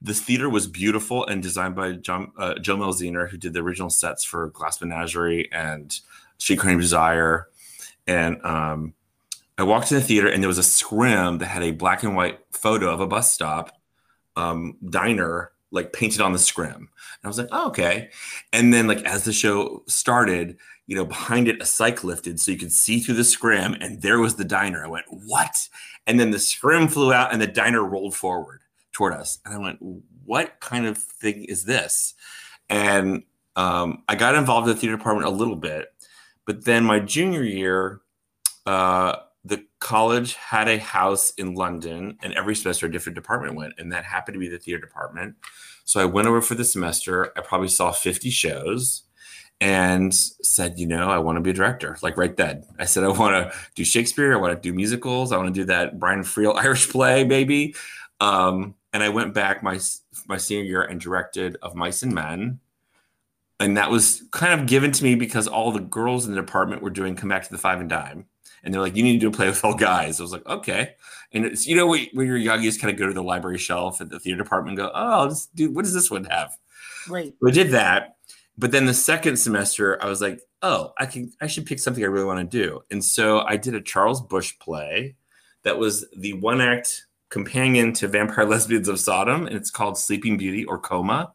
the 0.00 0.14
theater 0.14 0.48
was 0.48 0.68
beautiful 0.68 1.26
and 1.26 1.42
designed 1.42 1.74
by 1.74 1.94
John, 1.94 2.30
uh, 2.38 2.54
Jo 2.60 2.76
Mielziner, 2.76 3.28
who 3.28 3.36
did 3.36 3.52
the 3.52 3.58
original 3.58 3.90
sets 3.90 4.22
for 4.22 4.50
Glass 4.50 4.80
Menagerie 4.80 5.50
and 5.50 5.98
Streetcar 6.38 6.70
Named 6.70 6.82
Desire. 6.82 7.48
And 8.06 8.40
um, 8.44 8.94
I 9.58 9.64
walked 9.64 9.90
in 9.90 9.98
the 9.98 10.04
theater 10.04 10.28
and 10.28 10.40
there 10.40 10.46
was 10.46 10.58
a 10.58 10.62
scrim 10.62 11.38
that 11.38 11.46
had 11.46 11.64
a 11.64 11.72
black 11.72 12.04
and 12.04 12.14
white 12.14 12.38
photo 12.52 12.94
of 12.94 13.00
a 13.00 13.08
bus 13.08 13.32
stop 13.32 13.76
um, 14.36 14.76
diner 14.88 15.50
like 15.72 15.92
painted 15.92 16.20
on 16.20 16.32
the 16.32 16.38
scrim. 16.38 16.76
And 16.76 16.88
I 17.24 17.28
was 17.28 17.38
like, 17.38 17.48
oh, 17.50 17.68
okay. 17.68 18.10
And 18.52 18.72
then 18.72 18.86
like 18.86 19.02
as 19.04 19.24
the 19.24 19.32
show 19.32 19.82
started, 19.88 20.56
you 20.86 20.94
know, 20.94 21.04
behind 21.04 21.48
it 21.48 21.60
a 21.60 21.64
cyc 21.64 22.04
lifted 22.04 22.38
so 22.38 22.52
you 22.52 22.58
could 22.58 22.72
see 22.72 23.00
through 23.00 23.14
the 23.14 23.24
scrim 23.24 23.74
and 23.80 24.02
there 24.02 24.20
was 24.20 24.36
the 24.36 24.44
diner. 24.44 24.84
I 24.84 24.88
went, 24.88 25.06
what? 25.08 25.68
And 26.06 26.20
then 26.20 26.30
the 26.30 26.38
scrim 26.38 26.88
flew 26.88 27.12
out 27.12 27.32
and 27.32 27.40
the 27.40 27.46
diner 27.46 27.82
rolled 27.82 28.14
forward 28.14 28.60
toward 28.92 29.14
us. 29.14 29.38
And 29.44 29.54
I 29.54 29.58
went, 29.58 29.78
what 30.24 30.60
kind 30.60 30.86
of 30.86 30.98
thing 30.98 31.44
is 31.44 31.64
this? 31.64 32.14
And 32.68 33.22
um, 33.56 34.02
I 34.08 34.14
got 34.14 34.34
involved 34.34 34.68
in 34.68 34.74
the 34.74 34.80
theater 34.80 34.96
department 34.96 35.26
a 35.26 35.30
little 35.30 35.56
bit. 35.56 35.88
But 36.46 36.64
then 36.64 36.84
my 36.84 37.00
junior 37.00 37.42
year, 37.42 38.00
uh, 38.66 39.16
the 39.44 39.64
college 39.80 40.34
had 40.34 40.68
a 40.68 40.78
house 40.78 41.32
in 41.32 41.54
London, 41.54 42.16
and 42.22 42.32
every 42.34 42.54
semester 42.54 42.86
a 42.86 42.92
different 42.92 43.16
department 43.16 43.56
went, 43.56 43.74
and 43.78 43.92
that 43.92 44.04
happened 44.04 44.34
to 44.34 44.38
be 44.38 44.48
the 44.48 44.58
theater 44.58 44.80
department. 44.80 45.34
So 45.84 46.00
I 46.00 46.04
went 46.04 46.28
over 46.28 46.40
for 46.40 46.54
the 46.54 46.64
semester. 46.64 47.32
I 47.36 47.40
probably 47.40 47.68
saw 47.68 47.90
50 47.90 48.30
shows 48.30 49.02
and 49.60 50.14
said, 50.14 50.78
you 50.78 50.86
know, 50.86 51.08
I 51.08 51.18
want 51.18 51.36
to 51.36 51.40
be 51.40 51.50
a 51.50 51.54
director, 51.54 51.96
like 52.02 52.16
right 52.16 52.36
then. 52.36 52.64
I 52.78 52.84
said, 52.84 53.04
I 53.04 53.08
want 53.08 53.52
to 53.52 53.58
do 53.74 53.84
Shakespeare. 53.84 54.32
I 54.32 54.40
want 54.40 54.54
to 54.54 54.60
do 54.60 54.74
musicals. 54.74 55.32
I 55.32 55.36
want 55.36 55.52
to 55.52 55.60
do 55.60 55.64
that 55.66 55.98
Brian 55.98 56.22
Friel 56.22 56.56
Irish 56.62 56.88
play, 56.88 57.24
maybe. 57.24 57.74
Um, 58.20 58.76
and 58.92 59.02
I 59.02 59.08
went 59.08 59.34
back 59.34 59.62
my 59.62 59.80
my 60.28 60.36
senior 60.36 60.64
year 60.64 60.82
and 60.82 61.00
directed 61.00 61.56
Of 61.62 61.74
Mice 61.74 62.02
and 62.02 62.14
Men. 62.14 62.60
And 63.58 63.76
that 63.76 63.90
was 63.90 64.24
kind 64.32 64.58
of 64.58 64.66
given 64.66 64.92
to 64.92 65.04
me 65.04 65.14
because 65.14 65.46
all 65.46 65.72
the 65.72 65.80
girls 65.80 66.26
in 66.26 66.34
the 66.34 66.40
department 66.40 66.82
were 66.82 66.90
doing 66.90 67.14
Come 67.14 67.28
Back 67.28 67.44
to 67.44 67.50
the 67.50 67.58
Five 67.58 67.80
and 67.80 67.88
Dime 67.88 68.26
and 68.62 68.72
they're 68.72 68.80
like, 68.80 68.96
"You 68.96 69.02
need 69.02 69.14
to 69.14 69.18
do 69.18 69.28
a 69.28 69.32
play 69.32 69.48
with 69.48 69.64
all 69.64 69.74
guys." 69.74 70.20
I 70.20 70.22
was 70.22 70.32
like, 70.32 70.46
"Okay." 70.46 70.94
And 71.32 71.44
it's 71.44 71.66
you 71.66 71.76
know 71.76 71.86
when 71.86 72.06
when 72.12 72.26
you're 72.26 72.36
young, 72.36 72.62
you 72.62 72.68
just 72.68 72.80
kind 72.80 72.92
of 72.92 72.98
go 72.98 73.06
to 73.06 73.12
the 73.12 73.22
library 73.22 73.58
shelf 73.58 74.00
at 74.00 74.10
the 74.10 74.18
theater 74.18 74.42
department 74.42 74.78
and 74.78 74.88
go, 74.88 74.92
"Oh, 74.94 75.28
this, 75.28 75.46
dude, 75.46 75.74
what 75.74 75.84
does 75.84 75.94
this 75.94 76.10
one 76.10 76.24
have?" 76.24 76.56
Right. 77.08 77.34
So 77.40 77.48
I 77.48 77.50
did 77.50 77.70
that, 77.70 78.16
but 78.56 78.70
then 78.70 78.86
the 78.86 78.94
second 78.94 79.36
semester, 79.36 80.02
I 80.02 80.06
was 80.06 80.20
like, 80.20 80.40
"Oh, 80.62 80.92
I 80.98 81.06
can 81.06 81.32
I 81.40 81.46
should 81.46 81.66
pick 81.66 81.78
something 81.78 82.04
I 82.04 82.08
really 82.08 82.26
want 82.26 82.50
to 82.50 82.58
do," 82.58 82.82
and 82.90 83.04
so 83.04 83.40
I 83.40 83.56
did 83.56 83.74
a 83.74 83.80
Charles 83.80 84.20
Busch 84.20 84.52
play 84.60 85.16
that 85.64 85.78
was 85.78 86.04
the 86.16 86.34
one 86.34 86.60
act 86.60 87.06
companion 87.30 87.92
to 87.94 88.08
Vampire 88.08 88.44
Lesbians 88.44 88.88
of 88.88 89.00
Sodom, 89.00 89.46
and 89.46 89.56
it's 89.56 89.70
called 89.70 89.96
Sleeping 89.96 90.36
Beauty 90.36 90.64
or 90.64 90.78
Coma, 90.78 91.32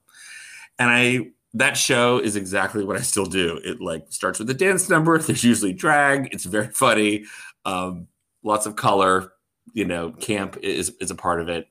and 0.80 0.90
I 0.90 1.32
that 1.54 1.78
show 1.78 2.20
is 2.20 2.36
exactly 2.36 2.84
what 2.84 2.98
I 2.98 3.02
still 3.02 3.26
do. 3.26 3.60
It 3.64 3.82
like 3.82 4.06
starts 4.10 4.40
with 4.40 4.50
a 4.50 4.54
dance 4.54 4.90
number. 4.90 5.18
There's 5.18 5.44
usually 5.44 5.74
drag. 5.74 6.34
It's 6.34 6.46
very 6.46 6.68
funny. 6.68 7.26
Um, 7.66 8.08
lots 8.44 8.66
of 8.66 8.76
color. 8.76 9.32
You 9.74 9.86
know, 9.86 10.12
camp 10.12 10.58
is 10.64 10.90
is 11.02 11.12
a 11.12 11.16
part 11.16 11.42
of 11.42 11.50
it, 11.50 11.68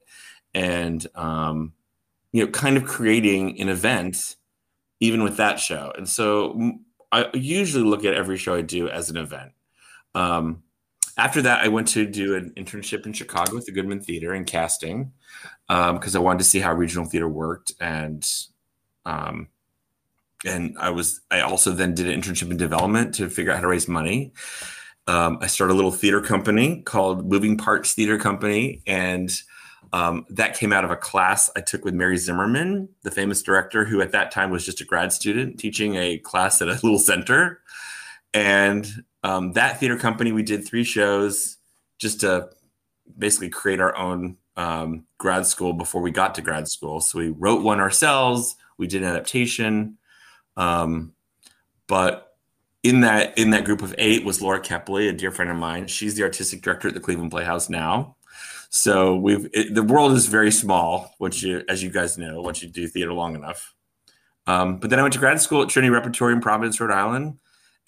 and 0.54 1.06
um, 1.14 1.72
you 2.32 2.44
know, 2.44 2.50
kind 2.50 2.76
of 2.76 2.84
creating 2.84 3.60
an 3.60 3.68
event, 3.68 4.36
even 5.00 5.22
with 5.22 5.38
that 5.38 5.58
show. 5.58 5.92
And 5.96 6.08
so 6.08 6.78
I 7.10 7.30
usually 7.34 7.84
look 7.84 8.04
at 8.04 8.14
every 8.14 8.36
show 8.36 8.54
I 8.54 8.60
do 8.60 8.88
as 8.88 9.10
an 9.10 9.16
event. 9.16 9.52
Um, 10.14 10.62
after 11.18 11.40
that, 11.42 11.64
I 11.64 11.68
went 11.68 11.88
to 11.88 12.06
do 12.06 12.36
an 12.36 12.52
internship 12.56 13.06
in 13.06 13.14
Chicago 13.14 13.54
with 13.54 13.64
the 13.64 13.72
Goodman 13.72 14.02
Theater 14.02 14.34
in 14.34 14.44
casting 14.44 15.12
because 15.66 16.14
I 16.14 16.18
wanted 16.18 16.40
to 16.40 16.44
see 16.44 16.60
how 16.60 16.74
regional 16.74 17.06
theater 17.06 17.28
worked 17.28 17.72
and. 17.80 18.26
Um, 19.04 19.48
and 20.46 20.76
I 20.78 20.90
was 20.90 21.20
I 21.30 21.40
also 21.40 21.72
then 21.72 21.94
did 21.94 22.08
an 22.08 22.20
internship 22.20 22.50
in 22.50 22.56
development 22.56 23.14
to 23.16 23.28
figure 23.28 23.52
out 23.52 23.56
how 23.56 23.62
to 23.62 23.68
raise 23.68 23.88
money. 23.88 24.32
Um, 25.08 25.38
I 25.40 25.46
started 25.46 25.74
a 25.74 25.76
little 25.76 25.92
theater 25.92 26.20
company 26.20 26.82
called 26.82 27.28
Moving 27.28 27.56
Parts 27.56 27.94
Theater 27.94 28.18
Company, 28.18 28.82
and 28.86 29.30
um, 29.92 30.26
that 30.30 30.56
came 30.56 30.72
out 30.72 30.84
of 30.84 30.90
a 30.90 30.96
class 30.96 31.50
I 31.56 31.60
took 31.60 31.84
with 31.84 31.94
Mary 31.94 32.16
Zimmerman, 32.16 32.88
the 33.02 33.10
famous 33.10 33.42
director, 33.42 33.84
who 33.84 34.00
at 34.00 34.12
that 34.12 34.30
time 34.30 34.50
was 34.50 34.64
just 34.64 34.80
a 34.80 34.84
grad 34.84 35.12
student 35.12 35.58
teaching 35.58 35.94
a 35.96 36.18
class 36.18 36.60
at 36.60 36.68
a 36.68 36.72
little 36.82 36.98
center. 36.98 37.60
And 38.34 39.04
um, 39.22 39.52
that 39.52 39.80
theater 39.80 39.96
company, 39.96 40.32
we 40.32 40.42
did 40.42 40.66
three 40.66 40.84
shows 40.84 41.56
just 41.98 42.20
to 42.20 42.50
basically 43.16 43.48
create 43.48 43.80
our 43.80 43.96
own 43.96 44.36
um, 44.56 45.04
grad 45.18 45.46
school 45.46 45.72
before 45.72 46.02
we 46.02 46.10
got 46.10 46.34
to 46.34 46.42
grad 46.42 46.68
school. 46.68 47.00
So 47.00 47.18
we 47.18 47.28
wrote 47.28 47.62
one 47.62 47.80
ourselves. 47.80 48.56
We 48.78 48.86
did 48.86 49.02
an 49.02 49.08
adaptation. 49.08 49.98
Um, 50.56 51.12
but 51.86 52.36
in 52.82 53.00
that 53.00 53.36
in 53.36 53.50
that 53.50 53.64
group 53.64 53.82
of 53.82 53.94
eight 53.98 54.24
was 54.24 54.40
Laura 54.40 54.60
Kepley, 54.60 55.08
a 55.08 55.12
dear 55.12 55.30
friend 55.30 55.50
of 55.50 55.56
mine. 55.56 55.86
She's 55.86 56.14
the 56.14 56.22
artistic 56.22 56.62
director 56.62 56.88
at 56.88 56.94
the 56.94 57.00
Cleveland 57.00 57.30
Playhouse 57.30 57.68
now. 57.68 58.16
So 58.70 59.16
we've 59.16 59.48
it, 59.52 59.74
the 59.74 59.82
world 59.82 60.12
is 60.12 60.26
very 60.26 60.50
small. 60.50 61.14
Once 61.18 61.42
you, 61.42 61.62
as 61.68 61.82
you 61.82 61.90
guys 61.90 62.18
know, 62.18 62.40
once 62.42 62.62
you 62.62 62.68
do 62.68 62.86
theater 62.86 63.12
long 63.12 63.34
enough. 63.34 63.74
Um, 64.46 64.78
but 64.78 64.90
then 64.90 64.98
I 64.98 65.02
went 65.02 65.14
to 65.14 65.20
grad 65.20 65.40
school 65.40 65.62
at 65.62 65.68
Trinity 65.68 65.90
Repertory 65.90 66.32
in 66.32 66.40
Providence, 66.40 66.78
Rhode 66.78 66.92
Island. 66.92 67.38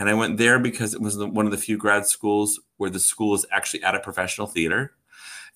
And 0.01 0.09
I 0.09 0.15
went 0.15 0.37
there 0.37 0.59
because 0.59 0.95
it 0.95 1.01
was 1.01 1.17
the, 1.17 1.27
one 1.27 1.45
of 1.45 1.51
the 1.51 1.59
few 1.59 1.77
grad 1.77 2.07
schools 2.07 2.61
where 2.77 2.91
the 2.91 3.01
school 3.01 3.35
is 3.35 3.45
actually 3.51 3.83
at 3.83 3.95
a 3.95 4.01
professional 4.01 4.47
theater. 4.47 4.93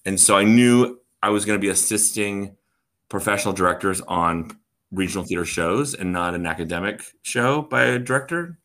And 0.05 0.19
so 0.19 0.37
I 0.37 0.45
knew 0.45 1.01
I 1.23 1.31
was 1.31 1.45
going 1.45 1.59
to 1.59 1.63
be 1.63 1.69
assisting 1.69 2.57
professional 3.09 3.55
directors 3.55 4.01
on 4.01 4.57
regional 4.93 5.25
theater 5.25 5.45
shows 5.45 5.95
and 5.95 6.13
not 6.13 6.35
an 6.35 6.47
academic 6.47 7.03
show 7.23 7.63
by 7.63 7.85
a 7.85 7.99
director. 7.99 8.59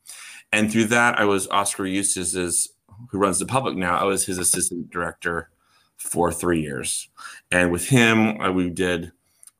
And 0.52 0.72
through 0.72 0.86
that, 0.86 1.18
I 1.18 1.26
was 1.26 1.48
Oskar 1.48 1.86
Eustis's, 1.86 2.70
who 3.10 3.18
runs 3.18 3.40
the 3.40 3.46
public 3.46 3.76
now, 3.76 3.98
I 3.98 4.04
was 4.04 4.26
his 4.26 4.38
assistant 4.38 4.90
director 4.90 5.50
for 5.98 6.32
three 6.32 6.62
years. 6.62 7.10
And 7.52 7.72
with 7.72 7.88
him, 7.88 8.40
I, 8.40 8.50
we 8.50 8.70
did 8.70 9.12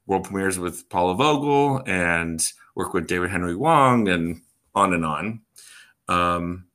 world 0.06 0.26
premieres 0.26 0.60
with 0.60 0.88
Paula 0.90 1.16
Vogel 1.16 1.84
and 1.86 2.42
work 2.76 2.94
with 2.94 3.08
David 3.08 3.30
Henry 3.30 3.54
Hwang 3.54 4.08
and 4.08 4.42
on 4.76 4.94
and 4.94 5.06
on. 5.06 5.42
Um, 6.08 6.66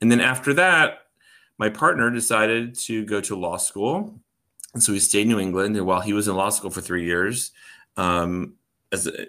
and 0.00 0.10
then 0.10 0.20
after 0.20 0.54
that, 0.54 0.98
my 1.58 1.68
partner 1.68 2.10
decided 2.10 2.74
to 2.80 3.04
go 3.04 3.20
to 3.20 3.36
law 3.36 3.56
school. 3.56 4.18
And 4.72 4.82
so 4.82 4.92
he 4.92 5.00
stayed 5.00 5.22
in 5.22 5.28
New 5.28 5.40
England. 5.40 5.76
And 5.76 5.86
while 5.86 6.00
he 6.00 6.12
was 6.12 6.28
in 6.28 6.36
law 6.36 6.50
school 6.50 6.70
for 6.70 6.80
three 6.80 7.04
years, 7.04 7.50
um, 7.96 8.54
as 8.92 9.06
a, 9.06 9.26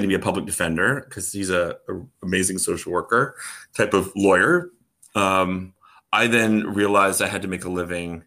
to 0.00 0.06
be 0.06 0.14
a 0.14 0.18
public 0.18 0.46
defender 0.46 1.04
because 1.08 1.32
he's 1.32 1.50
a, 1.50 1.76
a, 1.88 2.00
amazing 2.22 2.58
social 2.58 2.92
worker 2.92 3.34
type 3.74 3.94
of 3.94 4.12
lawyer. 4.14 4.70
Um, 5.14 5.74
I 6.12 6.26
then 6.26 6.66
realized 6.74 7.22
I 7.22 7.28
had 7.28 7.42
to 7.42 7.48
make 7.48 7.64
a 7.64 7.70
living 7.70 8.24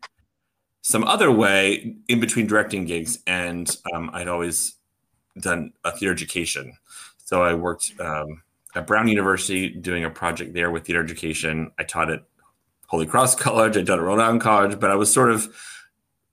some 0.81 1.03
other 1.03 1.31
way 1.31 1.95
in 2.07 2.19
between 2.19 2.47
directing 2.47 2.85
gigs, 2.85 3.19
and 3.25 3.77
um, 3.93 4.09
I'd 4.13 4.27
always 4.27 4.75
done 5.39 5.73
a 5.83 5.91
theater 5.91 6.11
education. 6.11 6.73
So 7.23 7.41
I 7.41 7.53
worked 7.53 7.93
um, 7.99 8.43
at 8.75 8.87
Brown 8.87 9.07
University 9.07 9.69
doing 9.69 10.03
a 10.03 10.09
project 10.09 10.53
there 10.53 10.71
with 10.71 10.85
theater 10.85 11.03
education. 11.03 11.71
I 11.79 11.83
taught 11.83 12.11
at 12.11 12.23
Holy 12.87 13.05
Cross 13.05 13.35
College, 13.35 13.77
I 13.77 13.83
taught 13.83 13.99
at 13.99 14.05
Rhode 14.05 14.19
Island 14.19 14.41
College, 14.41 14.79
but 14.79 14.91
I 14.91 14.95
was 14.95 15.11
sort 15.11 15.31
of 15.31 15.47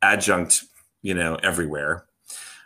adjunct, 0.03 0.65
you 1.03 1.15
know, 1.15 1.37
everywhere. 1.37 2.07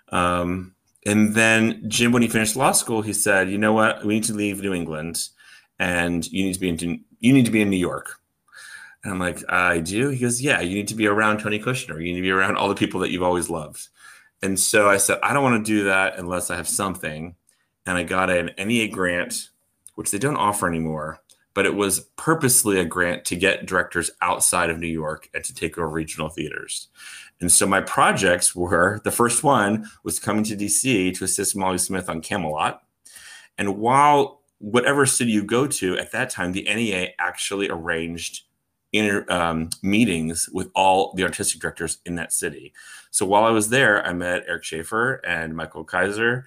Um, 0.08 0.73
and 1.06 1.34
then 1.34 1.84
Jim, 1.88 2.12
when 2.12 2.22
he 2.22 2.28
finished 2.28 2.56
law 2.56 2.72
school, 2.72 3.02
he 3.02 3.12
said, 3.12 3.50
"You 3.50 3.58
know 3.58 3.72
what? 3.72 4.04
We 4.04 4.14
need 4.14 4.24
to 4.24 4.34
leave 4.34 4.62
New 4.62 4.72
England, 4.72 5.28
and 5.78 6.26
you 6.30 6.44
need 6.44 6.54
to 6.54 6.60
be 6.60 6.68
in 6.68 7.04
you 7.20 7.32
need 7.32 7.46
to 7.46 7.50
be 7.50 7.62
in 7.62 7.70
New 7.70 7.76
York." 7.76 8.20
And 9.02 9.12
I'm 9.12 9.18
like, 9.18 9.42
"I 9.50 9.80
do." 9.80 10.08
He 10.08 10.20
goes, 10.20 10.40
"Yeah, 10.40 10.60
you 10.60 10.74
need 10.74 10.88
to 10.88 10.94
be 10.94 11.06
around 11.06 11.40
Tony 11.40 11.58
Kushner. 11.58 11.96
You 11.96 12.12
need 12.12 12.20
to 12.20 12.22
be 12.22 12.30
around 12.30 12.56
all 12.56 12.68
the 12.68 12.74
people 12.74 13.00
that 13.00 13.10
you've 13.10 13.22
always 13.22 13.50
loved." 13.50 13.88
And 14.42 14.58
so 14.58 14.88
I 14.88 14.96
said, 14.96 15.18
"I 15.22 15.32
don't 15.32 15.42
want 15.42 15.64
to 15.64 15.72
do 15.72 15.84
that 15.84 16.18
unless 16.18 16.50
I 16.50 16.56
have 16.56 16.68
something." 16.68 17.36
And 17.86 17.98
I 17.98 18.02
got 18.02 18.30
an 18.30 18.50
NEA 18.56 18.88
grant, 18.88 19.50
which 19.94 20.10
they 20.10 20.18
don't 20.18 20.36
offer 20.36 20.66
anymore, 20.66 21.20
but 21.52 21.66
it 21.66 21.74
was 21.74 22.00
purposely 22.16 22.80
a 22.80 22.84
grant 22.84 23.26
to 23.26 23.36
get 23.36 23.66
directors 23.66 24.10
outside 24.22 24.70
of 24.70 24.78
New 24.78 24.86
York 24.88 25.28
and 25.34 25.44
to 25.44 25.54
take 25.54 25.76
over 25.76 25.88
regional 25.88 26.30
theaters. 26.30 26.88
And 27.40 27.50
so 27.50 27.66
my 27.66 27.80
projects 27.80 28.54
were 28.54 29.00
the 29.04 29.10
first 29.10 29.42
one 29.42 29.86
was 30.04 30.18
coming 30.18 30.44
to 30.44 30.56
DC 30.56 31.16
to 31.16 31.24
assist 31.24 31.56
Molly 31.56 31.78
Smith 31.78 32.08
on 32.08 32.20
Camelot. 32.20 32.82
And 33.58 33.78
while 33.78 34.42
whatever 34.58 35.04
city 35.04 35.32
you 35.32 35.44
go 35.44 35.66
to 35.66 35.98
at 35.98 36.12
that 36.12 36.30
time, 36.30 36.52
the 36.52 36.62
NEA 36.62 37.10
actually 37.18 37.68
arranged 37.68 38.44
inter, 38.92 39.26
um, 39.28 39.70
meetings 39.82 40.48
with 40.52 40.70
all 40.74 41.12
the 41.14 41.24
artistic 41.24 41.60
directors 41.60 41.98
in 42.06 42.14
that 42.14 42.32
city. 42.32 42.72
So 43.10 43.26
while 43.26 43.44
I 43.44 43.50
was 43.50 43.68
there, 43.68 44.04
I 44.06 44.12
met 44.12 44.44
Eric 44.48 44.64
Schaeffer 44.64 45.14
and 45.26 45.54
Michael 45.54 45.84
Kaiser 45.84 46.46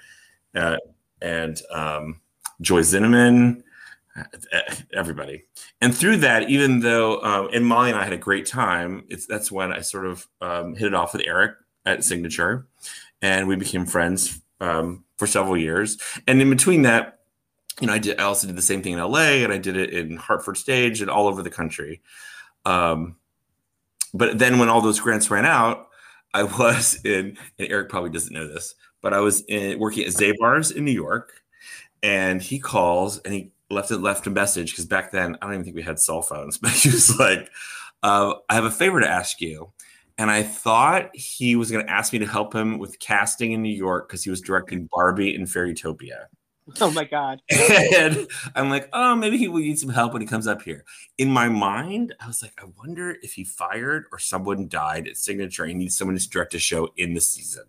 uh, 0.55 0.77
and 1.21 1.61
um, 1.71 2.21
Joy 2.61 2.81
Zinoman 2.81 3.63
everybody. 4.93 5.45
And 5.81 5.95
through 5.95 6.17
that, 6.17 6.49
even 6.49 6.79
though 6.79 7.21
um, 7.21 7.49
and 7.53 7.65
Molly 7.65 7.91
and 7.91 7.99
I 7.99 8.03
had 8.03 8.13
a 8.13 8.17
great 8.17 8.45
time, 8.45 9.03
it's 9.09 9.25
that's 9.25 9.51
when 9.51 9.71
I 9.71 9.81
sort 9.81 10.05
of 10.05 10.27
um, 10.41 10.75
hit 10.75 10.87
it 10.87 10.93
off 10.93 11.13
with 11.13 11.23
Eric 11.25 11.55
at 11.85 12.03
Signature, 12.03 12.67
and 13.21 13.47
we 13.47 13.55
became 13.55 13.85
friends 13.85 14.41
um, 14.59 15.03
for 15.17 15.27
several 15.27 15.57
years. 15.57 15.97
And 16.27 16.41
in 16.41 16.49
between 16.49 16.83
that, 16.83 17.19
you 17.79 17.87
know, 17.87 17.93
I 17.93 17.99
did 17.99 18.19
I 18.19 18.23
also 18.23 18.47
did 18.47 18.55
the 18.55 18.61
same 18.61 18.81
thing 18.81 18.93
in 18.93 18.99
LA, 18.99 19.43
and 19.43 19.53
I 19.53 19.57
did 19.57 19.77
it 19.77 19.91
in 19.91 20.17
Hartford 20.17 20.57
Stage 20.57 21.01
and 21.01 21.09
all 21.09 21.27
over 21.27 21.43
the 21.43 21.49
country. 21.49 22.01
Um, 22.65 23.15
but 24.13 24.39
then 24.39 24.59
when 24.59 24.69
all 24.69 24.81
those 24.81 24.99
grants 24.99 25.29
ran 25.29 25.45
out, 25.45 25.87
I 26.33 26.43
was 26.43 26.99
in, 27.05 27.37
and 27.59 27.67
Eric 27.69 27.89
probably 27.89 28.09
doesn't 28.09 28.33
know 28.33 28.47
this, 28.47 28.75
but 29.01 29.13
I 29.13 29.19
was 29.19 29.41
in, 29.41 29.79
working 29.79 30.05
at 30.05 30.13
Zabar's 30.13 30.71
in 30.71 30.85
New 30.85 30.91
York, 30.91 31.41
and 32.03 32.41
he 32.41 32.59
calls 32.59 33.19
and 33.19 33.33
he 33.33 33.51
left 33.69 33.91
it 33.91 33.97
left 33.97 34.27
a 34.27 34.29
message 34.29 34.71
because 34.71 34.85
back 34.85 35.11
then 35.11 35.35
I 35.41 35.45
don't 35.45 35.53
even 35.53 35.63
think 35.63 35.75
we 35.75 35.83
had 35.83 35.99
cell 35.99 36.21
phones, 36.21 36.57
but 36.61 36.71
he 36.71 36.89
was 36.89 37.17
like, 37.19 37.49
uh, 38.03 38.35
"I 38.49 38.55
have 38.55 38.65
a 38.65 38.71
favor 38.71 38.99
to 38.99 39.09
ask 39.09 39.41
you." 39.41 39.71
And 40.19 40.31
I 40.31 40.41
thought 40.41 41.15
he 41.15 41.55
was 41.55 41.69
going 41.69 41.85
to 41.85 41.91
ask 41.91 42.11
me 42.11 42.17
to 42.19 42.25
help 42.25 42.53
him 42.53 42.79
with 42.79 42.97
casting 42.99 43.51
in 43.51 43.61
New 43.61 43.69
York 43.69 44.07
because 44.07 44.23
he 44.23 44.31
was 44.31 44.41
directing 44.41 44.89
Barbie 44.91 45.35
and 45.35 45.47
Fairytopia. 45.47 46.25
Oh 46.81 46.91
my 46.91 47.05
god! 47.05 47.39
and 47.49 48.27
I'm 48.53 48.69
like, 48.69 48.89
oh, 48.91 49.15
maybe 49.15 49.37
he 49.37 49.47
will 49.47 49.61
need 49.61 49.79
some 49.79 49.89
help 49.89 50.11
when 50.11 50.21
he 50.21 50.27
comes 50.27 50.47
up 50.47 50.61
here. 50.61 50.83
In 51.17 51.31
my 51.31 51.47
mind, 51.47 52.13
I 52.19 52.27
was 52.27 52.41
like, 52.41 52.51
I 52.61 52.65
wonder 52.77 53.15
if 53.23 53.31
he 53.31 53.45
fired 53.45 54.03
or 54.11 54.19
someone 54.19 54.67
died 54.67 55.07
at 55.07 55.15
Signature. 55.15 55.65
He 55.65 55.73
needs 55.73 55.97
someone 55.97 56.17
to 56.17 56.29
direct 56.29 56.55
a 56.55 56.59
show 56.59 56.89
in 56.97 57.13
the 57.13 57.21
season. 57.21 57.63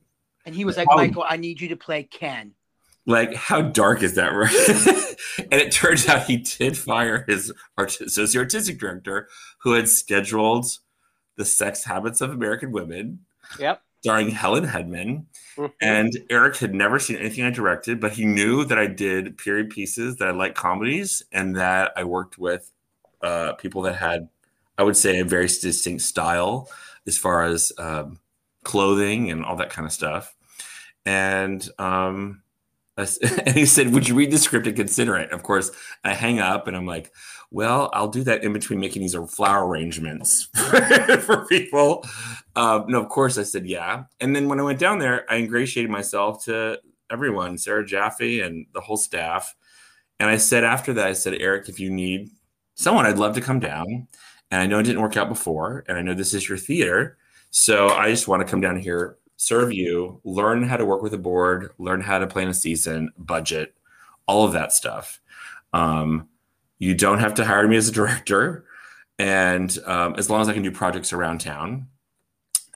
And 0.44 0.52
he 0.52 0.64
was 0.64 0.76
like, 0.76 0.88
Michael, 0.90 1.24
I 1.28 1.36
need 1.36 1.60
you 1.60 1.68
to 1.68 1.76
play 1.76 2.02
Ken. 2.02 2.54
Like, 3.08 3.34
how 3.34 3.62
dark 3.62 4.02
is 4.02 4.16
that, 4.16 4.28
right? 4.28 5.16
and 5.50 5.60
it 5.62 5.72
turns 5.72 6.06
out 6.08 6.26
he 6.26 6.36
did 6.36 6.76
fire 6.76 7.24
his 7.26 7.50
art- 7.78 8.02
associate 8.02 8.42
artistic 8.42 8.78
director 8.78 9.28
who 9.60 9.72
had 9.72 9.88
scheduled 9.88 10.66
The 11.36 11.46
Sex 11.46 11.84
Habits 11.84 12.20
of 12.20 12.30
American 12.30 12.70
Women. 12.70 13.20
Yep. 13.58 13.80
Starring 14.02 14.28
Helen 14.28 14.66
Hedman. 14.66 15.24
Mm-hmm. 15.56 15.66
And 15.80 16.18
Eric 16.28 16.58
had 16.58 16.74
never 16.74 16.98
seen 16.98 17.16
anything 17.16 17.44
I 17.44 17.50
directed, 17.50 17.98
but 17.98 18.12
he 18.12 18.26
knew 18.26 18.66
that 18.66 18.78
I 18.78 18.86
did 18.86 19.38
period 19.38 19.70
pieces, 19.70 20.16
that 20.16 20.28
I 20.28 20.32
like 20.32 20.54
comedies, 20.54 21.22
and 21.32 21.56
that 21.56 21.92
I 21.96 22.04
worked 22.04 22.36
with 22.36 22.70
uh, 23.22 23.54
people 23.54 23.80
that 23.82 23.96
had, 23.96 24.28
I 24.76 24.82
would 24.82 24.98
say, 24.98 25.18
a 25.18 25.24
very 25.24 25.46
distinct 25.46 26.02
style 26.02 26.68
as 27.06 27.16
far 27.16 27.42
as 27.42 27.72
um, 27.78 28.20
clothing 28.64 29.30
and 29.30 29.46
all 29.46 29.56
that 29.56 29.70
kind 29.70 29.86
of 29.86 29.92
stuff. 29.92 30.36
And 31.06 31.66
um, 31.78 32.42
and 33.22 33.56
he 33.56 33.64
said, 33.64 33.92
"Would 33.92 34.08
you 34.08 34.14
read 34.14 34.30
the 34.30 34.38
script 34.38 34.66
and 34.66 34.76
consider 34.76 35.16
it?" 35.16 35.30
Of 35.30 35.42
course, 35.42 35.70
I 36.04 36.14
hang 36.14 36.40
up 36.40 36.66
and 36.66 36.76
I'm 36.76 36.86
like, 36.86 37.12
"Well, 37.50 37.90
I'll 37.92 38.08
do 38.08 38.24
that 38.24 38.42
in 38.42 38.52
between 38.52 38.80
making 38.80 39.02
these 39.02 39.14
flower 39.14 39.66
arrangements 39.66 40.48
for 41.20 41.46
people." 41.46 42.04
Um, 42.56 42.86
no, 42.88 43.00
of 43.00 43.08
course 43.08 43.38
I 43.38 43.44
said 43.44 43.66
yeah. 43.66 44.04
And 44.20 44.34
then 44.34 44.48
when 44.48 44.58
I 44.58 44.64
went 44.64 44.80
down 44.80 44.98
there, 44.98 45.30
I 45.30 45.36
ingratiated 45.36 45.90
myself 45.90 46.44
to 46.46 46.80
everyone, 47.10 47.56
Sarah 47.56 47.86
Jaffe 47.86 48.40
and 48.40 48.66
the 48.74 48.80
whole 48.80 48.96
staff. 48.96 49.54
And 50.18 50.28
I 50.28 50.36
said 50.36 50.64
after 50.64 50.92
that, 50.94 51.06
I 51.06 51.12
said, 51.12 51.34
"Eric, 51.34 51.68
if 51.68 51.78
you 51.78 51.90
need 51.90 52.30
someone, 52.74 53.06
I'd 53.06 53.18
love 53.18 53.34
to 53.36 53.40
come 53.40 53.60
down." 53.60 54.08
And 54.50 54.60
I 54.62 54.66
know 54.66 54.78
it 54.78 54.84
didn't 54.84 55.02
work 55.02 55.16
out 55.16 55.28
before, 55.28 55.84
and 55.88 55.98
I 55.98 56.02
know 56.02 56.14
this 56.14 56.34
is 56.34 56.48
your 56.48 56.58
theater, 56.58 57.18
so 57.50 57.88
I 57.90 58.10
just 58.10 58.28
want 58.28 58.44
to 58.44 58.50
come 58.50 58.62
down 58.62 58.78
here 58.78 59.18
serve 59.38 59.72
you, 59.72 60.20
learn 60.24 60.64
how 60.64 60.76
to 60.76 60.84
work 60.84 61.00
with 61.00 61.14
a 61.14 61.18
board, 61.18 61.70
learn 61.78 62.00
how 62.00 62.18
to 62.18 62.26
plan 62.26 62.48
a 62.48 62.54
season, 62.54 63.10
budget, 63.16 63.74
all 64.26 64.44
of 64.44 64.52
that 64.52 64.72
stuff. 64.72 65.20
Um, 65.72 66.28
you 66.78 66.92
don't 66.94 67.20
have 67.20 67.34
to 67.34 67.44
hire 67.44 67.66
me 67.66 67.76
as 67.76 67.88
a 67.88 67.92
director, 68.00 68.64
and 69.18 69.78
um, 69.86 70.14
as 70.18 70.28
long 70.28 70.42
as 70.42 70.48
I 70.48 70.52
can 70.52 70.62
do 70.62 70.70
projects 70.70 71.12
around 71.12 71.40
town. 71.40 71.86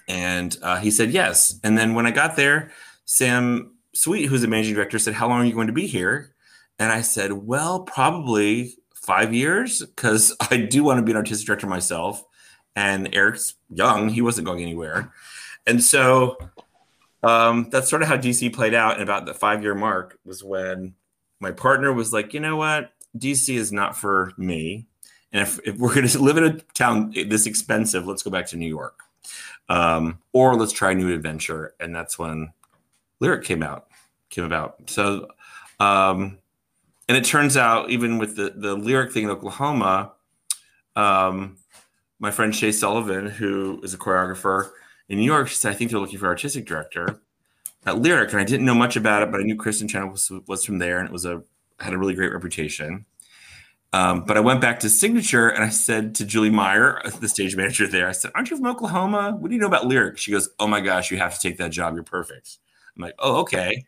And 0.08 0.56
uh, 0.62 0.78
he 0.78 0.90
said 0.90 1.10
yes. 1.10 1.60
And 1.62 1.76
then 1.76 1.94
when 1.94 2.06
I 2.06 2.10
got 2.10 2.36
there, 2.36 2.72
Sam 3.04 3.72
Sweet, 3.94 4.26
who's 4.26 4.40
the 4.40 4.48
managing 4.48 4.74
director, 4.74 4.98
said, 4.98 5.14
"How 5.14 5.28
long 5.28 5.42
are 5.42 5.44
you 5.44 5.52
going 5.52 5.66
to 5.66 5.72
be 5.72 5.86
here?" 5.86 6.34
And 6.78 6.90
I 6.90 7.02
said, 7.02 7.32
"Well, 7.32 7.80
probably 7.80 8.74
five 8.94 9.34
years, 9.34 9.80
because 9.80 10.34
I 10.50 10.58
do 10.58 10.84
want 10.84 10.98
to 10.98 11.02
be 11.02 11.12
an 11.12 11.16
artistic 11.16 11.46
director 11.46 11.66
myself." 11.66 12.24
And 12.74 13.14
Eric's 13.14 13.54
young; 13.68 14.08
he 14.08 14.22
wasn't 14.22 14.46
going 14.46 14.62
anywhere. 14.62 15.12
And 15.66 15.82
so 15.82 16.38
um, 17.22 17.68
that's 17.70 17.88
sort 17.88 18.02
of 18.02 18.08
how 18.08 18.16
DC 18.16 18.52
played 18.52 18.74
out. 18.74 18.94
And 18.94 19.02
about 19.02 19.26
the 19.26 19.34
five 19.34 19.62
year 19.62 19.74
mark 19.74 20.18
was 20.24 20.42
when 20.42 20.94
my 21.40 21.52
partner 21.52 21.92
was 21.92 22.12
like, 22.12 22.34
you 22.34 22.40
know 22.40 22.56
what? 22.56 22.92
DC 23.18 23.54
is 23.54 23.72
not 23.72 23.96
for 23.96 24.32
me. 24.36 24.86
And 25.32 25.42
if, 25.42 25.58
if 25.64 25.76
we're 25.76 25.94
going 25.94 26.06
to 26.08 26.18
live 26.18 26.36
in 26.36 26.44
a 26.44 26.52
town 26.74 27.12
this 27.12 27.46
expensive, 27.46 28.06
let's 28.06 28.22
go 28.22 28.30
back 28.30 28.46
to 28.48 28.56
New 28.56 28.68
York. 28.68 29.00
Um, 29.68 30.18
or 30.32 30.54
let's 30.56 30.72
try 30.72 30.90
a 30.90 30.94
new 30.94 31.14
adventure. 31.14 31.74
And 31.80 31.94
that's 31.94 32.18
when 32.18 32.52
Lyric 33.20 33.44
came 33.44 33.62
out, 33.62 33.86
came 34.28 34.44
about. 34.44 34.90
So, 34.90 35.28
um, 35.78 36.38
and 37.08 37.16
it 37.16 37.24
turns 37.24 37.56
out, 37.56 37.90
even 37.90 38.18
with 38.18 38.36
the, 38.36 38.52
the 38.54 38.74
Lyric 38.74 39.12
thing 39.12 39.24
in 39.24 39.30
Oklahoma, 39.30 40.12
um, 40.96 41.56
my 42.18 42.30
friend 42.30 42.54
Shay 42.54 42.72
Sullivan, 42.72 43.26
who 43.26 43.80
is 43.82 43.94
a 43.94 43.98
choreographer, 43.98 44.70
in 45.12 45.18
New 45.18 45.24
York, 45.24 45.48
she 45.48 45.56
said, 45.56 45.70
I 45.70 45.74
think 45.74 45.90
they're 45.90 46.00
looking 46.00 46.18
for 46.18 46.26
artistic 46.26 46.64
director. 46.66 47.20
at 47.84 47.98
Lyric, 47.98 48.30
and 48.32 48.40
I 48.40 48.44
didn't 48.44 48.64
know 48.64 48.74
much 48.74 48.96
about 48.96 49.22
it, 49.22 49.30
but 49.30 49.40
I 49.40 49.44
knew 49.44 49.56
Kristin 49.56 49.88
Chenoweth 49.88 50.30
was, 50.30 50.42
was 50.46 50.64
from 50.64 50.78
there, 50.78 50.98
and 50.98 51.06
it 51.08 51.12
was 51.12 51.26
a 51.26 51.42
had 51.80 51.92
a 51.92 51.98
really 51.98 52.14
great 52.14 52.32
reputation. 52.32 53.04
Um, 53.92 54.24
but 54.24 54.36
I 54.38 54.40
went 54.40 54.60
back 54.62 54.80
to 54.80 54.88
Signature 54.88 55.48
and 55.50 55.62
I 55.62 55.68
said 55.68 56.14
to 56.14 56.24
Julie 56.24 56.48
Meyer, 56.48 57.02
the 57.20 57.28
stage 57.28 57.56
manager 57.56 57.86
there, 57.86 58.08
I 58.08 58.12
said, 58.12 58.30
Aren't 58.34 58.50
you 58.50 58.56
from 58.56 58.66
Oklahoma? 58.66 59.36
What 59.38 59.48
do 59.48 59.54
you 59.54 59.60
know 59.60 59.66
about 59.66 59.86
lyric? 59.86 60.16
She 60.16 60.30
goes, 60.30 60.48
Oh 60.58 60.66
my 60.66 60.80
gosh, 60.80 61.10
you 61.10 61.18
have 61.18 61.34
to 61.34 61.40
take 61.40 61.58
that 61.58 61.72
job. 61.72 61.94
You're 61.94 62.04
perfect. 62.04 62.58
I'm 62.96 63.02
like, 63.02 63.14
Oh, 63.18 63.36
okay. 63.40 63.84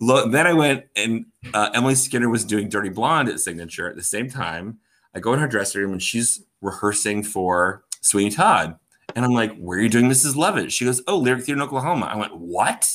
then 0.00 0.46
I 0.46 0.52
went 0.52 0.84
and 0.94 1.24
uh, 1.52 1.70
Emily 1.74 1.96
Skinner 1.96 2.28
was 2.28 2.44
doing 2.44 2.68
Dirty 2.68 2.90
Blonde 2.90 3.28
at 3.28 3.40
Signature 3.40 3.88
at 3.88 3.96
the 3.96 4.04
same 4.04 4.28
time. 4.30 4.78
I 5.14 5.20
go 5.20 5.32
in 5.32 5.40
her 5.40 5.48
dressing 5.48 5.80
room 5.80 5.92
and 5.92 6.02
she's 6.02 6.42
rehearsing 6.60 7.24
for 7.24 7.82
Sweeney 8.02 8.30
Todd. 8.30 8.78
And 9.14 9.24
I'm 9.24 9.32
like, 9.32 9.56
Where 9.56 9.78
are 9.78 9.82
you 9.82 9.88
doing 9.88 10.06
Mrs. 10.06 10.36
Lovett? 10.36 10.72
She 10.72 10.84
goes, 10.84 11.02
Oh, 11.06 11.18
Lyric 11.18 11.44
Theater 11.44 11.60
in 11.60 11.62
Oklahoma. 11.62 12.06
I 12.06 12.16
went, 12.16 12.36
What? 12.36 12.92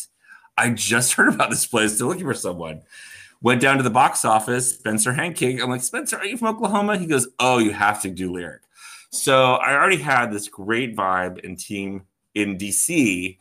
I 0.57 0.69
just 0.71 1.13
heard 1.15 1.33
about 1.33 1.49
this 1.49 1.65
place. 1.65 1.95
Still 1.95 2.07
looking 2.07 2.25
for 2.25 2.33
someone. 2.33 2.81
Went 3.41 3.61
down 3.61 3.77
to 3.77 3.83
the 3.83 3.89
box 3.89 4.25
office, 4.25 4.75
Spencer 4.75 5.13
Hanking. 5.13 5.61
I'm 5.61 5.69
like, 5.69 5.81
Spencer, 5.81 6.17
are 6.17 6.25
you 6.25 6.35
from 6.35 6.49
Oklahoma? 6.49 6.97
He 6.97 7.05
goes, 7.05 7.27
Oh, 7.39 7.57
you 7.59 7.71
have 7.71 8.01
to 8.01 8.09
do 8.09 8.31
lyric. 8.31 8.61
So 9.11 9.53
I 9.55 9.73
already 9.73 9.97
had 9.97 10.31
this 10.31 10.47
great 10.47 10.95
vibe 10.95 11.43
and 11.43 11.57
team 11.57 12.03
in 12.35 12.57
DC 12.57 13.37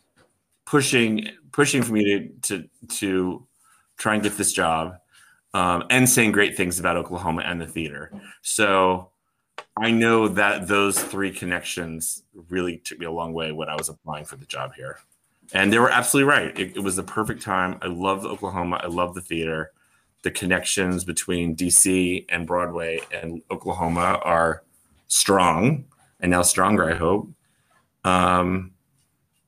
pushing 0.64 1.28
pushing 1.52 1.82
for 1.82 1.92
me 1.92 2.04
to 2.04 2.28
to 2.42 2.68
to 2.88 3.46
try 3.96 4.14
and 4.14 4.22
get 4.22 4.36
this 4.36 4.52
job 4.52 4.98
um, 5.54 5.84
and 5.90 6.08
saying 6.08 6.32
great 6.32 6.56
things 6.56 6.78
about 6.78 6.96
Oklahoma 6.96 7.42
and 7.44 7.60
the 7.60 7.66
theater. 7.66 8.12
So 8.42 9.10
I 9.80 9.90
know 9.90 10.28
that 10.28 10.68
those 10.68 11.02
three 11.02 11.30
connections 11.30 12.22
really 12.48 12.78
took 12.78 12.98
me 12.98 13.06
a 13.06 13.10
long 13.10 13.32
way 13.32 13.52
when 13.52 13.68
I 13.68 13.76
was 13.76 13.88
applying 13.88 14.24
for 14.24 14.36
the 14.36 14.46
job 14.46 14.74
here. 14.74 14.98
And 15.52 15.72
they 15.72 15.78
were 15.78 15.90
absolutely 15.90 16.30
right. 16.30 16.58
It, 16.58 16.76
it 16.76 16.80
was 16.80 16.96
the 16.96 17.02
perfect 17.02 17.42
time. 17.42 17.78
I 17.80 17.86
love 17.86 18.24
Oklahoma. 18.24 18.80
I 18.82 18.88
love 18.88 19.14
the 19.14 19.20
theater 19.22 19.72
the 20.22 20.30
connections 20.30 21.04
between 21.04 21.54
DC 21.54 22.26
and 22.28 22.46
Broadway 22.46 23.00
and 23.12 23.42
Oklahoma 23.50 24.20
are 24.22 24.62
strong 25.06 25.84
and 26.20 26.30
now 26.30 26.42
stronger, 26.42 26.90
I 26.90 26.94
hope. 26.94 27.28
Um, 28.04 28.72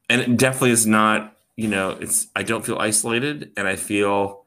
and 0.09 0.21
it 0.21 0.37
definitely 0.37 0.71
is 0.71 0.87
not, 0.87 1.37
you 1.57 1.69
know, 1.69 1.91
it's, 2.01 2.29
I 2.37 2.43
don't 2.43 2.65
feel 2.65 2.79
isolated 2.79 3.53
and 3.57 3.67
I 3.67 3.77
feel 3.77 4.45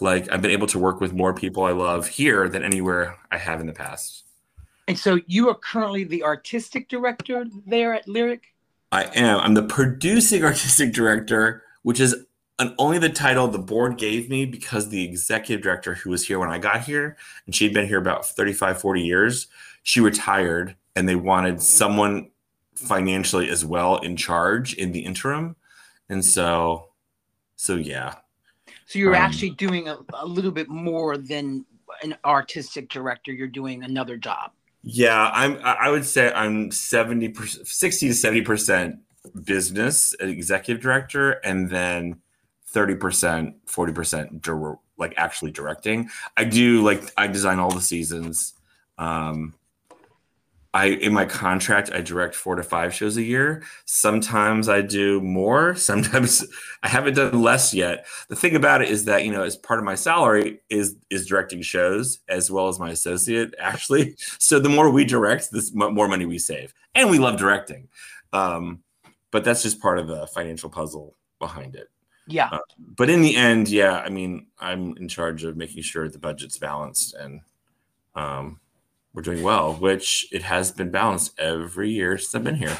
like 0.00 0.30
I've 0.30 0.42
been 0.42 0.50
able 0.50 0.66
to 0.68 0.78
work 0.78 1.00
with 1.00 1.12
more 1.12 1.32
people 1.32 1.64
I 1.64 1.72
love 1.72 2.08
here 2.08 2.48
than 2.48 2.62
anywhere 2.62 3.16
I 3.30 3.38
have 3.38 3.60
in 3.60 3.66
the 3.66 3.72
past. 3.72 4.23
And 4.86 4.98
so 4.98 5.20
you 5.26 5.48
are 5.48 5.54
currently 5.54 6.04
the 6.04 6.22
artistic 6.22 6.88
director 6.88 7.46
there 7.66 7.94
at 7.94 8.06
Lyric? 8.06 8.54
I 8.92 9.04
am. 9.14 9.40
I'm 9.40 9.54
the 9.54 9.62
producing 9.62 10.44
artistic 10.44 10.92
director, 10.92 11.62
which 11.82 12.00
is 12.00 12.14
and 12.58 12.74
only 12.78 12.98
the 12.98 13.08
title 13.08 13.48
the 13.48 13.58
board 13.58 13.98
gave 13.98 14.30
me 14.30 14.46
because 14.46 14.88
the 14.88 15.02
executive 15.02 15.62
director 15.62 15.94
who 15.94 16.10
was 16.10 16.26
here 16.26 16.38
when 16.38 16.50
I 16.50 16.58
got 16.58 16.82
here, 16.82 17.16
and 17.46 17.54
she'd 17.54 17.74
been 17.74 17.88
here 17.88 17.98
about 17.98 18.26
35, 18.26 18.80
40 18.80 19.02
years, 19.02 19.48
she 19.82 20.00
retired 20.00 20.76
and 20.94 21.08
they 21.08 21.16
wanted 21.16 21.60
someone 21.60 22.30
financially 22.76 23.50
as 23.50 23.64
well 23.64 23.98
in 23.98 24.16
charge 24.16 24.74
in 24.74 24.92
the 24.92 25.00
interim. 25.00 25.56
And 26.08 26.24
so, 26.24 26.90
so 27.56 27.74
yeah. 27.74 28.16
So 28.86 29.00
you're 29.00 29.16
um, 29.16 29.22
actually 29.22 29.50
doing 29.50 29.88
a, 29.88 29.98
a 30.12 30.26
little 30.26 30.52
bit 30.52 30.68
more 30.68 31.16
than 31.16 31.64
an 32.02 32.16
artistic 32.24 32.88
director. 32.88 33.32
You're 33.32 33.48
doing 33.48 33.82
another 33.82 34.16
job. 34.16 34.52
Yeah, 34.86 35.30
I'm. 35.32 35.58
I 35.62 35.88
would 35.90 36.04
say 36.04 36.30
I'm 36.32 36.70
seventy 36.70 37.30
percent, 37.30 37.66
sixty 37.66 38.08
to 38.08 38.14
seventy 38.14 38.42
percent 38.42 38.96
business 39.44 40.14
executive 40.20 40.82
director, 40.82 41.32
and 41.44 41.70
then 41.70 42.20
30%, 42.74 43.54
40% 43.66 44.76
like 44.98 45.14
actually 45.16 45.52
directing. 45.52 46.10
I 46.36 46.44
do 46.44 46.82
like 46.82 47.12
I 47.16 47.26
design 47.26 47.58
all 47.58 47.70
the 47.70 47.80
seasons. 47.80 48.54
Um 48.98 49.54
I 50.74 50.86
in 50.86 51.14
my 51.14 51.24
contract 51.24 51.92
I 51.92 52.00
direct 52.00 52.34
4 52.34 52.56
to 52.56 52.62
5 52.62 52.92
shows 52.92 53.16
a 53.16 53.22
year. 53.22 53.62
Sometimes 53.86 54.68
I 54.68 54.82
do 54.82 55.20
more, 55.20 55.74
sometimes 55.90 56.44
I 56.82 56.88
haven't 56.88 57.14
done 57.14 57.40
less 57.40 57.72
yet. 57.72 58.06
The 58.28 58.36
thing 58.36 58.56
about 58.56 58.82
it 58.82 58.90
is 58.90 59.04
that, 59.06 59.24
you 59.24 59.32
know, 59.32 59.42
as 59.42 59.56
part 59.56 59.78
of 59.78 59.84
my 59.84 59.94
salary 59.94 60.60
is 60.68 60.96
is 61.08 61.26
directing 61.26 61.62
shows 61.62 62.18
as 62.28 62.50
well 62.50 62.68
as 62.68 62.78
my 62.78 62.90
associate 62.90 63.54
actually. 63.60 64.16
So 64.18 64.58
the 64.58 64.68
more 64.68 64.90
we 64.90 65.04
direct, 65.04 65.50
the 65.50 65.70
more 65.74 66.08
money 66.08 66.26
we 66.26 66.38
save. 66.38 66.74
And 66.94 67.08
we 67.08 67.18
love 67.18 67.38
directing. 67.38 67.88
Um 68.32 68.82
but 69.30 69.44
that's 69.44 69.62
just 69.62 69.80
part 69.80 69.98
of 69.98 70.08
the 70.08 70.26
financial 70.28 70.70
puzzle 70.70 71.16
behind 71.38 71.76
it. 71.76 71.88
Yeah. 72.26 72.48
Uh, 72.50 72.58
but 72.78 73.10
in 73.10 73.20
the 73.20 73.36
end, 73.36 73.68
yeah, 73.68 73.98
I 73.98 74.08
mean, 74.08 74.46
I'm 74.58 74.96
in 74.96 75.08
charge 75.08 75.44
of 75.44 75.56
making 75.56 75.82
sure 75.82 76.08
the 76.08 76.18
budget's 76.18 76.56
balanced 76.56 77.14
and 77.14 77.40
um, 78.14 78.60
we're 79.14 79.22
doing 79.22 79.42
well, 79.42 79.74
which 79.74 80.26
it 80.32 80.42
has 80.42 80.72
been 80.72 80.90
balanced 80.90 81.38
every 81.38 81.90
year 81.90 82.18
since 82.18 82.34
I've 82.34 82.44
been 82.44 82.56
here. 82.56 82.76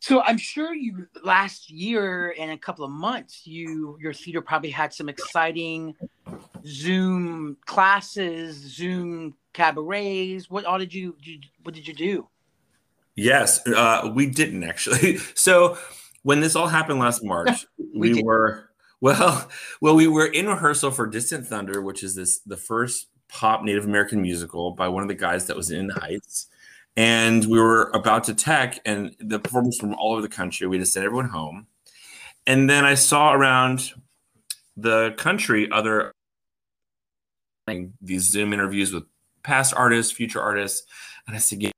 So 0.00 0.20
I'm 0.22 0.36
sure 0.36 0.74
you 0.74 1.06
last 1.24 1.70
year 1.70 2.34
and 2.38 2.52
a 2.52 2.58
couple 2.58 2.84
of 2.84 2.90
months, 2.90 3.46
you 3.46 3.98
your 4.00 4.12
theater 4.12 4.42
probably 4.42 4.70
had 4.70 4.92
some 4.92 5.08
exciting 5.08 5.96
Zoom 6.64 7.56
classes, 7.64 8.56
Zoom 8.56 9.34
cabarets. 9.54 10.48
What 10.50 10.64
all 10.66 10.78
did 10.78 10.94
you, 10.94 11.16
did 11.24 11.44
you 11.44 11.50
what 11.62 11.74
did 11.74 11.88
you 11.88 11.94
do? 11.94 12.28
Yes, 13.16 13.66
uh, 13.66 14.12
we 14.14 14.26
didn't 14.26 14.62
actually. 14.62 15.18
So 15.34 15.78
when 16.22 16.40
this 16.40 16.54
all 16.54 16.68
happened 16.68 17.00
last 17.00 17.24
March, 17.24 17.66
we, 17.78 18.14
we 18.14 18.22
were 18.22 18.68
well, 19.00 19.48
well, 19.80 19.96
we 19.96 20.06
were 20.06 20.26
in 20.26 20.46
rehearsal 20.46 20.90
for 20.90 21.06
Distant 21.06 21.46
Thunder, 21.46 21.80
which 21.80 22.02
is 22.02 22.14
this 22.14 22.40
the 22.40 22.56
first 22.56 23.08
pop 23.28 23.62
Native 23.62 23.84
American 23.84 24.22
musical 24.22 24.70
by 24.70 24.88
one 24.88 25.02
of 25.02 25.08
the 25.08 25.14
guys 25.14 25.46
that 25.46 25.56
was 25.56 25.70
in 25.70 25.88
the 25.88 25.94
Heights. 25.94 26.48
And 26.96 27.44
we 27.44 27.60
were 27.60 27.90
about 27.90 28.24
to 28.24 28.34
tech, 28.34 28.80
and 28.86 29.14
the 29.20 29.38
performers 29.38 29.78
from 29.78 29.94
all 29.94 30.12
over 30.12 30.22
the 30.22 30.28
country. 30.28 30.66
We 30.66 30.78
just 30.78 30.92
sent 30.94 31.04
everyone 31.04 31.28
home. 31.28 31.66
And 32.46 32.70
then 32.70 32.84
I 32.84 32.94
saw 32.94 33.32
around 33.32 33.92
the 34.76 35.14
country 35.18 35.70
other 35.70 36.12
these 38.00 38.30
Zoom 38.30 38.52
interviews 38.52 38.92
with 38.92 39.02
past 39.42 39.74
artists, 39.76 40.12
future 40.12 40.40
artists, 40.40 40.86
and 41.26 41.34
I 41.34 41.38
said, 41.40 41.60
yeah, 41.60 41.70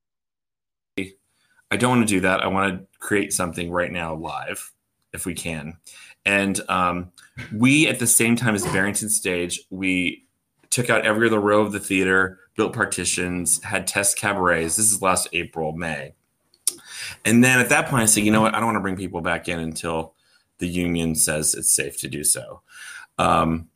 I 1.71 1.77
don't 1.77 1.97
want 1.97 2.09
to 2.09 2.15
do 2.15 2.21
that. 2.21 2.41
I 2.41 2.47
want 2.47 2.79
to 2.79 2.87
create 2.99 3.33
something 3.33 3.71
right 3.71 3.91
now 3.91 4.15
live 4.15 4.73
if 5.15 5.25
we 5.25 5.35
can. 5.35 5.79
And 6.27 6.61
um, 6.69 7.11
we, 7.55 7.89
at 7.89 7.99
the 7.99 8.07
same 8.07 8.37
time 8.37 8.55
as 8.55 8.65
Barrington 8.67 9.09
Stage, 9.09 9.61
we 9.71 10.27
took 10.71 10.91
out 10.91 11.07
every 11.07 11.27
other 11.27 11.41
row 11.41 11.61
of 11.61 11.73
the 11.73 11.81
theater, 11.81 12.41
built 12.57 12.73
partitions, 12.73 13.63
had 13.63 13.87
test 13.87 14.19
cabarets. 14.19 14.77
This 14.77 14.93
is 14.93 15.03
last 15.03 15.29
April, 15.33 15.73
May. 15.73 16.15
And 17.25 17.43
then 17.43 17.59
at 17.59 17.69
that 17.71 17.89
point, 17.89 18.03
I 18.03 18.07
said, 18.07 18.25
you 18.25 18.31
know 18.31 18.43
what? 18.43 18.55
I 18.55 18.59
don't 18.59 18.67
want 18.67 18.77
to 18.77 18.83
bring 18.83 18.97
people 18.97 19.21
back 19.21 19.49
in 19.49 19.59
until 19.59 20.15
the 20.59 20.69
union 20.69 21.15
says 21.15 21.55
it's 21.55 21.73
safe 21.73 21.99
to 22.01 22.09
do 22.09 22.25
so. 22.25 22.63
Um, 23.19 23.69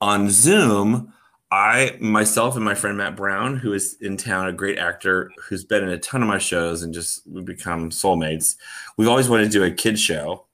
on 0.00 0.28
Zoom, 0.30 1.12
I 1.50 1.96
myself 2.00 2.56
and 2.56 2.64
my 2.64 2.74
friend 2.74 2.98
Matt 2.98 3.16
Brown, 3.16 3.56
who 3.56 3.72
is 3.72 3.96
in 4.00 4.16
town, 4.16 4.48
a 4.48 4.52
great 4.52 4.78
actor 4.78 5.30
who's 5.38 5.64
been 5.64 5.84
in 5.84 5.88
a 5.88 5.98
ton 5.98 6.22
of 6.22 6.28
my 6.28 6.38
shows 6.38 6.82
and 6.82 6.92
just 6.92 7.22
we've 7.28 7.44
become 7.44 7.90
soulmates. 7.90 8.56
We've 8.96 9.08
always 9.08 9.28
wanted 9.28 9.44
to 9.44 9.50
do 9.50 9.64
a 9.64 9.70
kid 9.70 9.98
show. 9.98 10.46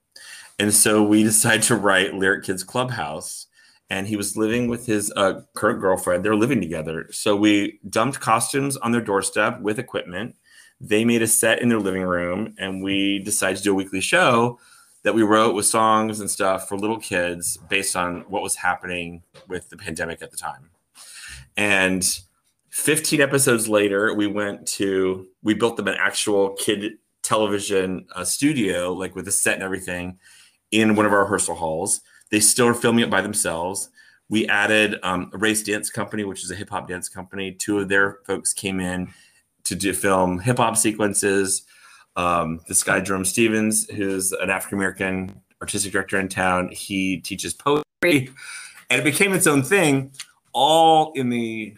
And 0.59 0.73
so 0.73 1.01
we 1.03 1.23
decided 1.23 1.63
to 1.63 1.75
write 1.75 2.13
Lyric 2.13 2.43
Kids 2.43 2.63
Clubhouse. 2.63 3.47
And 3.91 4.07
he 4.07 4.15
was 4.15 4.37
living 4.37 4.69
with 4.69 4.85
his 4.85 5.11
uh, 5.17 5.41
current 5.53 5.81
girlfriend. 5.81 6.23
They're 6.23 6.33
living 6.33 6.61
together. 6.61 7.09
So 7.11 7.35
we 7.35 7.77
dumped 7.89 8.21
costumes 8.21 8.77
on 8.77 8.93
their 8.93 9.01
doorstep 9.01 9.59
with 9.59 9.79
equipment. 9.79 10.37
They 10.79 11.03
made 11.03 11.21
a 11.21 11.27
set 11.27 11.61
in 11.61 11.67
their 11.67 11.81
living 11.81 12.03
room, 12.03 12.55
and 12.57 12.81
we 12.81 13.19
decided 13.19 13.57
to 13.57 13.63
do 13.63 13.71
a 13.73 13.75
weekly 13.75 13.99
show 13.99 14.59
that 15.03 15.13
we 15.13 15.23
wrote 15.23 15.55
with 15.55 15.65
songs 15.65 16.21
and 16.21 16.31
stuff 16.31 16.69
for 16.69 16.77
little 16.77 16.99
kids 16.99 17.57
based 17.69 17.97
on 17.97 18.21
what 18.29 18.41
was 18.41 18.55
happening 18.55 19.23
with 19.49 19.69
the 19.69 19.75
pandemic 19.75 20.21
at 20.21 20.31
the 20.31 20.37
time. 20.37 20.69
And 21.57 22.01
15 22.69 23.19
episodes 23.19 23.67
later, 23.67 24.13
we 24.13 24.25
went 24.25 24.65
to, 24.69 25.27
we 25.43 25.53
built 25.53 25.75
them 25.75 25.89
an 25.89 25.97
actual 25.99 26.51
kid 26.51 26.93
television 27.23 28.05
uh, 28.15 28.23
studio, 28.23 28.93
like 28.93 29.15
with 29.15 29.27
a 29.27 29.33
set 29.33 29.55
and 29.55 29.63
everything, 29.63 30.17
in 30.71 30.95
one 30.95 31.05
of 31.05 31.11
our 31.11 31.23
rehearsal 31.23 31.55
halls. 31.55 31.99
They 32.31 32.39
still 32.39 32.67
are 32.67 32.73
filming 32.73 33.03
it 33.03 33.09
by 33.09 33.21
themselves. 33.21 33.89
We 34.29 34.47
added 34.47 34.95
um, 35.03 35.29
a 35.33 35.37
race 35.37 35.61
dance 35.61 35.89
company, 35.89 36.23
which 36.23 36.43
is 36.43 36.51
a 36.51 36.55
hip 36.55 36.69
hop 36.69 36.87
dance 36.87 37.09
company. 37.09 37.51
Two 37.51 37.79
of 37.79 37.89
their 37.89 38.19
folks 38.25 38.53
came 38.53 38.79
in 38.79 39.13
to 39.65 39.75
do 39.75 39.93
film 39.93 40.39
hip 40.39 40.57
hop 40.57 40.77
sequences. 40.77 41.63
Um, 42.15 42.61
this 42.67 42.83
guy, 42.83 43.01
Jerome 43.01 43.25
Stevens, 43.25 43.89
who's 43.89 44.31
an 44.31 44.49
African 44.49 44.77
American 44.77 45.41
artistic 45.61 45.91
director 45.91 46.19
in 46.19 46.29
town, 46.29 46.69
he 46.71 47.17
teaches 47.17 47.53
poetry, 47.53 48.29
and 48.89 48.99
it 48.99 49.03
became 49.03 49.33
its 49.33 49.47
own 49.47 49.63
thing 49.63 50.11
all 50.53 51.11
in 51.13 51.29
the 51.29 51.75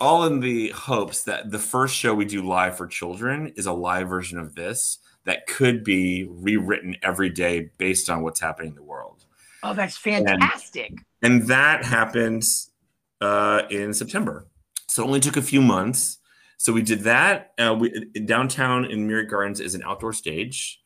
all 0.00 0.24
in 0.24 0.40
the 0.40 0.68
hopes 0.70 1.22
that 1.22 1.50
the 1.50 1.58
first 1.58 1.94
show 1.94 2.14
we 2.14 2.24
do 2.24 2.42
live 2.42 2.76
for 2.76 2.86
children 2.86 3.52
is 3.56 3.66
a 3.66 3.72
live 3.72 4.08
version 4.08 4.38
of 4.38 4.54
this 4.54 4.98
that 5.24 5.46
could 5.46 5.84
be 5.84 6.26
rewritten 6.28 6.96
every 7.02 7.30
day 7.30 7.70
based 7.78 8.10
on 8.10 8.22
what's 8.22 8.40
happening 8.40 8.70
in 8.70 8.74
the 8.74 8.82
world. 8.82 9.13
Oh, 9.64 9.72
that's 9.72 9.96
fantastic. 9.96 10.92
And, 11.22 11.40
and 11.40 11.48
that 11.48 11.84
happened 11.84 12.44
uh, 13.20 13.62
in 13.70 13.94
September. 13.94 14.46
So 14.88 15.02
it 15.02 15.06
only 15.06 15.20
took 15.20 15.38
a 15.38 15.42
few 15.42 15.62
months. 15.62 16.18
So 16.58 16.72
we 16.72 16.82
did 16.82 17.00
that. 17.00 17.52
Uh, 17.58 17.74
we, 17.78 18.04
downtown 18.26 18.84
in 18.84 19.08
Myriad 19.08 19.30
Gardens 19.30 19.60
is 19.60 19.74
an 19.74 19.82
outdoor 19.82 20.12
stage 20.12 20.80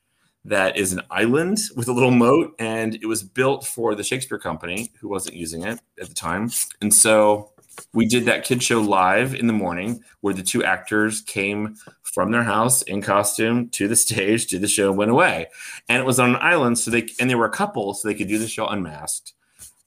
that 0.45 0.77
is 0.77 0.93
an 0.93 1.03
island 1.11 1.59
with 1.77 1.89
a 1.89 1.93
little 1.93 2.13
moat, 2.13 2.55
and 2.59 2.95
it 2.95 3.07
was 3.07 3.23
built 3.23 3.67
for 3.67 3.95
the 3.95 4.05
Shakespeare 4.05 4.39
Company, 4.39 4.93
who 5.01 5.09
wasn't 5.09 5.35
using 5.35 5.63
it 5.65 5.81
at 6.01 6.09
the 6.09 6.15
time. 6.15 6.51
And 6.81 6.95
so 6.95 7.53
we 7.93 8.07
did 8.07 8.25
that 8.25 8.45
kid 8.45 8.63
show 8.63 8.81
live 8.81 9.35
in 9.35 9.47
the 9.47 9.53
morning, 9.53 10.03
where 10.21 10.35
the 10.35 10.43
two 10.43 10.65
actors 10.65 11.21
came 11.23 11.77
from 12.03 12.31
their 12.31 12.43
house 12.43 12.83
in 12.83 13.03
costume 13.03 13.69
to 13.71 13.89
the 13.89 13.97
stage, 14.07 14.47
did 14.47 14.61
the 14.61 14.69
show, 14.69 14.89
and 14.91 14.99
went 14.99 15.11
away, 15.11 15.49
and 15.89 15.99
it 15.99 16.07
was 16.07 16.21
on 16.21 16.31
an 16.31 16.41
island. 16.41 16.79
So 16.79 16.91
they 16.91 17.09
and 17.21 17.29
they 17.29 17.35
were 17.35 17.47
a 17.47 17.51
couple, 17.51 17.95
so 17.95 18.09
they 18.09 18.15
could 18.15 18.29
do 18.29 18.39
the 18.39 18.49
show 18.49 18.67
unmasked. 18.67 19.33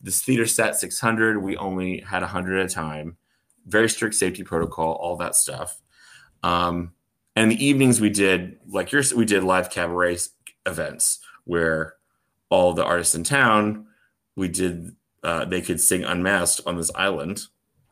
This 0.01 0.21
theater 0.21 0.45
set 0.45 0.77
600. 0.77 1.43
We 1.43 1.57
only 1.57 1.99
had 1.99 2.21
100 2.21 2.59
at 2.59 2.65
a 2.65 2.73
time. 2.73 3.17
Very 3.67 3.87
strict 3.87 4.15
safety 4.15 4.43
protocol, 4.43 4.93
all 4.93 5.15
that 5.17 5.35
stuff. 5.35 5.79
Um, 6.41 6.93
and 7.35 7.51
the 7.51 7.63
evenings 7.63 8.01
we 8.01 8.09
did 8.09 8.57
like 8.67 8.91
yours, 8.91 9.13
we 9.13 9.25
did 9.25 9.43
live 9.43 9.69
cabaret 9.69 10.17
events 10.65 11.19
where 11.45 11.95
all 12.49 12.73
the 12.73 12.83
artists 12.83 13.15
in 13.15 13.23
town 13.23 13.87
we 14.35 14.47
did 14.47 14.95
uh, 15.23 15.45
they 15.45 15.61
could 15.61 15.79
sing 15.79 16.03
unmasked 16.03 16.61
on 16.65 16.77
this 16.77 16.91
island 16.95 17.41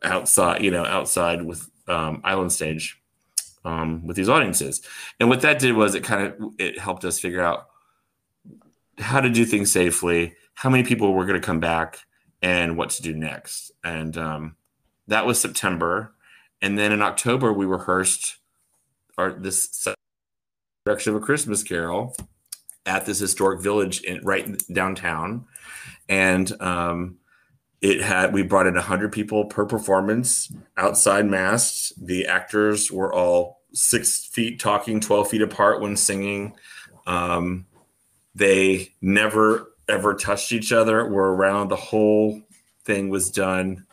outside 0.04 0.64
you 0.64 0.72
know 0.72 0.86
outside 0.86 1.43
with 1.43 1.70
um, 1.88 2.22
island 2.24 2.52
stage 2.52 3.02
um, 3.66 4.06
with 4.06 4.16
these 4.16 4.30
audiences. 4.30 4.82
And 5.20 5.30
what 5.30 5.41
that 5.41 5.60
did 5.60 5.76
was 5.76 5.95
it 5.95 6.04
kind 6.04 6.28
of 6.28 6.54
it 6.58 6.80
helped 6.80 7.04
us 7.06 7.20
figure 7.20 7.41
out 7.41 7.68
how 8.97 9.22
to 9.22 9.30
do 9.30 9.45
things 9.45 9.72
safely 9.72 10.36
how 10.54 10.70
many 10.70 10.84
people 10.84 11.14
were 11.14 11.26
going 11.26 11.39
to 11.39 11.45
come 11.45 11.62
back 11.62 12.00
and 12.41 12.78
what 12.78 12.89
to 12.89 13.02
do 13.02 13.16
next. 13.16 13.72
And 13.84 14.18
um, 14.18 14.56
that 15.08 15.26
was 15.26 15.39
september. 15.39 16.14
And 16.62 16.78
then 16.78 16.91
in 16.91 17.02
october 17.02 17.54
we 17.54 17.66
rehearsed 17.66 18.38
our 19.18 19.32
this 19.32 19.88
production 20.84 21.16
of 21.16 21.22
a 21.22 21.26
christmas 21.26 21.64
carol 21.64 22.16
at 22.86 23.06
this 23.06 23.20
historic 23.20 23.62
village 23.62 24.02
in 24.02 24.22
right 24.24 24.58
downtown, 24.74 25.45
and 26.08 26.60
um, 26.62 27.18
it 27.82 28.01
had 28.01 28.34
we 28.34 28.43
brought 28.43 28.67
in 28.67 28.75
100 28.75 29.11
people 29.11 29.45
per 29.45 29.65
performance 29.65 30.51
outside 30.77 31.25
masks 31.25 31.93
the 31.97 32.25
actors 32.27 32.91
were 32.91 33.13
all 33.13 33.61
six 33.73 34.25
feet 34.25 34.59
talking 34.59 34.99
12 34.99 35.30
feet 35.30 35.41
apart 35.41 35.82
when 35.82 35.95
singing 35.95 36.55
um, 37.07 37.65
they 38.36 38.93
never 39.01 39.73
ever 39.88 40.13
touched 40.13 40.51
each 40.51 40.71
other 40.71 41.07
were 41.07 41.34
around 41.34 41.69
the 41.69 41.75
whole 41.75 42.41
thing 42.84 43.09
was 43.09 43.30
done 43.32 43.86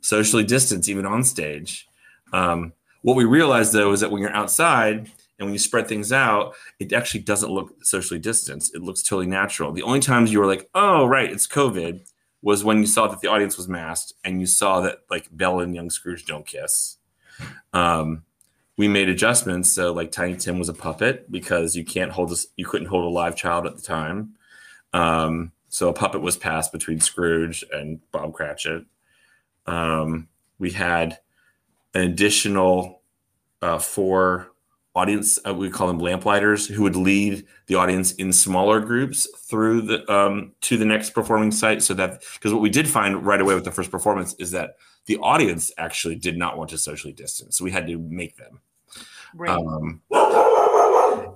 socially 0.00 0.44
distanced 0.44 0.88
even 0.88 1.06
on 1.06 1.22
stage 1.22 1.86
um, 2.32 2.72
what 3.02 3.16
we 3.16 3.24
realized 3.24 3.72
though 3.72 3.92
is 3.92 4.00
that 4.00 4.10
when 4.10 4.22
you're 4.22 4.34
outside 4.34 5.10
and 5.38 5.46
when 5.46 5.54
you 5.54 5.58
spread 5.58 5.88
things 5.88 6.12
out, 6.12 6.54
it 6.78 6.92
actually 6.92 7.20
doesn't 7.20 7.50
look 7.50 7.74
socially 7.82 8.20
distanced. 8.20 8.74
It 8.74 8.82
looks 8.82 9.02
totally 9.02 9.26
natural. 9.26 9.72
The 9.72 9.82
only 9.82 10.00
times 10.00 10.30
you 10.30 10.38
were 10.38 10.46
like, 10.46 10.68
oh, 10.74 11.06
right, 11.06 11.32
it's 11.32 11.46
COVID 11.46 12.06
was 12.42 12.64
when 12.64 12.78
you 12.78 12.86
saw 12.86 13.06
that 13.06 13.20
the 13.20 13.28
audience 13.28 13.56
was 13.56 13.68
masked 13.68 14.14
and 14.24 14.40
you 14.40 14.46
saw 14.46 14.80
that 14.80 15.00
like 15.10 15.28
Belle 15.30 15.60
and 15.60 15.74
young 15.74 15.90
Scrooge 15.90 16.24
don't 16.24 16.46
kiss. 16.46 16.96
Um, 17.72 18.24
we 18.76 18.88
made 18.88 19.08
adjustments. 19.08 19.70
So 19.70 19.92
like 19.92 20.10
Tiny 20.10 20.36
Tim 20.36 20.58
was 20.58 20.70
a 20.70 20.74
puppet 20.74 21.30
because 21.30 21.76
you 21.76 21.84
can't 21.84 22.12
hold 22.12 22.30
this, 22.30 22.46
you 22.56 22.64
couldn't 22.64 22.88
hold 22.88 23.04
a 23.04 23.08
live 23.08 23.36
child 23.36 23.66
at 23.66 23.76
the 23.76 23.82
time. 23.82 24.34
Um, 24.92 25.52
so 25.68 25.88
a 25.88 25.92
puppet 25.92 26.22
was 26.22 26.36
passed 26.36 26.72
between 26.72 27.00
Scrooge 27.00 27.64
and 27.72 28.00
Bob 28.10 28.32
Cratchit. 28.32 28.84
Um, 29.66 30.28
we 30.58 30.70
had 30.70 31.18
an 31.94 32.02
additional 32.02 33.02
uh, 33.62 33.78
four 33.78 34.49
audience 34.94 35.38
uh, 35.46 35.54
we 35.54 35.70
call 35.70 35.86
them 35.86 35.98
lamplighters 35.98 36.66
who 36.66 36.82
would 36.82 36.96
lead 36.96 37.46
the 37.66 37.76
audience 37.76 38.12
in 38.12 38.32
smaller 38.32 38.80
groups 38.80 39.28
through 39.46 39.82
the 39.82 40.12
um, 40.12 40.52
to 40.60 40.76
the 40.76 40.84
next 40.84 41.10
performing 41.10 41.50
site. 41.50 41.82
So 41.82 41.94
that 41.94 42.22
because 42.34 42.52
what 42.52 42.62
we 42.62 42.70
did 42.70 42.88
find 42.88 43.24
right 43.24 43.40
away 43.40 43.54
with 43.54 43.64
the 43.64 43.70
first 43.70 43.90
performance 43.90 44.34
is 44.34 44.50
that 44.50 44.76
the 45.06 45.16
audience 45.18 45.70
actually 45.78 46.16
did 46.16 46.36
not 46.36 46.58
want 46.58 46.70
to 46.70 46.78
socially 46.78 47.12
distance. 47.12 47.56
So 47.56 47.64
we 47.64 47.70
had 47.70 47.86
to 47.86 47.98
make 47.98 48.36
them. 48.36 48.60
Right. 49.32 49.50
um, 49.50 50.02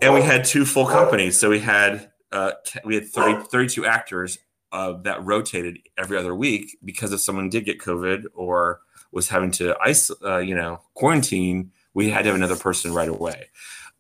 and 0.03 0.13
we 0.13 0.23
had 0.23 0.45
two 0.45 0.65
full 0.65 0.87
companies. 0.87 1.39
So 1.39 1.49
we 1.49 1.61
had 1.61 2.11
uh, 2.33 2.53
we 2.85 2.97
had 2.97 3.09
30, 3.09 3.47
32 3.47 3.87
actors 3.87 4.39
uh, 4.73 4.95
that 5.03 5.25
rotated 5.25 5.79
every 5.97 6.19
other 6.19 6.35
week 6.35 6.77
because 6.85 7.13
if 7.13 7.21
someone 7.21 7.49
did 7.49 7.65
get 7.65 7.79
covid 7.79 8.25
or 8.35 8.81
was 9.13 9.29
having 9.29 9.53
to 9.53 9.77
ice 9.81 10.11
uh, 10.25 10.39
you 10.39 10.55
know 10.55 10.81
quarantine 10.95 11.71
we 11.95 12.11
had 12.11 12.23
to 12.23 12.27
have 12.27 12.37
another 12.37 12.57
person 12.57 12.93
right 12.93 13.09
away. 13.09 13.51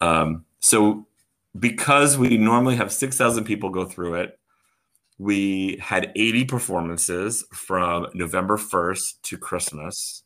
Um, 0.01 0.45
so 0.61 1.07
because 1.59 2.19
we 2.19 2.37
normally 2.37 2.77
have 2.77 2.93
6,000 2.93 3.45
people 3.45 3.71
go 3.71 3.85
through 3.85 4.15
it, 4.15 4.39
we 5.19 5.79
had 5.81 6.13
80 6.17 6.45
performances 6.47 7.45
from 7.53 8.09
November 8.15 8.57
1st 8.57 9.23
to 9.23 9.39
Christmas 9.39 10.25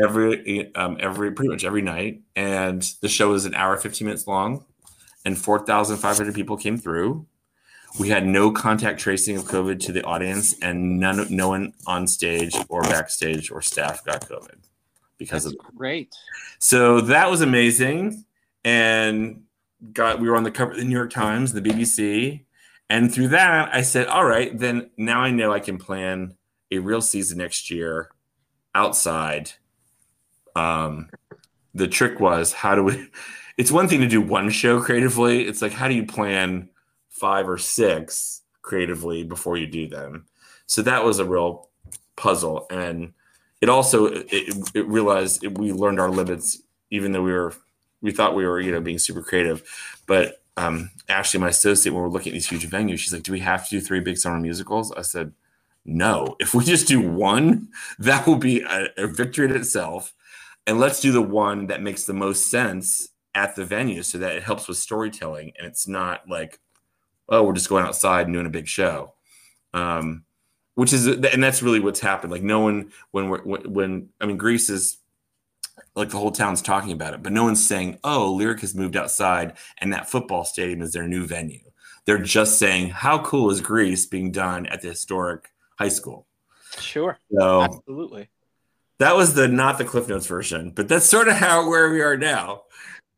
every 0.00 0.72
um, 0.76 0.96
every 1.00 1.32
pretty 1.32 1.50
much 1.50 1.64
every 1.64 1.82
night 1.82 2.20
and 2.36 2.82
the 3.00 3.08
show 3.08 3.30
was 3.30 3.46
an 3.46 3.54
hour 3.54 3.76
15 3.76 4.06
minutes 4.06 4.28
long 4.28 4.64
and 5.24 5.36
4,500 5.36 6.34
people 6.34 6.56
came 6.56 6.78
through. 6.78 7.26
We 7.98 8.08
had 8.10 8.26
no 8.26 8.50
contact 8.50 9.00
tracing 9.00 9.36
of 9.36 9.44
COVID 9.44 9.80
to 9.80 9.92
the 9.92 10.04
audience, 10.04 10.54
and 10.60 11.00
none, 11.00 11.26
no 11.34 11.48
one 11.48 11.72
on 11.86 12.06
stage 12.06 12.54
or 12.68 12.82
backstage 12.82 13.50
or 13.50 13.60
staff 13.60 14.04
got 14.04 14.28
COVID 14.28 14.67
because 15.18 15.44
That's 15.44 15.56
of 15.56 15.76
great. 15.76 16.14
So 16.58 17.00
that 17.02 17.30
was 17.30 17.40
amazing, 17.40 18.24
and 18.64 19.42
got 19.92 20.20
we 20.20 20.28
were 20.28 20.36
on 20.36 20.44
the 20.44 20.50
cover 20.50 20.72
of 20.72 20.78
the 20.78 20.84
New 20.84 20.96
York 20.96 21.10
Times, 21.10 21.52
the 21.52 21.60
BBC, 21.60 22.44
and 22.90 23.12
through 23.12 23.28
that 23.28 23.74
I 23.74 23.82
said, 23.82 24.06
all 24.06 24.24
right, 24.24 24.56
then 24.56 24.90
now 24.96 25.20
I 25.20 25.30
know 25.30 25.52
I 25.52 25.60
can 25.60 25.78
plan 25.78 26.34
a 26.70 26.78
real 26.78 27.00
season 27.00 27.38
next 27.38 27.70
year 27.70 28.10
outside. 28.74 29.52
Um, 30.56 31.10
the 31.74 31.88
trick 31.88 32.20
was 32.20 32.52
how 32.52 32.74
do 32.74 32.84
we? 32.84 33.10
It's 33.58 33.72
one 33.72 33.88
thing 33.88 34.02
to 34.02 34.06
do 34.06 34.20
one 34.20 34.50
show 34.50 34.80
creatively. 34.80 35.42
It's 35.42 35.60
like 35.60 35.72
how 35.72 35.88
do 35.88 35.94
you 35.94 36.06
plan 36.06 36.68
five 37.08 37.48
or 37.48 37.58
six 37.58 38.42
creatively 38.62 39.24
before 39.24 39.56
you 39.56 39.66
do 39.66 39.88
them? 39.88 40.26
So 40.66 40.80
that 40.82 41.04
was 41.04 41.18
a 41.18 41.24
real 41.24 41.68
puzzle 42.14 42.68
and 42.70 43.14
it 43.60 43.68
also 43.68 44.06
it, 44.06 44.70
it 44.74 44.86
realized 44.86 45.44
it, 45.44 45.58
we 45.58 45.72
learned 45.72 46.00
our 46.00 46.10
limits 46.10 46.62
even 46.90 47.12
though 47.12 47.22
we 47.22 47.32
were 47.32 47.54
we 48.00 48.12
thought 48.12 48.34
we 48.34 48.46
were 48.46 48.60
you 48.60 48.72
know 48.72 48.80
being 48.80 48.98
super 48.98 49.22
creative. 49.22 49.62
But 50.06 50.42
um, 50.56 50.90
ashley 51.08 51.40
my 51.40 51.48
associate 51.48 51.92
when 51.92 52.02
we're 52.02 52.08
looking 52.08 52.32
at 52.32 52.34
these 52.34 52.48
huge 52.48 52.68
venues 52.68 52.98
she's 52.98 53.12
like 53.12 53.22
do 53.22 53.30
we 53.30 53.38
have 53.38 53.62
to 53.68 53.70
do 53.70 53.80
three 53.80 54.00
big 54.00 54.18
summer 54.18 54.40
musicals? 54.40 54.92
I 54.92 55.02
said 55.02 55.32
no. 55.84 56.36
If 56.38 56.54
we 56.54 56.64
just 56.64 56.88
do 56.88 57.00
one 57.00 57.68
that 57.98 58.26
will 58.26 58.36
be 58.36 58.62
a, 58.62 58.88
a 58.96 59.06
victory 59.06 59.46
in 59.46 59.56
itself. 59.56 60.14
And 60.66 60.78
let's 60.78 61.00
do 61.00 61.12
the 61.12 61.22
one 61.22 61.68
that 61.68 61.80
makes 61.80 62.04
the 62.04 62.12
most 62.12 62.50
sense 62.50 63.08
at 63.34 63.56
the 63.56 63.64
venue 63.64 64.02
so 64.02 64.18
that 64.18 64.36
it 64.36 64.42
helps 64.42 64.68
with 64.68 64.76
storytelling 64.76 65.52
and 65.56 65.66
it's 65.66 65.86
not 65.86 66.28
like 66.28 66.58
oh 67.28 67.42
we're 67.42 67.52
just 67.52 67.68
going 67.68 67.84
outside 67.84 68.26
and 68.26 68.34
doing 68.34 68.46
a 68.46 68.50
big 68.50 68.68
show. 68.68 69.14
Um, 69.74 70.24
which 70.78 70.92
is 70.92 71.08
and 71.08 71.42
that's 71.42 71.60
really 71.60 71.80
what's 71.80 71.98
happened 71.98 72.30
like 72.30 72.42
no 72.42 72.60
one 72.60 72.92
when 73.10 73.28
we're 73.28 73.42
when 73.42 74.08
i 74.20 74.26
mean 74.26 74.36
Grease 74.36 74.70
is 74.70 74.98
like 75.96 76.10
the 76.10 76.16
whole 76.16 76.30
town's 76.30 76.62
talking 76.62 76.92
about 76.92 77.14
it 77.14 77.22
but 77.22 77.32
no 77.32 77.42
one's 77.42 77.66
saying 77.66 77.98
oh 78.04 78.32
lyric 78.32 78.60
has 78.60 78.76
moved 78.76 78.96
outside 78.96 79.54
and 79.78 79.92
that 79.92 80.08
football 80.08 80.44
stadium 80.44 80.80
is 80.80 80.92
their 80.92 81.08
new 81.08 81.26
venue. 81.26 81.58
They're 82.04 82.22
just 82.22 82.60
saying 82.60 82.90
how 82.90 83.18
cool 83.24 83.50
is 83.50 83.60
Grease 83.60 84.06
being 84.06 84.30
done 84.30 84.66
at 84.66 84.80
the 84.80 84.88
historic 84.90 85.50
high 85.76 85.88
school? 85.88 86.28
Sure. 86.78 87.18
So 87.36 87.62
absolutely. 87.62 88.28
that 88.98 89.16
was 89.16 89.34
the 89.34 89.48
not 89.48 89.78
the 89.78 89.84
cliff 89.84 90.08
notes 90.08 90.28
version 90.28 90.70
but 90.70 90.86
that's 90.86 91.06
sort 91.06 91.26
of 91.26 91.34
how 91.34 91.68
where 91.68 91.90
we 91.90 92.02
are 92.02 92.16
now. 92.16 92.62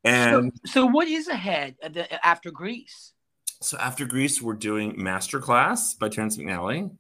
And 0.03 0.51
so, 0.65 0.73
so 0.73 0.87
what 0.87 1.09
is 1.09 1.29
ahead 1.29 1.77
after 2.23 2.51
Grease? 2.51 3.13
So 3.61 3.77
after 3.77 4.07
Grease 4.07 4.41
we're 4.41 4.55
doing 4.55 4.97
masterclass 4.97 5.99
by 5.99 6.09
terrence 6.09 6.39
mcnally 6.39 6.91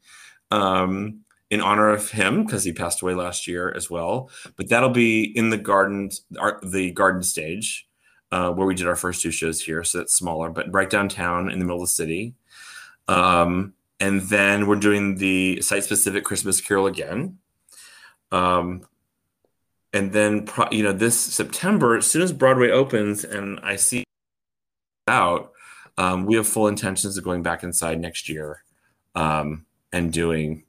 um, 0.50 1.20
in 1.50 1.60
honor 1.60 1.90
of 1.90 2.10
him 2.10 2.44
because 2.44 2.64
he 2.64 2.72
passed 2.72 3.02
away 3.02 3.14
last 3.14 3.46
year 3.46 3.72
as 3.76 3.90
well. 3.90 4.30
But 4.56 4.68
that'll 4.68 4.90
be 4.90 5.24
in 5.24 5.50
the 5.50 5.58
garden, 5.58 6.10
our, 6.38 6.60
the 6.62 6.92
garden 6.92 7.22
stage 7.22 7.88
uh, 8.32 8.50
where 8.52 8.66
we 8.66 8.74
did 8.74 8.86
our 8.86 8.96
first 8.96 9.22
two 9.22 9.30
shows 9.30 9.60
here. 9.60 9.82
So 9.84 9.98
that's 9.98 10.14
smaller, 10.14 10.50
but 10.50 10.72
right 10.72 10.88
downtown 10.88 11.50
in 11.50 11.58
the 11.58 11.64
middle 11.64 11.82
of 11.82 11.88
the 11.88 11.92
city. 11.92 12.34
Um, 13.08 13.74
and 13.98 14.22
then 14.22 14.66
we're 14.66 14.76
doing 14.76 15.16
the 15.16 15.60
site 15.60 15.84
specific 15.84 16.24
Christmas 16.24 16.60
Carol 16.60 16.86
again. 16.86 17.38
Um, 18.32 18.86
and 19.92 20.12
then, 20.12 20.46
you 20.70 20.84
know, 20.84 20.92
this 20.92 21.18
September, 21.18 21.96
as 21.96 22.06
soon 22.06 22.22
as 22.22 22.32
Broadway 22.32 22.70
opens 22.70 23.24
and 23.24 23.58
I 23.60 23.74
see 23.74 24.04
out, 25.08 25.50
um, 25.98 26.24
we 26.24 26.36
have 26.36 26.46
full 26.46 26.68
intentions 26.68 27.18
of 27.18 27.24
going 27.24 27.42
back 27.42 27.64
inside 27.64 28.00
next 28.00 28.28
year. 28.28 28.62
Um, 29.16 29.66
and 29.92 30.12
doing 30.12 30.64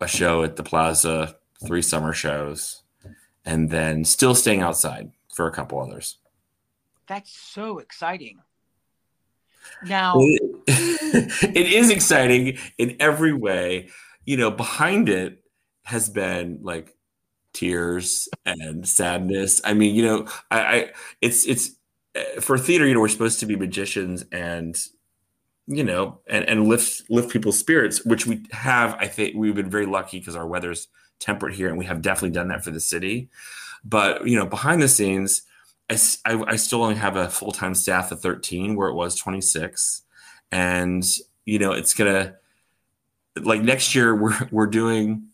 a 0.00 0.08
show 0.08 0.42
at 0.42 0.56
the 0.56 0.62
plaza, 0.62 1.36
three 1.66 1.82
summer 1.82 2.12
shows, 2.12 2.82
and 3.44 3.70
then 3.70 4.04
still 4.04 4.34
staying 4.34 4.62
outside 4.62 5.12
for 5.34 5.46
a 5.46 5.52
couple 5.52 5.80
others. 5.80 6.16
That's 7.06 7.32
so 7.32 7.78
exciting. 7.78 8.38
Now, 9.84 10.14
it 10.18 11.56
is 11.56 11.90
exciting 11.90 12.58
in 12.78 12.96
every 13.00 13.32
way. 13.32 13.88
You 14.24 14.36
know, 14.36 14.50
behind 14.50 15.08
it 15.08 15.42
has 15.84 16.08
been 16.08 16.60
like 16.62 16.96
tears 17.52 18.28
and 18.44 18.86
sadness. 18.86 19.60
I 19.64 19.74
mean, 19.74 19.94
you 19.94 20.04
know, 20.04 20.28
I, 20.50 20.60
I 20.60 20.90
it's 21.20 21.46
it's 21.46 21.72
uh, 22.14 22.40
for 22.40 22.58
theater. 22.58 22.86
You 22.86 22.94
know, 22.94 23.00
we're 23.00 23.08
supposed 23.08 23.40
to 23.40 23.46
be 23.46 23.56
magicians 23.56 24.24
and 24.32 24.76
you 25.66 25.84
know 25.84 26.20
and 26.26 26.44
and 26.48 26.66
lift 26.66 27.08
lift 27.10 27.30
people's 27.30 27.58
spirits, 27.58 28.04
which 28.04 28.26
we 28.26 28.42
have. 28.52 28.94
I 28.94 29.06
think 29.06 29.36
we've 29.36 29.54
been 29.54 29.70
very 29.70 29.86
lucky 29.86 30.18
because 30.18 30.36
our 30.36 30.46
weather's 30.46 30.88
temperate 31.18 31.54
here, 31.54 31.68
and 31.68 31.78
we 31.78 31.84
have 31.86 32.02
definitely 32.02 32.34
done 32.34 32.48
that 32.48 32.64
for 32.64 32.70
the 32.70 32.80
city. 32.80 33.28
But 33.84 34.26
you 34.26 34.36
know, 34.36 34.46
behind 34.46 34.82
the 34.82 34.88
scenes 34.88 35.42
I, 35.90 36.44
I, 36.46 36.56
still 36.56 36.82
only 36.82 36.94
have 36.96 37.16
a 37.16 37.28
full 37.28 37.50
time 37.50 37.74
staff 37.74 38.12
of 38.12 38.20
13 38.20 38.76
where 38.76 38.88
it 38.88 38.94
was 38.94 39.16
26. 39.16 40.02
And, 40.52 41.04
you 41.44 41.58
know, 41.58 41.72
it's 41.72 41.94
to, 41.94 42.36
like 43.42 43.62
next 43.62 43.94
year, 43.94 44.14
we're, 44.14 44.48
we're 44.50 44.66
doing, 44.66 45.28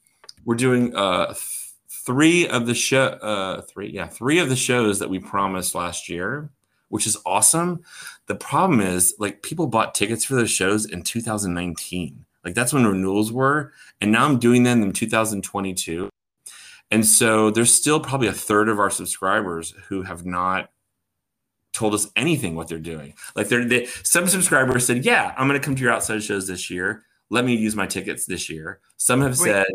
we're 0.45 0.55
doing, 0.55 0.95
uh, 0.97 1.35
three 1.89 2.49
of 2.49 2.66
the 2.66 2.74
show, 2.74 3.03
uh, 3.03 3.62
three, 3.62 3.91
yeah, 3.91 4.07
three 4.07 4.39
of 4.39 4.49
the 4.49 4.57
shows 4.57 4.99
that 5.01 5.11
we 5.11 5.18
promised 5.18 5.74
last 5.74 6.09
year, 6.09 6.51
which 6.89 7.07
is 7.07 7.18
awesome. 7.27 7.83
The 8.27 8.35
problem 8.35 8.81
is, 8.81 9.14
like, 9.18 9.43
people 9.43 9.66
bought 9.66 9.95
tickets 9.95 10.24
for 10.24 10.35
those 10.35 10.51
shows 10.51 10.85
in 10.85 11.03
2019. 11.03 12.24
Like, 12.45 12.55
that's 12.55 12.72
when 12.72 12.87
renewals 12.87 13.33
were. 13.33 13.72
And 14.01 14.12
now 14.12 14.24
I'm 14.24 14.39
doing 14.39 14.62
them 14.62 14.83
in 14.83 14.93
2022. 14.93 16.09
And 16.91 17.05
so 17.05 17.51
there's 17.51 17.74
still 17.74 18.01
probably 18.01 18.29
a 18.29 18.33
third 18.33 18.68
of 18.68 18.79
our 18.79 18.91
subscribers 18.91 19.74
who 19.89 20.03
have 20.03 20.24
not 20.24 20.70
told 21.72 21.95
us 21.95 22.09
anything 22.16 22.55
what 22.55 22.68
they're 22.68 22.79
doing. 22.79 23.14
Like 23.35 23.49
they're 23.49 23.64
they, 23.64 23.87
some 24.03 24.27
subscribers 24.29 24.87
said, 24.87 25.05
"Yeah, 25.05 25.35
I'm 25.37 25.49
going 25.49 25.61
to 25.61 25.64
come 25.64 25.74
to 25.74 25.83
your 25.83 25.93
outside 25.93 26.22
shows 26.22 26.47
this 26.47 26.70
year. 26.70 27.05
Let 27.29 27.45
me 27.45 27.55
use 27.55 27.77
my 27.77 27.87
tickets 27.87 28.24
this 28.24 28.49
year." 28.49 28.81
Some 28.97 29.20
have 29.20 29.39
Wait. 29.39 29.51
said, 29.51 29.66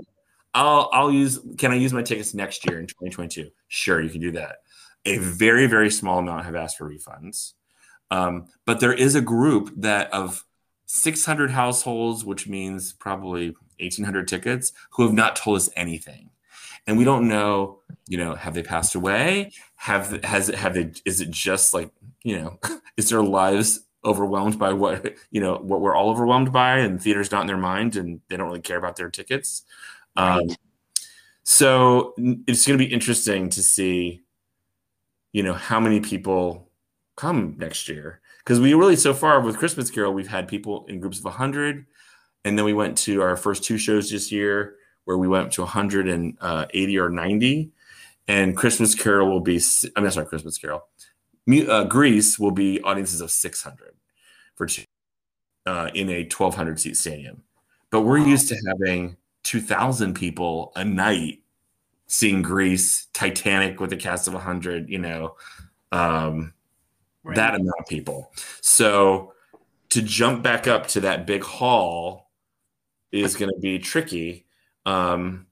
"I'll 0.54 0.90
I'll 0.94 1.12
use 1.12 1.40
can 1.58 1.72
I 1.72 1.76
use 1.76 1.94
my 1.94 2.02
tickets 2.02 2.34
next 2.34 2.66
year 2.66 2.80
in 2.80 2.88
2022?" 2.88 3.50
Sure, 3.68 4.02
you 4.02 4.10
can 4.10 4.22
do 4.22 4.32
that. 4.32 4.58
A 5.06 5.18
very 5.18 5.68
very 5.68 5.92
small 5.92 6.20
amount 6.20 6.46
have 6.46 6.56
asked 6.56 6.78
for 6.78 6.90
refunds. 6.90 7.54
Um, 8.12 8.46
but 8.66 8.80
there 8.80 8.94
is 8.94 9.16
a 9.16 9.22
group 9.22 9.74
that 9.78 10.14
of 10.14 10.46
600 10.86 11.50
households, 11.50 12.24
which 12.24 12.48
means 12.48 12.94
probably 12.94 13.56
1,800 13.80 14.28
tickets, 14.28 14.74
who 14.92 15.04
have 15.04 15.14
not 15.14 15.36
told 15.36 15.58
us 15.58 15.70
anything. 15.76 16.30
And 16.86 16.98
we 16.98 17.04
don't 17.04 17.28
know 17.28 17.80
you 18.08 18.18
know 18.18 18.36
have 18.36 18.54
they 18.54 18.64
passed 18.64 18.96
away? 18.96 19.52
Have 19.76 20.24
has 20.24 20.48
have 20.48 20.74
they 20.74 20.92
is 21.06 21.22
it 21.22 21.32
just 21.32 21.74
like 21.74 21.92
you 22.24 22.40
know 22.40 22.60
is 22.98 23.10
their 23.10 23.24
lives 23.24 23.88
overwhelmed 24.04 24.60
by 24.60 24.74
what 24.74 25.16
you 25.32 25.40
know 25.40 25.56
what 25.56 25.80
we're 25.80 25.96
all 25.96 26.10
overwhelmed 26.10 26.52
by 26.52 26.80
and 26.80 27.02
theater's 27.02 27.32
not 27.32 27.42
in 27.42 27.48
their 27.48 27.56
mind 27.56 27.96
and 27.96 28.20
they 28.28 28.36
don't 28.36 28.48
really 28.48 28.60
care 28.60 28.78
about 28.78 28.98
their 28.98 29.10
tickets? 29.10 29.64
Right. 30.18 30.40
um, 30.40 30.50
so 31.44 32.14
it's 32.18 32.68
going 32.68 32.78
to 32.78 32.86
be 32.86 32.92
interesting 32.92 33.50
to 33.50 33.64
see 33.64 34.22
you 35.32 35.44
know 35.44 35.54
how 35.54 35.80
many 35.80 36.02
people 36.02 36.70
come 37.16 37.56
next 37.58 37.88
year 37.88 38.22
because 38.40 38.60
we 38.60 38.74
really 38.74 38.96
so 38.96 39.14
far 39.14 39.42
with 39.42 39.58
christmas 39.58 39.92
carol 39.92 40.14
we've 40.14 40.28
had 40.28 40.48
people 40.48 40.86
in 40.88 41.00
groups 41.00 41.20
of 41.20 41.26
100 41.26 41.86
and 42.46 42.58
then 42.58 42.66
we 42.66 42.74
went 42.74 42.98
to 43.00 43.22
our 43.22 43.38
first 43.38 43.64
two 43.64 43.78
shows 43.78 44.10
this 44.10 44.32
year 44.32 44.76
where 45.06 45.18
we 45.18 45.28
went 45.28 45.52
to 45.54 45.62
180 45.62 47.00
or 47.00 47.10
90. 47.10 47.72
And 48.28 48.56
Christmas 48.56 48.96
Carol 48.96 49.30
will 49.30 49.42
be, 49.42 49.62
I 49.96 50.02
mean, 50.02 50.12
sorry, 50.12 50.26
Christmas 50.26 50.58
Carol. 50.58 50.84
Uh, 51.50 51.84
Grease 51.86 52.40
will 52.40 52.52
be 52.52 52.82
audiences 52.82 53.20
of 53.20 53.32
600 53.32 53.96
for 54.56 54.68
uh, 55.66 55.90
in 55.94 56.10
a 56.10 56.22
1,200 56.22 56.80
seat 56.80 56.98
stadium. 56.98 57.44
But 57.90 58.02
we're 58.02 58.20
used 58.20 58.48
to 58.50 58.58
having 58.68 59.18
2,000 59.44 60.14
people 60.14 60.72
a 60.76 60.86
night 60.86 61.40
seeing 62.08 62.42
Grease 62.42 63.08
Titanic 63.14 63.80
with 63.80 63.92
a 63.92 63.98
cast 63.98 64.28
of 64.28 64.34
100, 64.34 64.90
you 64.90 65.00
know, 65.00 65.36
um, 65.92 66.54
right. 67.24 67.36
that 67.36 67.56
amount 67.56 67.80
of 67.80 67.86
people. 67.88 68.32
So 68.62 69.34
to 69.90 70.02
jump 70.02 70.42
back 70.44 70.68
up 70.68 70.88
to 70.88 71.02
that 71.02 71.26
big 71.26 71.44
hall 71.44 72.32
is 73.12 73.36
going 73.36 73.52
to 73.52 73.60
be 73.60 73.78
tricky 73.78 74.46
um, 74.86 75.48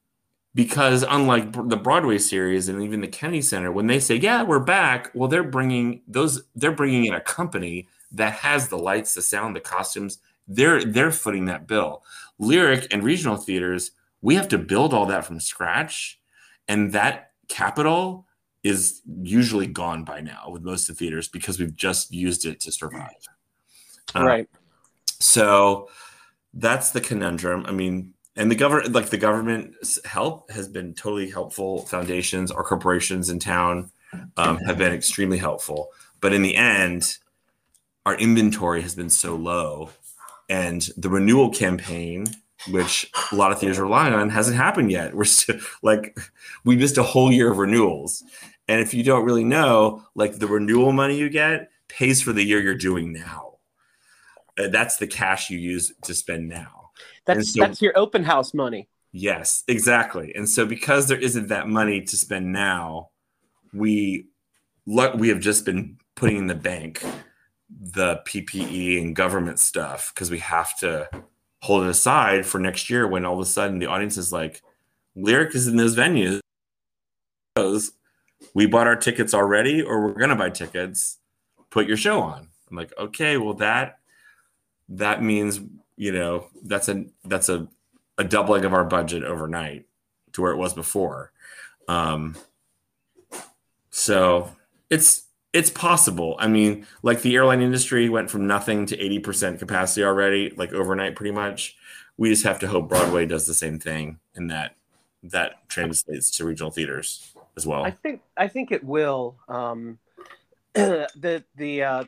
because 0.56 1.04
unlike 1.08 1.52
the 1.70 1.78
Broadway 1.78 2.18
series 2.18 2.70
and 2.70 2.82
even 2.82 3.02
the 3.02 3.08
Kennedy 3.08 3.42
Center, 3.42 3.72
when 3.72 3.88
they 3.88 4.00
say, 4.00 4.16
"Yeah, 4.16 4.44
we're 4.44 4.60
back," 4.60 5.12
well, 5.14 5.30
they're 5.30 5.44
bringing 5.44 6.02
those. 6.08 6.42
They're 6.56 6.72
bringing 6.72 7.06
in 7.06 7.14
a 7.14 7.22
company 7.22 7.88
that 8.12 8.34
has 8.34 8.68
the 8.68 8.78
lights, 8.78 9.14
the 9.14 9.22
sound, 9.22 9.56
the 9.56 9.62
costumes. 9.62 10.20
They're 10.48 10.84
they're 10.84 11.12
footing 11.12 11.46
that 11.46 11.68
bill. 11.68 12.04
Lyric 12.40 12.88
and 12.92 13.04
regional 13.04 13.38
theaters, 13.38 13.92
we 14.22 14.36
have 14.36 14.48
to 14.50 14.58
build 14.58 14.94
all 14.94 15.06
that 15.06 15.26
from 15.26 15.40
scratch, 15.40 16.20
and 16.68 16.94
that 16.94 17.32
capital 17.48 18.26
is 18.64 19.02
usually 19.22 19.68
gone 19.68 20.04
by 20.04 20.22
now 20.22 20.50
with 20.50 20.64
most 20.64 20.90
of 20.90 20.98
the 20.98 21.06
theaters 21.06 21.28
because 21.28 21.60
we've 21.60 21.76
just 21.76 22.12
used 22.12 22.46
it 22.46 22.60
to 22.62 22.72
survive. 22.72 23.28
Right. 24.16 24.48
Uh, 24.54 24.58
so 25.20 25.90
that's 26.54 26.92
the 26.92 27.02
conundrum. 27.02 27.66
I 27.68 27.72
mean, 27.72 28.14
and 28.40 28.50
the 28.50 28.56
government 28.56 28.94
like 28.94 29.10
the 29.10 29.18
government's 29.18 30.04
help 30.06 30.50
has 30.50 30.68
been 30.68 30.94
totally 30.94 31.30
helpful 31.30 31.86
foundations 31.86 32.52
our 32.52 32.64
corporations 32.64 33.30
in 33.30 33.38
town 33.38 33.92
um, 34.38 34.58
have 34.60 34.78
been 34.78 34.94
extremely 34.94 35.38
helpful 35.38 35.90
but 36.22 36.34
in 36.34 36.42
the 36.42 36.56
end 36.56 37.18
our 38.06 38.16
inventory 38.16 38.82
has 38.82 38.96
been 38.96 39.10
so 39.10 39.36
low 39.36 39.90
and 40.48 40.90
the 40.98 41.10
renewal 41.10 41.50
campaign 41.50 42.26
which 42.72 43.10
a 43.32 43.36
lot 43.36 43.52
of 43.52 43.60
theaters 43.60 43.78
are 43.78 43.84
relying 43.84 44.14
on 44.14 44.30
hasn't 44.30 44.58
happened 44.58 44.90
yet 44.92 45.14
we're 45.14 45.26
still 45.26 45.60
like 45.84 46.18
we 46.64 46.76
missed 46.76 46.98
a 46.98 47.04
whole 47.04 47.32
year 47.32 47.52
of 47.52 47.58
renewals 47.58 48.24
and 48.70 48.80
if 48.80 48.94
you 48.94 49.04
don't 49.04 49.26
really 49.26 49.44
know 49.44 50.06
like 50.16 50.40
the 50.40 50.48
renewal 50.48 50.94
money 50.94 51.18
you 51.18 51.30
get 51.30 51.70
pays 51.90 52.22
for 52.22 52.32
the 52.32 52.44
year 52.44 52.62
you're 52.62 52.76
doing 52.76 53.12
now 53.12 53.58
uh, 54.58 54.70
that's 54.70 54.96
the 54.96 55.08
cash 55.08 55.50
you 55.50 55.58
use 55.58 55.92
to 56.04 56.14
spend 56.14 56.48
now 56.48 56.80
that's 57.26 57.54
so, 57.54 57.62
that's 57.62 57.82
your 57.82 57.98
open 57.98 58.24
house 58.24 58.54
money. 58.54 58.88
Yes, 59.12 59.64
exactly. 59.68 60.34
And 60.36 60.50
so 60.50 60.66
because 60.66 61.08
there 61.08 61.20
isn't 61.20 61.48
that 61.48 61.68
money 61.68 62.02
to 62.02 62.18
spend 62.18 62.52
now, 62.52 63.10
we 63.74 64.28
we 64.86 65.30
have 65.30 65.40
just 65.40 65.66
been 65.66 65.98
putting 66.16 66.38
in 66.38 66.48
the 66.48 66.56
bank 66.56 67.04
the 67.70 68.22
PPP 68.26 69.00
and 69.00 69.16
government 69.16 69.60
stuff 69.60 70.12
because 70.14 70.32
we 70.32 70.40
have 70.40 70.76
to 70.80 71.08
hold 71.62 71.84
it 71.84 71.90
aside 71.90 72.46
for 72.46 72.60
next 72.60 72.90
year 72.90 73.08
when 73.08 73.26
all 73.26 73.36
of 73.36 73.40
a 73.40 73.46
sudden 73.46 73.78
the 73.78 73.86
audience 73.86 74.18
is 74.18 74.34
like, 74.34 74.64
lyric 75.16 75.54
is 75.54 75.68
in 75.68 75.76
those 75.76 75.96
venues. 75.96 76.40
We 78.54 78.66
bought 78.66 78.88
our 78.88 78.96
tickets 78.96 79.34
already, 79.34 79.82
or 79.82 80.02
we're 80.02 80.14
gonna 80.20 80.36
buy 80.36 80.50
tickets. 80.50 81.18
Put 81.70 81.88
your 81.88 81.98
show 81.98 82.22
on. 82.22 82.48
I'm 82.70 82.78
like, 82.78 82.94
okay, 82.98 83.38
well 83.38 83.54
that 83.56 84.00
that 84.90 85.22
means 85.22 85.60
you 85.96 86.12
know 86.12 86.48
that's 86.64 86.90
a 86.90 87.06
that's 87.26 87.50
a, 87.50 87.68
a 88.18 88.24
doubling 88.24 88.66
of 88.66 88.74
our 88.74 88.84
budget 88.84 89.24
overnight 89.24 89.86
to 90.34 90.42
where 90.42 90.52
it 90.52 90.58
was 90.58 90.74
before 90.74 91.32
um 91.88 92.36
so 93.92 94.52
it's 94.90 95.26
it's 95.54 95.70
possible 95.70 96.36
i 96.40 96.48
mean 96.48 96.88
like 97.04 97.22
the 97.22 97.36
airline 97.36 97.62
industry 97.62 98.10
went 98.10 98.30
from 98.30 98.48
nothing 98.48 98.86
to 98.86 98.98
80% 98.98 99.60
capacity 99.60 100.04
already 100.04 100.52
like 100.56 100.74
overnight 100.74 101.16
pretty 101.16 101.32
much 101.32 101.76
we 102.18 102.30
just 102.30 102.44
have 102.44 102.60
to 102.60 102.68
hope 102.68 102.90
broadway 102.90 103.26
does 103.26 103.46
the 103.46 103.54
same 103.54 103.78
thing 103.80 104.20
and 104.36 104.50
that 104.50 104.76
that 105.22 105.68
translates 105.68 106.32
to 106.38 106.46
regional 106.46 106.72
theaters 106.72 107.34
as 107.60 107.68
well 107.68 107.84
i 107.84 107.92
think 107.92 108.22
i 108.38 108.48
think 108.48 108.72
it 108.72 108.84
will 108.84 109.36
um 109.48 110.00
the 110.74 111.44
the 111.56 111.84
uh 111.84 112.04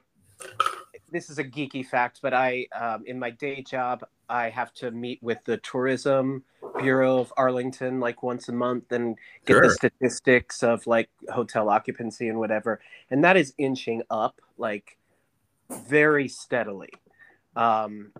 this 1.12 1.30
is 1.30 1.38
a 1.38 1.43
geeky 1.43 1.86
fact, 1.86 2.20
but 2.22 2.34
I, 2.34 2.68
um, 2.74 3.04
in 3.06 3.20
my 3.20 3.30
day 3.32 3.62
job, 3.62 4.04
I 4.30 4.49
have 4.49 4.74
to 4.76 4.91
meet 4.91 5.22
with 5.22 5.43
the 5.43 5.58
Tourism 5.58 6.43
Bureau 6.80 7.20
of 7.20 7.34
Arlington 7.36 7.99
like 7.99 8.24
once 8.24 8.47
a 8.47 8.54
month 8.54 8.91
and 8.91 9.18
get 9.45 9.56
sure. 9.56 9.64
the 9.64 9.70
statistics 9.72 10.64
of 10.64 10.88
like 10.88 11.10
hotel 11.30 11.70
occupancy 11.70 12.30
and 12.30 12.39
whatever. 12.39 12.80
And 13.10 13.24
that 13.26 13.36
is 13.36 13.54
inching 13.58 14.04
up 14.10 14.41
like 14.58 14.97
very 15.70 16.30
steadily. 16.30 16.93
Um, 17.56 18.14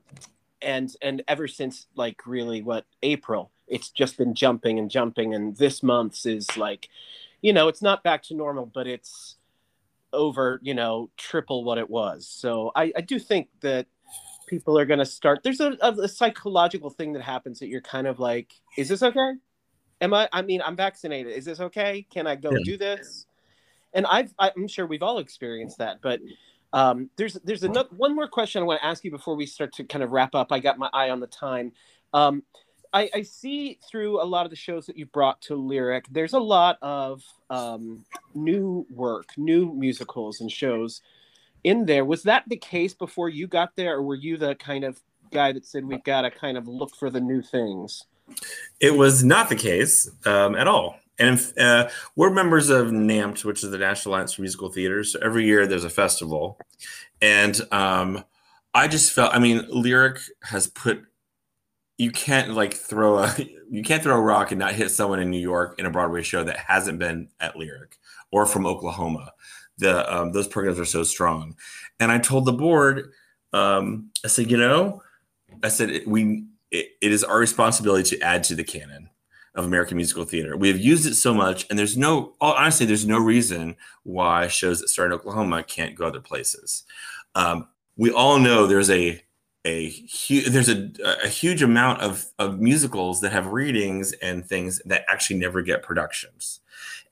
and 0.62 0.94
and 1.02 1.24
ever 1.28 1.48
since 1.48 1.88
like 1.96 2.28
really 2.28 2.62
what 2.62 2.86
April, 3.02 3.52
it's 3.72 3.90
just 3.90 4.18
been 4.18 4.36
jumping 4.36 4.78
and 4.78 4.92
jumping. 4.92 5.34
And 5.34 5.56
this 5.58 5.82
month's 5.82 6.26
is 6.26 6.58
like, 6.58 6.90
you 7.42 7.54
know, 7.54 7.68
it's 7.70 7.82
not 7.82 8.04
back 8.04 8.22
to 8.24 8.36
normal, 8.36 8.66
but 8.68 8.86
it's 8.86 9.38
over, 10.14 10.60
you 10.62 10.74
know, 10.74 11.10
triple 11.18 11.64
what 11.64 11.78
it 11.78 11.90
was. 11.90 12.28
So 12.28 12.72
I, 12.76 12.92
I 12.96 13.02
do 13.02 13.18
think 13.18 13.48
that 13.62 13.88
people 14.48 14.78
are 14.78 14.86
going 14.86 15.00
to 15.00 15.06
start. 15.06 15.42
There's 15.42 15.62
a, 15.62 15.78
a, 15.82 15.92
a 15.94 16.08
psychological 16.08 16.90
thing 16.90 17.14
that 17.14 17.24
happens 17.24 17.60
that 17.60 17.68
you're 17.68 17.82
kind 17.82 18.08
of 18.08 18.20
like, 18.20 18.54
is 18.78 18.90
this 18.90 19.02
okay? 19.02 19.34
Am 20.02 20.14
I? 20.14 20.28
I 20.34 20.42
mean, 20.42 20.62
I'm 20.64 20.76
vaccinated. 20.76 21.34
Is 21.34 21.46
this 21.46 21.60
okay? 21.60 22.06
Can 22.14 22.28
I 22.28 22.36
go 22.36 22.52
Yeah. 22.52 22.64
do 22.66 22.78
this? 22.78 23.26
And 23.94 24.06
I've, 24.06 24.34
I'm 24.40 24.68
sure 24.68 24.86
we've 24.86 25.04
all 25.04 25.20
experienced 25.20 25.78
that. 25.78 26.02
But 26.02 26.20
um, 26.74 27.10
there's 27.18 27.34
there's 27.44 27.64
another 27.64 27.90
one 27.96 28.16
more 28.16 28.28
question 28.28 28.62
I 28.62 28.66
want 28.66 28.82
to 28.82 28.86
ask 28.86 29.04
you 29.04 29.12
before 29.12 29.36
we 29.36 29.46
start 29.46 29.74
to 29.74 29.84
kind 29.84 30.04
of 30.04 30.12
wrap 30.12 30.34
up. 30.34 30.52
I 30.52 30.60
got 30.60 30.78
my 30.78 30.90
eye 30.94 31.10
on 31.10 31.20
the 31.20 31.28
time. 31.28 31.74
Um, 32.14 32.44
I, 32.94 33.10
I 33.14 33.22
see 33.22 33.80
through 33.90 34.22
a 34.22 34.26
lot 34.26 34.46
of 34.46 34.50
the 34.50 34.56
shows 34.56 34.86
that 34.88 34.98
you 34.98 35.06
brought 35.06 35.42
to 35.44 35.56
Lyric, 35.56 36.06
there's 36.12 36.34
a 36.34 36.40
lot 36.40 36.78
of 36.82 37.24
um, 37.50 38.06
new 38.34 38.86
work, 38.90 39.30
new 39.38 39.74
musicals 39.74 40.42
and 40.42 40.52
shows 40.52 41.02
in 41.64 41.86
there. 41.86 42.04
Was 42.04 42.24
that 42.24 42.44
the 42.48 42.58
case 42.58 42.94
before 42.94 43.30
you 43.30 43.48
got 43.48 43.76
there, 43.76 43.96
or 43.96 44.02
were 44.02 44.16
you 44.16 44.38
the 44.38 44.56
kind 44.56 44.84
of 44.84 45.00
guy 45.32 45.52
that 45.54 45.66
said 45.66 45.86
we've 45.86 46.04
got 46.04 46.24
to 46.24 46.32
kind 46.32 46.58
of 46.58 46.68
look 46.68 46.96
for 46.96 47.10
the 47.10 47.22
new 47.22 47.42
things? 47.42 48.06
It 48.80 48.96
was 48.96 49.24
not 49.24 49.50
the 49.50 49.56
case 49.56 50.10
um, 50.26 50.56
at 50.56 50.68
all. 50.68 50.98
And 51.20 51.40
uh, 51.58 51.90
we're 52.16 52.32
members 52.32 52.70
of 52.70 52.88
NAMT, 52.88 53.46
which 53.46 53.64
is 53.64 53.70
the 53.70 53.78
National 53.78 54.16
Alliance 54.16 54.34
for 54.34 54.42
Musical 54.42 54.70
Theaters. 54.70 55.14
So 55.14 55.20
every 55.22 55.46
year 55.46 55.68
there's 55.68 55.84
a 55.84 55.90
festival. 55.90 56.58
And 57.22 57.62
um, 57.72 58.24
I 58.74 58.88
just 58.88 59.12
felt, 59.12 59.34
I 59.36 59.40
mean, 59.40 59.66
Lyric 59.70 60.20
has 60.44 60.68
put, 60.68 61.06
you 62.02 62.10
can't 62.10 62.56
like 62.56 62.74
throw 62.74 63.20
a, 63.20 63.36
you 63.70 63.84
can't 63.84 64.02
throw 64.02 64.18
a 64.18 64.22
rock 64.22 64.52
and 64.52 64.60
not 64.60 64.74
hit 64.74 64.90
someone 64.90 65.20
in 65.20 65.30
New 65.30 65.40
York 65.40 65.78
in 65.78 65.86
a 65.86 65.92
Broadway 65.92 66.24
show 66.24 66.44
that 66.44 66.58
hasn't 66.58 66.98
been 66.98 67.30
at 67.40 67.56
Lyric 67.56 68.00
or 68.32 68.48
from 68.48 68.66
Oklahoma. 68.66 69.32
The, 69.78 70.12
um, 70.14 70.32
those 70.32 70.48
programs 70.48 70.80
are 70.80 70.86
so 70.86 71.04
strong. 71.04 71.56
And 72.00 72.12
I 72.12 72.18
told 72.18 72.46
the 72.46 72.54
board, 72.54 73.12
um, 73.54 74.10
I 74.26 74.30
said, 74.30 74.50
you 74.50 74.58
know, 74.58 75.04
I 75.64 75.70
said, 75.70 76.02
we, 76.08 76.46
it, 76.72 76.88
it 77.02 77.12
is 77.12 77.24
our 77.24 77.38
responsibility 77.38 78.16
to 78.16 78.24
add 78.24 78.44
to 78.46 78.56
the 78.56 78.64
canon 78.64 79.10
of 79.54 79.66
American 79.66 79.98
musical 79.98 80.24
theater. 80.24 80.58
We 80.58 80.70
have 80.70 80.80
used 80.80 81.06
it 81.06 81.16
so 81.16 81.34
much, 81.34 81.68
and 81.70 81.78
there's 81.78 81.98
no 81.98 82.34
honestly, 82.40 82.86
there's 82.86 83.06
no 83.06 83.20
reason 83.20 83.76
why 84.04 84.48
shows 84.48 84.80
that 84.80 84.88
start 84.88 85.12
in 85.12 85.14
Oklahoma 85.14 85.62
can't 85.64 85.94
go 85.94 86.08
other 86.08 86.22
places. 86.22 86.84
Um, 87.36 87.68
we 87.98 88.12
all 88.12 88.40
know 88.40 88.66
there's 88.66 88.90
a 88.90 89.22
a 89.66 89.90
huge 89.90 90.48
there's 90.48 90.70
a, 90.70 90.90
a 91.24 91.28
huge 91.28 91.62
amount 91.62 92.02
of 92.02 92.26
of 92.40 92.60
musicals 92.60 93.22
that 93.22 93.32
have 93.32 93.48
readings 93.48 94.12
and 94.14 94.46
things 94.46 94.82
that 94.86 95.06
actually 95.08 95.38
never 95.40 95.62
get 95.62 95.84
productions. 95.84 96.62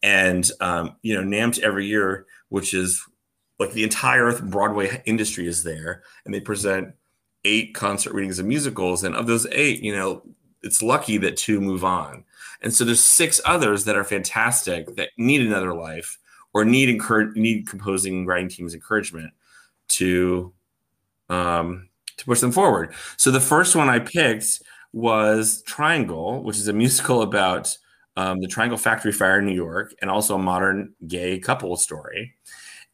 And 0.01 0.49
um, 0.59 0.95
you 1.01 1.13
know, 1.13 1.21
NAMT 1.21 1.59
every 1.59 1.85
year, 1.85 2.25
which 2.49 2.73
is 2.73 3.05
like 3.59 3.73
the 3.73 3.83
entire 3.83 4.31
Broadway 4.41 5.01
industry 5.05 5.47
is 5.47 5.63
there, 5.63 6.03
and 6.25 6.33
they 6.33 6.39
present 6.39 6.93
eight 7.45 7.75
concert 7.75 8.13
readings 8.13 8.39
of 8.39 8.45
musicals, 8.45 9.03
and 9.03 9.15
of 9.15 9.27
those 9.27 9.45
eight, 9.51 9.81
you 9.81 9.95
know, 9.95 10.23
it's 10.63 10.81
lucky 10.81 11.17
that 11.17 11.37
two 11.37 11.61
move 11.61 11.83
on. 11.83 12.23
And 12.61 12.73
so 12.73 12.83
there's 12.83 13.03
six 13.03 13.39
others 13.45 13.85
that 13.85 13.95
are 13.95 14.03
fantastic 14.03 14.95
that 14.95 15.09
need 15.17 15.41
another 15.41 15.73
life 15.73 16.17
or 16.53 16.65
need 16.65 16.89
encourage 16.89 17.35
need 17.35 17.67
composing 17.67 18.25
writing 18.25 18.49
teams 18.49 18.73
encouragement 18.73 19.31
to 19.89 20.51
um 21.29 21.88
to 22.19 22.25
push 22.25 22.39
them 22.39 22.51
forward. 22.51 22.93
So 23.17 23.31
the 23.31 23.41
first 23.41 23.75
one 23.75 23.89
I 23.89 23.99
picked 23.99 24.61
was 24.93 25.61
Triangle, 25.63 26.43
which 26.43 26.57
is 26.57 26.67
a 26.67 26.73
musical 26.73 27.21
about 27.21 27.75
um, 28.15 28.41
the 28.41 28.47
Triangle 28.47 28.77
Factory 28.77 29.11
Fire 29.11 29.39
in 29.39 29.45
New 29.45 29.53
York 29.53 29.93
and 30.01 30.09
also 30.09 30.35
a 30.35 30.39
modern 30.39 30.93
gay 31.07 31.39
couple 31.39 31.75
story. 31.77 32.35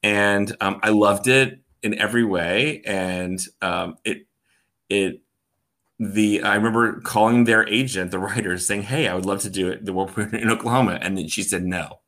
And 0.04 0.56
um, 0.62 0.80
I 0.84 0.90
loved 0.90 1.28
it 1.28 1.60
in 1.82 1.98
every 2.00 2.24
way. 2.24 2.82
And 2.86 3.40
um, 3.62 3.98
it 4.04 4.28
it 4.90 5.22
the 6.00 6.44
I 6.44 6.56
remember 6.56 7.00
calling 7.02 7.46
their 7.46 7.68
agent, 7.68 8.12
the 8.12 8.20
writers, 8.28 8.68
saying, 8.68 8.84
"Hey, 8.84 9.08
I 9.08 9.16
would 9.16 9.26
love 9.26 9.42
to 9.42 9.50
do 9.50 9.70
it 9.70 9.86
the 9.86 9.94
world 9.94 10.14
premiere 10.14 10.42
in 10.42 10.52
Oklahoma," 10.52 11.00
and 11.02 11.18
then 11.18 11.28
she 11.28 11.44
said 11.44 11.64
no. 11.64 12.00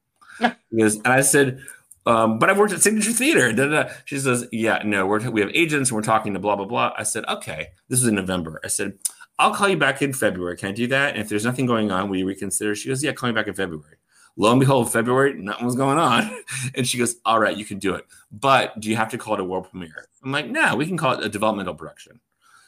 because, 0.70 0.96
and 0.96 1.08
I 1.08 1.20
said, 1.20 1.60
um, 2.06 2.38
"But 2.38 2.50
I've 2.50 2.58
worked 2.58 2.72
at 2.72 2.82
Signature 2.82 3.12
Theater." 3.12 3.52
Da, 3.52 3.66
da, 3.66 3.82
da. 3.84 3.90
She 4.04 4.18
says, 4.18 4.46
"Yeah, 4.52 4.82
no, 4.84 5.06
we're 5.06 5.30
we 5.30 5.40
have 5.40 5.50
agents 5.54 5.90
and 5.90 5.96
we're 5.96 6.02
talking 6.02 6.34
to 6.34 6.38
blah 6.38 6.56
blah 6.56 6.66
blah." 6.66 6.92
I 6.96 7.02
said, 7.02 7.24
"Okay." 7.26 7.68
This 7.88 8.00
was 8.00 8.08
in 8.08 8.14
November. 8.14 8.60
I 8.64 8.68
said, 8.68 8.98
"I'll 9.38 9.54
call 9.54 9.68
you 9.68 9.76
back 9.76 10.02
in 10.02 10.12
February. 10.12 10.56
Can 10.56 10.70
I 10.70 10.72
do 10.72 10.86
that?" 10.88 11.14
And 11.14 11.22
if 11.22 11.28
there's 11.28 11.44
nothing 11.44 11.66
going 11.66 11.90
on, 11.90 12.12
you 12.14 12.26
reconsider? 12.26 12.74
She 12.74 12.88
goes, 12.88 13.02
"Yeah, 13.02 13.12
call 13.12 13.28
me 13.28 13.34
back 13.34 13.48
in 13.48 13.54
February." 13.54 13.96
Lo 14.36 14.50
and 14.50 14.58
behold, 14.58 14.92
February, 14.92 15.34
nothing 15.34 15.64
was 15.64 15.76
going 15.76 15.98
on. 15.98 16.30
And 16.74 16.86
she 16.86 16.98
goes, 16.98 17.16
All 17.24 17.38
right, 17.38 17.56
you 17.56 17.64
can 17.64 17.78
do 17.78 17.94
it. 17.94 18.04
But 18.32 18.78
do 18.80 18.90
you 18.90 18.96
have 18.96 19.10
to 19.10 19.18
call 19.18 19.34
it 19.34 19.40
a 19.40 19.44
world 19.44 19.70
premiere? 19.70 20.08
I'm 20.24 20.32
like, 20.32 20.48
No, 20.48 20.74
we 20.74 20.86
can 20.86 20.96
call 20.96 21.12
it 21.12 21.24
a 21.24 21.28
developmental 21.28 21.74
production. 21.74 22.20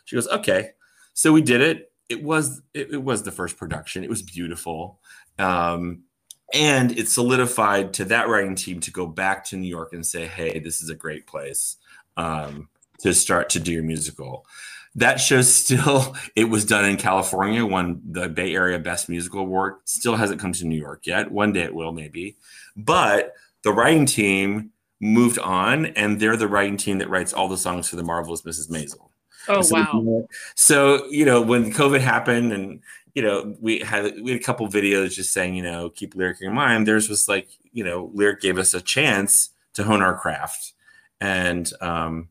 She 0.05 0.17
goes, 0.17 0.29
Okay. 0.29 0.71
So 1.15 1.33
we 1.33 1.43
did 1.43 1.61
it. 1.61 1.93
It 2.09 2.23
was 2.23 2.63
it, 2.73 2.93
it 2.93 3.03
was 3.03 3.25
the 3.25 3.33
first 3.33 3.57
production. 3.57 4.05
It 4.05 4.11
was 4.11 4.23
beautiful. 4.23 5.01
Um, 5.39 6.05
and 6.53 6.97
it 6.97 7.09
solidified 7.09 7.93
to 7.95 8.05
that 8.07 8.29
writing 8.29 8.55
team 8.55 8.81
to 8.81 8.91
go 8.91 9.07
back 9.07 9.45
to 9.47 9.57
New 9.57 9.69
York 9.69 9.93
and 9.93 10.05
say, 10.05 10.27
Hey, 10.27 10.59
this 10.59 10.81
is 10.81 10.91
a 10.91 10.95
great 10.95 11.27
place 11.27 11.77
um, 12.17 12.69
to 13.01 13.13
start 13.13 13.51
to 13.51 13.61
do 13.61 13.73
your 13.73 13.83
musical. 13.83 14.47
That 14.95 15.21
show 15.21 15.43
still, 15.43 16.17
it 16.37 16.45
was 16.45 16.65
done 16.65 16.85
in 16.85 16.97
California, 16.97 17.65
won 17.65 18.01
the 18.09 18.29
Bay 18.29 18.55
Area 18.55 18.79
Best 18.79 19.09
Musical 19.09 19.41
Award. 19.41 19.75
Still 19.85 20.17
hasn't 20.17 20.41
come 20.41 20.53
to 20.53 20.67
New 20.67 20.79
York 20.79 21.07
yet. 21.07 21.31
One 21.31 21.53
day 21.53 21.63
it 21.63 21.75
will, 21.75 21.93
maybe. 21.93 22.37
But 22.77 23.35
the 23.63 23.73
writing 23.73 24.07
team 24.07 24.71
moved 25.01 25.39
on, 25.39 25.87
and 25.87 26.19
they're 26.21 26.37
the 26.37 26.49
writing 26.49 26.77
team 26.77 26.99
that 26.99 27.11
writes 27.11 27.33
all 27.33 27.49
the 27.49 27.59
songs 27.59 27.89
for 27.89 27.97
the 27.97 28.03
marvelous 28.03 28.43
Mrs. 28.43 28.71
Maisel. 28.71 29.09
Oh 29.49 29.61
so, 29.63 29.77
wow! 29.77 30.29
So 30.55 31.07
you 31.07 31.25
know 31.25 31.41
when 31.41 31.73
COVID 31.73 32.01
happened, 32.01 32.53
and 32.53 32.81
you 33.17 33.23
know 33.23 33.57
we 33.61 33.81
had 33.81 34.21
we 34.21 34.31
had 34.31 34.41
a 34.41 34.45
couple 34.45 34.69
videos 34.69 35.15
just 35.15 35.33
saying 35.33 35.55
you 35.55 35.63
know 35.63 35.89
keep 35.89 36.15
lyric 36.15 36.41
in 36.43 36.53
mind. 36.53 36.87
There's 36.87 37.09
was 37.09 37.29
like 37.29 37.49
you 37.73 37.83
know 37.83 38.11
lyric 38.13 38.43
gave 38.43 38.59
us 38.59 38.75
a 38.75 38.81
chance 38.81 39.51
to 39.73 39.83
hone 39.83 40.03
our 40.03 40.17
craft, 40.17 40.75
and 41.19 41.73
um, 41.81 42.29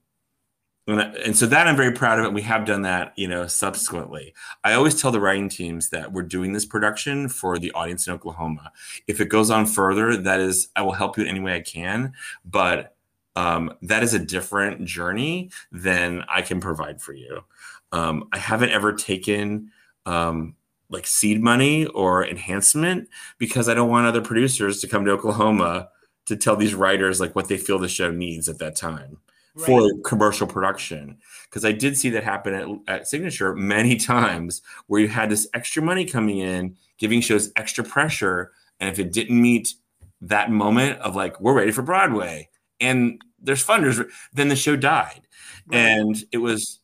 and, 0.88 1.02
and 1.02 1.36
so 1.36 1.48
that 1.48 1.66
I'm 1.66 1.76
very 1.76 1.92
proud 1.92 2.20
of 2.20 2.26
it. 2.26 2.34
We 2.34 2.44
have 2.44 2.66
done 2.66 2.84
that, 2.84 3.14
you 3.16 3.28
know, 3.28 3.48
subsequently. 3.48 4.36
I 4.64 4.74
always 4.74 5.02
tell 5.02 5.12
the 5.12 5.20
writing 5.20 5.50
teams 5.50 5.90
that 5.90 6.12
we're 6.12 6.22
doing 6.22 6.54
this 6.54 6.66
production 6.66 7.30
for 7.30 7.58
the 7.58 7.72
audience 7.72 8.06
in 8.06 8.14
Oklahoma. 8.14 8.72
If 9.08 9.20
it 9.20 9.26
goes 9.26 9.50
on 9.50 9.66
further, 9.66 10.16
that 10.16 10.40
is, 10.40 10.68
I 10.76 10.84
will 10.84 10.92
help 10.92 11.18
you 11.18 11.24
in 11.24 11.30
any 11.30 11.40
way 11.40 11.56
I 11.56 11.62
can, 11.62 12.14
but 12.46 12.96
um, 13.36 13.74
that 13.82 14.04
is 14.04 14.14
a 14.14 14.20
different 14.20 14.86
journey 14.86 15.50
than 15.72 16.24
I 16.30 16.44
can 16.44 16.62
provide 16.62 17.02
for 17.02 17.14
you. 17.14 17.44
Um, 17.92 18.30
I 18.32 18.38
haven't 18.38 18.70
ever 18.70 18.94
taken 18.94 19.72
um, 20.06 20.56
like 20.90 21.08
seed 21.08 21.42
money 21.42 21.86
or 21.88 22.26
enhancement 22.26 23.10
because 23.38 23.68
I 23.70 23.74
don't 23.74 23.90
want 23.90 24.08
other 24.08 24.22
producers 24.22 24.80
to 24.82 24.88
come 24.88 25.06
to 25.06 25.12
Oklahoma 25.12 25.90
to 26.26 26.36
tell 26.36 26.56
these 26.56 26.76
writers 26.76 27.20
like 27.20 27.36
what 27.36 27.48
they 27.48 27.58
feel 27.58 27.80
the 27.80 27.88
show 27.88 28.12
needs 28.12 28.48
at 28.50 28.60
that 28.60 28.76
time 28.76 29.18
Right. 29.58 29.66
for 29.68 29.90
commercial 30.04 30.48
production 30.48 31.18
because 31.46 31.64
I 31.64 31.72
did 31.72 31.98
see 31.98 32.10
that 32.10 32.26
happen 32.26 32.54
at, 32.54 32.68
at 32.94 33.08
Signature 33.08 33.56
many 33.56 33.96
times 34.14 34.62
where 34.88 35.00
you 35.00 35.08
had 35.08 35.30
this 35.30 35.48
extra 35.54 35.82
money 35.82 36.04
coming 36.04 36.40
in, 36.40 36.76
giving 36.98 37.22
shows 37.22 37.52
extra 37.56 37.82
pressure, 37.84 38.52
and 38.82 38.90
if 38.90 39.00
it 39.00 39.14
didn't 39.14 39.42
meet 39.42 39.74
that 40.20 40.52
moment 40.52 41.00
of 41.00 41.16
like 41.16 41.40
we're 41.40 41.54
ready 41.54 41.72
for 41.72 41.84
Broadway 41.84 42.50
and 42.82 43.22
there's 43.42 43.66
funders, 43.66 44.06
then 44.34 44.50
the 44.50 44.56
show 44.58 44.76
died, 44.76 45.22
Right. 45.68 45.78
and 45.78 46.16
it 46.34 46.40
was 46.40 46.80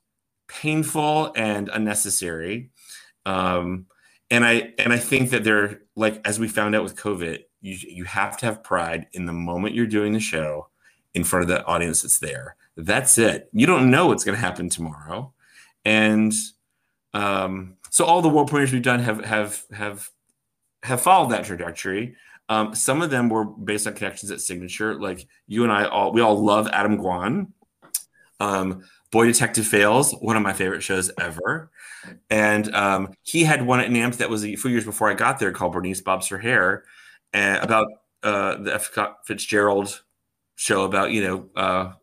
painful 0.48 1.34
and 1.36 1.68
unnecessary. 1.70 2.70
Um, 3.26 3.86
and 4.32 4.46
I 4.46 4.74
and 4.80 4.92
I 4.92 4.98
think 4.98 5.30
that 5.30 5.44
they're 5.44 5.82
like 5.96 6.26
as 6.26 6.40
we 6.40 6.48
found 6.48 6.74
out 6.74 6.84
with 6.84 6.96
COVID, 6.96 7.44
you 7.62 7.78
you 7.88 8.06
have 8.06 8.38
to 8.38 8.48
have 8.48 8.64
pride 8.64 9.08
in 9.12 9.26
the 9.26 9.34
moment 9.34 9.76
you're 9.76 9.86
doing 9.86 10.14
the 10.14 10.20
show 10.20 10.70
in 11.14 11.24
front 11.24 11.44
of 11.44 11.50
the 11.50 11.64
audience 11.66 12.02
that's 12.02 12.20
there. 12.20 12.56
That's 12.78 13.18
it. 13.18 13.50
You 13.52 13.68
don't 13.68 13.92
know 13.92 14.08
what's 14.08 14.24
going 14.24 14.38
to 14.38 14.42
happen 14.42 14.70
tomorrow, 14.70 15.34
and 15.84 16.34
um, 17.14 17.76
so 17.90 18.06
all 18.06 18.22
the 18.22 18.30
world 18.30 18.48
premieres 18.48 18.72
we've 18.72 18.82
done 18.82 19.02
have 19.02 19.24
have 19.26 19.64
have 19.74 20.10
have 20.82 21.02
followed 21.02 21.32
that 21.32 21.44
trajectory. 21.46 22.16
Um, 22.48 22.74
some 22.74 23.02
of 23.02 23.10
them 23.10 23.30
were 23.30 23.46
based 23.46 23.86
on 23.86 23.94
connections 23.94 24.32
at 24.32 24.42
Signature. 24.42 24.96
Like 24.96 25.28
you 25.48 25.64
and 25.64 25.72
I 25.72 25.86
all, 25.86 26.14
we 26.14 26.22
all 26.22 26.42
love 26.42 26.68
Adam 26.72 26.98
Gwon. 26.98 27.52
Um, 28.40 28.84
Boy 29.12 29.28
Detective 29.28 29.68
Fails, 29.68 30.14
one 30.14 30.38
of 30.38 30.44
my 30.44 30.54
favorite 30.54 30.82
shows 30.84 31.12
ever. 31.20 31.70
And 32.30 32.74
um, 32.74 33.14
he 33.24 33.44
had 33.44 33.66
one 33.66 33.82
at 33.82 33.90
NAMT 33.90 34.18
that 34.18 34.30
was 34.30 34.46
a 34.46 34.56
few 34.56 34.72
years 34.72 34.86
before 34.86 35.10
I 35.10 35.14
got 35.14 35.38
there 35.38 35.52
called 35.52 35.74
Bernice 35.74 36.02
Bobs 36.02 36.28
Her 36.30 36.38
Hair 36.38 36.86
about 37.34 37.88
uh, 38.24 38.56
the 38.58 38.76
F. 38.76 38.98
Fitzgerald 39.26 40.02
show 40.56 40.84
about, 40.84 41.12
you 41.12 41.24
know, 41.24 41.50
uh, 41.56 41.94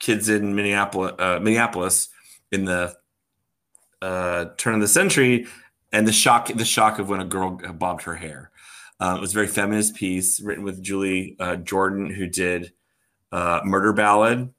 kids 0.00 0.28
in 0.28 0.54
Minneapolis, 0.54 1.14
uh, 1.18 1.38
Minneapolis 1.40 2.08
in 2.52 2.64
the 2.64 2.94
uh, 4.02 4.46
turn 4.56 4.74
of 4.74 4.80
the 4.80 4.88
century 4.88 5.46
and 5.92 6.06
the 6.06 6.12
shock, 6.12 6.48
the 6.48 6.64
shock 6.64 6.98
of 6.98 7.08
when 7.08 7.20
a 7.20 7.24
girl 7.24 7.58
bobbed 7.72 8.02
her 8.02 8.16
hair. 8.16 8.50
Uh, 9.00 9.14
it 9.16 9.20
was 9.20 9.30
a 9.30 9.34
very 9.34 9.46
feminist 9.46 9.94
piece 9.94 10.40
written 10.40 10.64
with 10.64 10.82
Julia 10.82 11.56
Jordan, 11.58 12.10
who 12.10 12.26
did 12.26 12.72
Murder 13.32 13.92
Ballad. 13.92 14.52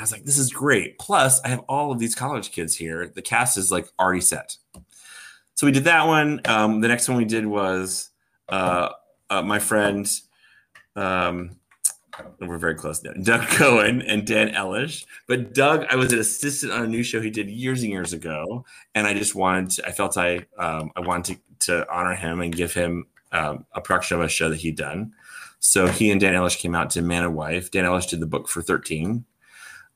I 0.00 0.02
was 0.02 0.12
like, 0.12 0.24
this 0.24 0.38
is 0.38 0.50
great. 0.50 0.98
Plus, 0.98 1.42
I 1.42 1.48
have 1.48 1.60
all 1.68 1.92
of 1.92 1.98
these 1.98 2.14
college 2.14 2.52
kids 2.52 2.74
here. 2.74 3.12
The 3.14 3.20
cast 3.20 3.58
is 3.58 3.70
like 3.70 3.86
already 3.98 4.22
set. 4.22 4.56
So 5.54 5.66
we 5.66 5.72
did 5.72 5.84
that 5.84 6.06
one. 6.06 6.40
Um, 6.46 6.80
the 6.80 6.88
next 6.88 7.06
one 7.06 7.18
we 7.18 7.26
did 7.26 7.44
was 7.44 8.08
uh, 8.48 8.92
uh, 9.28 9.42
my 9.42 9.58
friend, 9.58 10.10
um, 10.96 11.56
we're 12.38 12.56
very 12.56 12.76
close 12.76 13.02
now, 13.04 13.12
Doug 13.12 13.42
Cohen 13.48 14.00
and 14.00 14.26
Dan 14.26 14.54
Elish. 14.54 15.04
But 15.26 15.52
Doug, 15.52 15.84
I 15.90 15.96
was 15.96 16.14
an 16.14 16.18
assistant 16.18 16.72
on 16.72 16.84
a 16.84 16.88
new 16.88 17.02
show 17.02 17.20
he 17.20 17.28
did 17.28 17.50
years 17.50 17.82
and 17.82 17.92
years 17.92 18.14
ago, 18.14 18.64
and 18.94 19.06
I 19.06 19.12
just 19.12 19.34
wanted, 19.34 19.70
to, 19.72 19.86
I 19.86 19.92
felt 19.92 20.16
I, 20.16 20.46
um, 20.56 20.92
I 20.96 21.00
wanted 21.00 21.40
to, 21.60 21.66
to 21.66 21.94
honor 21.94 22.14
him 22.14 22.40
and 22.40 22.56
give 22.56 22.72
him 22.72 23.06
um, 23.32 23.66
a 23.74 23.82
production 23.82 24.16
of 24.16 24.24
a 24.24 24.30
show 24.30 24.48
that 24.48 24.60
he'd 24.60 24.76
done. 24.76 25.12
So 25.58 25.88
he 25.88 26.10
and 26.10 26.18
Dan 26.18 26.32
Elish 26.32 26.56
came 26.56 26.74
out 26.74 26.88
to 26.90 27.02
Man 27.02 27.22
and 27.22 27.34
Wife. 27.34 27.70
Dan 27.70 27.84
Elish 27.84 28.08
did 28.08 28.20
the 28.20 28.26
book 28.26 28.48
for 28.48 28.62
13. 28.62 29.26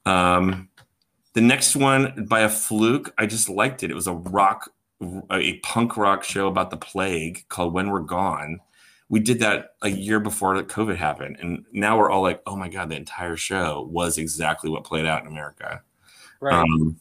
Um, 0.06 0.68
the 1.32 1.40
next 1.40 1.76
one, 1.76 2.26
by 2.28 2.40
a 2.40 2.48
fluke, 2.48 3.12
I 3.18 3.26
just 3.26 3.48
liked 3.48 3.82
it. 3.82 3.90
It 3.90 3.94
was 3.94 4.06
a 4.06 4.14
rock, 4.14 4.70
a 5.30 5.58
punk 5.58 5.96
rock 5.96 6.22
show 6.24 6.46
about 6.48 6.70
the 6.70 6.76
plague 6.76 7.44
called 7.48 7.72
When 7.72 7.90
We're 7.90 8.00
Gone. 8.00 8.60
We 9.08 9.20
did 9.20 9.40
that 9.40 9.74
a 9.82 9.88
year 9.88 10.20
before 10.20 10.62
COVID 10.62 10.96
happened, 10.96 11.36
and 11.40 11.64
now 11.72 11.98
we're 11.98 12.10
all 12.10 12.22
like, 12.22 12.40
"Oh 12.46 12.56
my 12.56 12.68
god!" 12.68 12.88
The 12.88 12.96
entire 12.96 13.36
show 13.36 13.86
was 13.90 14.16
exactly 14.16 14.70
what 14.70 14.84
played 14.84 15.04
out 15.04 15.22
in 15.22 15.28
America. 15.28 15.82
Right. 16.40 16.54
Um, 16.54 16.98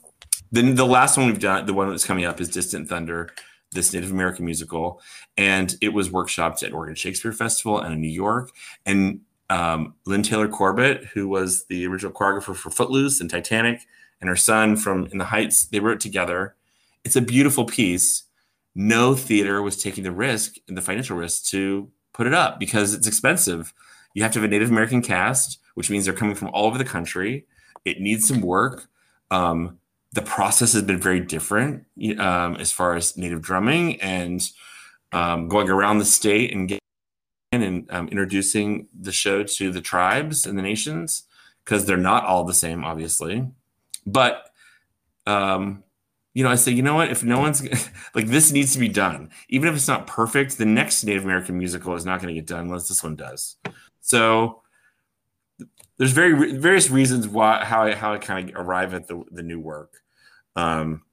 then 0.51 0.75
the 0.75 0.85
last 0.85 1.17
one 1.17 1.27
we've 1.27 1.39
done, 1.39 1.65
the 1.65 1.73
one 1.73 1.89
that's 1.89 2.05
coming 2.05 2.25
up, 2.25 2.41
is 2.41 2.49
Distant 2.49 2.89
Thunder 2.89 3.29
this 3.73 3.93
Native 3.93 4.11
American 4.11 4.45
musical, 4.45 5.01
and 5.37 5.75
it 5.81 5.89
was 5.89 6.09
workshopped 6.09 6.63
at 6.63 6.73
Oregon 6.73 6.95
Shakespeare 6.95 7.33
Festival 7.33 7.79
and 7.79 7.93
in 7.93 8.01
New 8.01 8.07
York. 8.07 8.51
And 8.85 9.21
um, 9.53 9.93
Lynne 10.05 10.23
Taylor-Corbett, 10.23 11.05
who 11.13 11.27
was 11.27 11.65
the 11.65 11.85
original 11.85 12.11
choreographer 12.11 12.55
for 12.55 12.71
Footloose 12.71 13.21
and 13.21 13.29
Titanic, 13.29 13.81
and 14.19 14.27
her 14.27 14.35
son 14.35 14.75
from 14.75 15.05
In 15.11 15.19
the 15.19 15.25
Heights, 15.25 15.65
they 15.65 15.79
wrote 15.79 15.99
together. 15.99 16.55
It's 17.03 17.15
a 17.15 17.21
beautiful 17.21 17.65
piece. 17.65 18.23
No 18.73 19.13
theater 19.13 19.61
was 19.61 19.77
taking 19.77 20.03
the 20.03 20.11
risk 20.11 20.55
and 20.67 20.75
the 20.75 20.81
financial 20.81 21.15
risk 21.15 21.45
to 21.51 21.91
put 22.13 22.25
it 22.25 22.33
up 22.33 22.59
because 22.59 22.95
it's 22.95 23.05
expensive. 23.05 23.73
You 24.15 24.23
have 24.23 24.31
to 24.31 24.39
have 24.39 24.47
a 24.47 24.51
Native 24.51 24.71
American 24.71 25.03
cast, 25.03 25.59
which 25.75 25.91
means 25.91 26.05
they're 26.05 26.15
coming 26.15 26.35
from 26.35 26.49
all 26.49 26.65
over 26.65 26.79
the 26.79 26.85
country. 26.85 27.45
It 27.85 28.01
needs 28.01 28.27
some 28.27 28.41
work. 28.41 28.87
Um, 29.29 29.77
the 30.13 30.23
process 30.23 30.73
has 30.73 30.81
been 30.81 30.99
very 30.99 31.19
different 31.19 31.85
um, 32.17 32.55
as 32.55 32.71
far 32.71 32.95
as 32.95 33.17
native 33.17 33.41
drumming 33.41 34.01
and 34.01 34.49
um, 35.11 35.47
going 35.47 35.69
around 35.69 35.99
the 35.99 36.05
state 36.05 36.53
and 36.53 36.67
getting 36.67 36.82
and 37.61 37.91
um, 37.91 38.07
introducing 38.07 38.87
the 38.99 39.11
show 39.11 39.43
to 39.43 39.71
the 39.71 39.81
tribes 39.81 40.45
and 40.45 40.57
the 40.57 40.61
nations 40.63 41.23
because 41.63 41.85
they're 41.85 41.97
not 41.97 42.25
all 42.25 42.43
the 42.43 42.53
same, 42.53 42.83
obviously. 42.83 43.45
But 44.05 44.49
um, 45.25 45.83
you 46.33 46.43
know, 46.43 46.49
I 46.49 46.55
say, 46.55 46.71
you 46.71 46.81
know 46.81 46.95
what? 46.95 47.11
If 47.11 47.23
no 47.23 47.39
one's 47.39 47.61
like 48.15 48.27
this 48.27 48.51
needs 48.51 48.73
to 48.73 48.79
be 48.79 48.89
done, 48.89 49.29
even 49.49 49.69
if 49.69 49.75
it's 49.75 49.87
not 49.87 50.07
perfect, 50.07 50.57
the 50.57 50.65
next 50.65 51.03
Native 51.03 51.23
American 51.23 51.57
musical 51.57 51.93
is 51.95 52.05
not 52.05 52.21
going 52.21 52.33
to 52.33 52.39
get 52.39 52.47
done 52.47 52.65
unless 52.65 52.87
this 52.87 53.03
one 53.03 53.15
does. 53.15 53.57
So 54.01 54.61
there's 55.97 56.11
very 56.11 56.57
various 56.57 56.89
reasons 56.89 57.27
why 57.27 57.63
how 57.63 57.83
I 57.83 57.93
how 57.93 58.13
I 58.13 58.17
kind 58.17 58.49
of 58.49 58.55
arrive 58.55 58.93
at 58.93 59.07
the 59.07 59.23
the 59.31 59.43
new 59.43 59.59
work. 59.59 60.01
Um, 60.55 61.03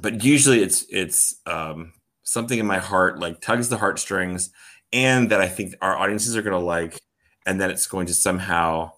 but 0.00 0.24
usually 0.24 0.62
it's 0.62 0.84
it's 0.90 1.36
um, 1.46 1.92
something 2.22 2.58
in 2.58 2.66
my 2.66 2.78
heart 2.78 3.18
like 3.20 3.40
tugs 3.40 3.68
the 3.68 3.78
heartstrings, 3.78 4.50
and 4.92 5.30
that 5.30 5.40
I 5.40 5.48
think 5.48 5.74
our 5.80 5.96
audiences 5.96 6.36
are 6.36 6.42
going 6.42 6.58
to 6.58 6.64
like, 6.64 7.00
and 7.46 7.60
that 7.60 7.70
it's 7.70 7.86
going 7.86 8.06
to 8.06 8.14
somehow 8.14 8.92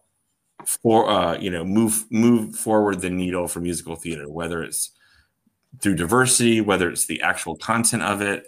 for 0.64 1.08
uh, 1.08 1.38
you 1.38 1.50
know 1.50 1.64
move 1.64 2.04
move 2.10 2.56
forward 2.56 3.00
the 3.00 3.10
needle 3.10 3.48
for 3.48 3.60
musical 3.60 3.96
theater, 3.96 4.30
whether 4.30 4.62
it's 4.62 4.90
through 5.80 5.96
diversity, 5.96 6.60
whether 6.60 6.90
it's 6.90 7.06
the 7.06 7.22
actual 7.22 7.56
content 7.56 8.02
of 8.02 8.20
it, 8.20 8.46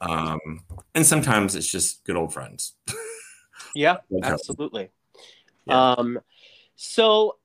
um, 0.00 0.64
and 0.94 1.06
sometimes 1.06 1.54
it's 1.54 1.70
just 1.70 2.04
good 2.04 2.16
old 2.16 2.32
friends. 2.32 2.74
yeah, 3.74 3.98
absolutely. 4.22 4.90
Yeah. 5.66 5.92
Um, 5.92 6.20
so 6.76 7.36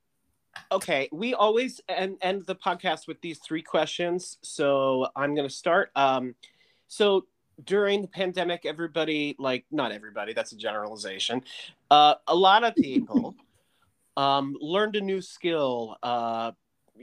okay 0.72 1.08
we 1.12 1.34
always 1.34 1.82
end, 1.88 2.18
end 2.22 2.46
the 2.46 2.56
podcast 2.56 3.08
with 3.08 3.22
these 3.22 3.40
three 3.40 3.62
questions 3.62 4.38
so 4.42 5.08
i'm 5.16 5.36
going 5.36 5.48
to 5.48 5.54
start 5.54 5.90
um, 5.96 6.36
so 6.88 7.26
during 7.66 8.02
the 8.02 8.08
pandemic 8.08 8.66
everybody 8.66 9.36
like 9.40 9.66
not 9.72 9.92
everybody 9.92 10.34
that's 10.34 10.52
a 10.52 10.58
generalization 10.58 11.42
uh, 11.92 12.16
a 12.28 12.36
lot 12.36 12.64
of 12.64 12.76
people 12.76 13.36
um, 14.18 14.56
learned 14.62 14.96
a 14.96 15.02
new 15.02 15.22
skill 15.22 15.98
uh, 16.04 16.52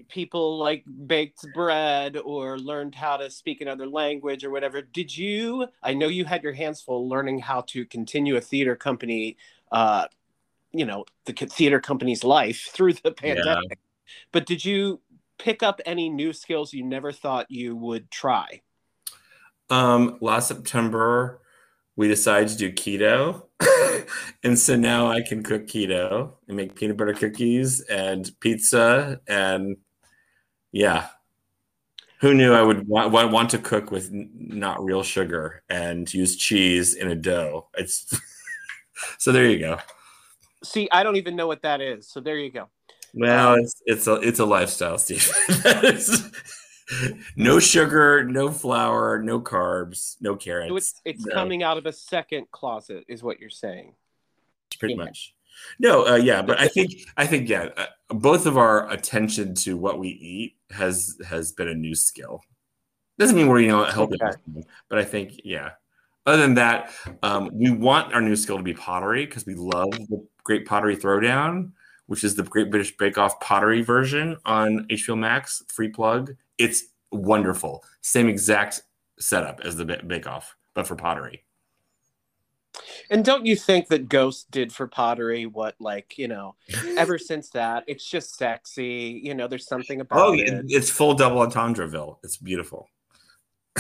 people 0.09 0.59
like 0.59 0.85
baked 1.07 1.47
bread 1.55 2.17
or 2.19 2.59
learned 2.59 2.95
how 2.95 3.17
to 3.17 3.31
speak 3.31 3.61
another 3.61 3.87
language 3.87 4.45
or 4.45 4.51
whatever 4.51 4.83
did 4.83 5.17
you 5.17 5.67
i 5.83 5.95
know 5.95 6.09
you 6.09 6.25
had 6.25 6.43
your 6.43 6.53
hands 6.53 6.81
full 6.81 7.09
learning 7.09 7.39
how 7.39 7.63
to 7.63 7.85
continue 7.87 8.37
a 8.37 8.41
theater 8.41 8.77
company 8.77 9.37
uh, 9.73 10.07
you 10.77 10.85
know 10.85 11.05
the 11.25 11.33
theater 11.33 11.81
company's 11.81 12.23
life 12.23 12.69
through 12.73 12.95
the 12.95 13.13
pandemic. 13.13 13.65
Yeah. 13.71 13.77
But 14.33 14.47
did 14.47 14.65
you 14.65 15.01
pick 15.39 15.63
up 15.63 15.81
any 15.85 16.09
new 16.09 16.33
skills 16.33 16.73
you 16.73 16.85
never 16.85 17.13
thought 17.13 17.51
you 17.51 17.75
would 17.77 18.11
try? 18.11 18.63
Um, 19.71 20.19
last 20.21 20.49
September, 20.49 21.41
we 21.97 22.09
decided 22.09 22.49
to 22.51 22.57
do 22.57 22.73
keto. 22.73 23.43
and 24.45 24.59
so 24.59 24.77
now 24.77 25.09
I 25.09 25.23
can 25.23 25.43
cook 25.43 25.67
keto 25.67 26.33
and 26.47 26.57
make 26.57 26.77
peanut 26.77 26.97
butter 26.97 27.15
cookies 27.15 27.81
and 27.81 28.31
pizza. 28.41 29.21
And 29.27 29.79
yeah, 30.73 31.09
who 32.21 32.35
knew 32.35 32.53
I 32.53 32.63
would 32.63 32.87
want, 32.87 33.13
want 33.13 33.51
to 33.51 33.59
cook 33.59 33.91
with 33.91 34.11
not 34.13 34.83
real 34.83 35.03
sugar 35.03 35.63
and 35.69 36.13
use 36.13 36.37
cheese 36.37 36.95
in 36.95 37.09
a 37.09 37.15
dough? 37.15 37.69
It's 37.77 38.19
so 39.19 39.33
there 39.33 39.47
you 39.47 39.59
go. 39.59 39.79
See, 40.65 40.89
I 40.91 41.03
don't 41.03 41.17
even 41.17 41.37
know 41.37 41.47
what 41.47 41.63
that 41.63 41.81
is. 41.81 42.09
So 42.09 42.21
there 42.21 42.39
you 42.39 42.51
go. 42.51 42.69
Well, 43.15 43.55
um, 43.55 43.61
it's 43.61 43.83
it's 43.87 44.07
a 44.07 44.15
it's 44.17 44.41
a 44.41 44.45
lifestyle, 44.45 44.99
Steve. 44.99 45.31
no 47.37 47.59
sugar, 47.59 48.25
no 48.25 48.51
flour, 48.51 49.23
no 49.23 49.41
carbs, 49.41 50.17
no 50.21 50.37
carrots. 50.37 50.69
So 50.69 50.77
it's 50.77 51.01
it's 51.05 51.27
no. 51.27 51.35
coming 51.35 51.63
out 51.63 51.79
of 51.79 51.87
a 51.87 51.93
second 51.93 52.51
closet, 52.51 53.05
is 53.09 53.23
what 53.23 53.41
you're 53.41 53.51
saying. 53.51 53.95
Pretty 54.79 54.95
yeah. 54.95 55.05
much. 55.05 55.35
No, 55.79 56.07
uh, 56.07 56.17
yeah, 56.17 56.43
but 56.43 56.61
I 56.61 56.69
think 56.69 56.93
I 57.17 57.27
think 57.27 57.49
yeah, 57.49 57.69
uh, 57.77 57.87
both 58.09 58.47
of 58.47 58.57
our 58.57 58.91
attention 58.91 59.55
to 59.57 59.77
what 59.77 59.99
we 59.99 60.09
eat 60.09 60.57
has 60.71 61.19
has 61.27 61.53
been 61.53 61.69
a 61.69 61.75
new 61.75 61.95
skill. 61.95 62.43
Doesn't 63.19 63.37
mean 63.37 63.49
we're 63.49 63.61
you 63.61 63.69
know 63.69 63.85
helping, 63.85 64.23
okay. 64.23 64.37
but 64.89 64.99
I 64.99 65.05
think 65.05 65.41
yeah. 65.45 65.71
Other 66.27 66.43
than 66.43 66.55
that, 66.55 66.91
um, 67.23 67.51
we 67.53 67.71
want 67.71 68.13
our 68.13 68.21
new 68.21 68.35
skill 68.35 68.57
to 68.57 68.63
be 68.65 68.75
pottery 68.75 69.25
because 69.27 69.47
we 69.47 69.55
love 69.55 69.93
the 69.93 70.27
Great 70.43 70.67
Pottery 70.67 70.97
Throwdown, 70.97 71.71
which 72.07 72.25
is 72.25 72.35
the 72.35 72.43
Great 72.43 72.71
British 72.71 72.97
Bake 72.97 73.19
Off 73.19 73.39
pottery 73.41 73.83
version 73.83 74.37
on 74.45 74.87
HBO 74.89 75.19
Max. 75.19 75.63
Free 75.69 75.89
plug. 75.89 76.35
It's 76.59 76.85
wonderful. 77.13 77.85
Same 78.01 78.29
exact 78.29 78.83
setup 79.19 79.61
as 79.61 79.77
the 79.77 79.85
Bake 79.85 80.27
Off, 80.27 80.57
but 80.75 80.87
for 80.87 80.97
pottery. 80.97 81.45
And 83.11 83.25
don't 83.25 83.47
you 83.47 83.57
think 83.57 83.89
that 83.89 84.09
Ghost 84.09 84.51
did 84.51 84.73
for 84.73 84.87
pottery 84.87 85.47
what, 85.47 85.75
like, 85.79 86.19
you 86.19 86.29
know, 86.29 86.57
ever 86.97 87.19
since 87.19 87.51
that, 87.51 87.85
it's 87.87 88.05
just 88.05 88.37
sexy. 88.37 89.21
You 89.23 89.35
know, 89.35 89.49
there's 89.49 89.67
something 89.67 90.01
about 90.01 90.19
oh, 90.19 90.35
it. 90.35 90.65
It's 90.69 90.91
full 90.91 91.15
double 91.15 91.47
entendreville. 91.47 92.19
It's 92.23 92.37
beautiful. 92.37 92.89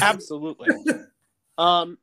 Absolutely. 0.01 0.69
um, 1.59 1.99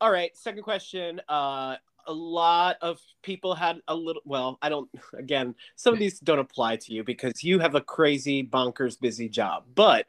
all 0.00 0.10
right. 0.10 0.36
Second 0.36 0.62
question. 0.62 1.20
Uh, 1.28 1.76
a 2.06 2.12
lot 2.12 2.76
of 2.80 3.00
people 3.22 3.54
had 3.54 3.80
a 3.88 3.94
little 3.94 4.22
well 4.24 4.58
i 4.62 4.68
don't 4.68 4.88
again 5.16 5.54
some 5.76 5.94
of 5.94 6.00
these 6.00 6.18
don't 6.20 6.38
apply 6.38 6.76
to 6.76 6.92
you 6.92 7.04
because 7.04 7.42
you 7.42 7.58
have 7.58 7.74
a 7.74 7.80
crazy 7.80 8.42
bonkers 8.44 8.98
busy 9.00 9.28
job. 9.28 9.64
But 9.74 10.06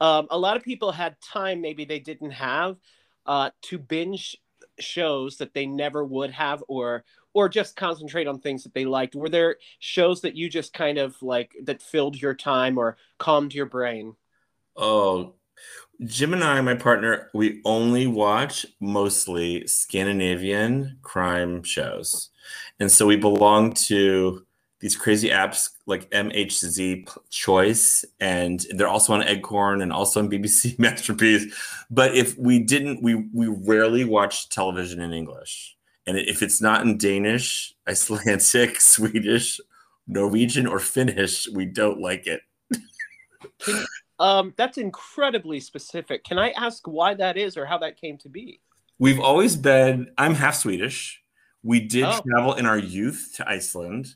um, 0.00 0.26
a 0.30 0.38
lot 0.38 0.56
of 0.56 0.62
people 0.62 0.92
had 0.92 1.20
time 1.20 1.60
maybe 1.60 1.84
they 1.84 1.98
didn't 1.98 2.32
have 2.32 2.76
uh, 3.26 3.50
to 3.62 3.78
binge 3.78 4.36
shows 4.78 5.36
that 5.36 5.54
they 5.54 5.66
never 5.66 6.04
would 6.04 6.30
have 6.30 6.62
or 6.68 7.04
or 7.34 7.48
just 7.48 7.76
concentrate 7.76 8.26
on 8.26 8.38
things 8.38 8.62
that 8.64 8.74
they 8.74 8.84
liked. 8.84 9.14
Were 9.14 9.28
there 9.30 9.56
shows 9.78 10.20
that 10.20 10.36
you 10.36 10.50
just 10.50 10.74
kind 10.74 10.98
of 10.98 11.20
like 11.22 11.54
that 11.64 11.80
filled 11.80 12.20
your 12.20 12.34
time 12.34 12.76
or 12.76 12.96
calmed 13.18 13.54
your 13.54 13.66
brain? 13.66 14.16
Oh 14.76 15.34
Jim 16.04 16.32
and 16.32 16.42
I, 16.42 16.60
my 16.60 16.74
partner, 16.74 17.30
we 17.32 17.60
only 17.64 18.06
watch 18.06 18.66
mostly 18.80 19.66
Scandinavian 19.66 20.98
crime 21.02 21.62
shows. 21.62 22.30
And 22.80 22.90
so 22.90 23.06
we 23.06 23.16
belong 23.16 23.72
to 23.74 24.44
these 24.80 24.96
crazy 24.96 25.28
apps 25.28 25.70
like 25.86 26.10
MHZ 26.10 27.08
Choice, 27.30 28.04
and 28.18 28.66
they're 28.70 28.88
also 28.88 29.12
on 29.12 29.22
Acorn 29.22 29.80
and 29.80 29.92
also 29.92 30.20
on 30.20 30.28
BBC 30.28 30.76
Masterpiece. 30.78 31.54
But 31.88 32.16
if 32.16 32.36
we 32.36 32.58
didn't, 32.58 33.02
we 33.02 33.28
we 33.32 33.46
rarely 33.46 34.04
watch 34.04 34.48
television 34.48 35.00
in 35.00 35.12
English. 35.12 35.76
And 36.06 36.18
if 36.18 36.42
it's 36.42 36.60
not 36.60 36.82
in 36.82 36.98
Danish, 36.98 37.74
Icelandic, 37.88 38.80
Swedish, 38.80 39.60
Norwegian 40.08 40.66
or 40.66 40.80
Finnish, 40.80 41.48
we 41.48 41.64
don't 41.64 42.00
like 42.00 42.26
it. 42.26 42.40
Um, 44.22 44.54
that's 44.56 44.78
incredibly 44.78 45.60
specific. 45.60 46.24
Can 46.24 46.38
I 46.38 46.50
ask 46.52 46.86
why 46.86 47.12
that 47.14 47.36
is 47.36 47.56
or 47.56 47.66
how 47.66 47.76
that 47.78 48.00
came 48.00 48.16
to 48.18 48.28
be? 48.28 48.60
We've 48.98 49.20
always 49.20 49.56
been, 49.56 50.10
I'm 50.16 50.34
half 50.34 50.54
Swedish. 50.54 51.20
We 51.62 51.80
did 51.80 52.04
Oh. 52.04 52.20
travel 52.26 52.54
in 52.54 52.64
our 52.66 52.78
youth 52.78 53.32
to 53.36 53.48
Iceland, 53.48 54.14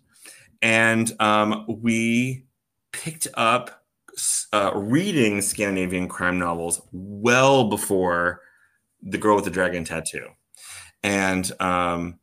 and 0.63 1.13
um, 1.21 1.65
we 1.69 2.47
picked 2.93 3.29
up 3.35 3.85
uh, 4.53 4.71
reading 4.75 5.43
Scandinavian 5.43 6.09
crime 6.09 6.39
novels 6.39 6.81
well 6.93 7.69
before 7.69 8.41
The 9.03 9.19
Girl 9.19 9.37
with 9.37 9.45
the 9.45 9.51
Dragon 9.51 9.85
Tattoo. 9.85 10.29
And 11.03 11.53
um, 11.61 12.19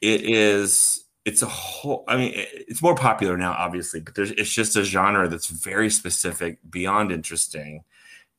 it 0.00 0.22
is, 0.22 1.04
it's 1.28 1.42
a 1.42 1.46
whole, 1.46 2.04
I 2.08 2.16
mean, 2.16 2.32
it's 2.34 2.82
more 2.82 2.94
popular 2.94 3.36
now, 3.36 3.52
obviously, 3.52 4.00
but 4.00 4.14
there's, 4.14 4.30
it's 4.32 4.50
just 4.50 4.76
a 4.76 4.82
genre 4.82 5.28
that's 5.28 5.48
very 5.48 5.90
specific, 5.90 6.58
beyond 6.70 7.12
interesting. 7.12 7.84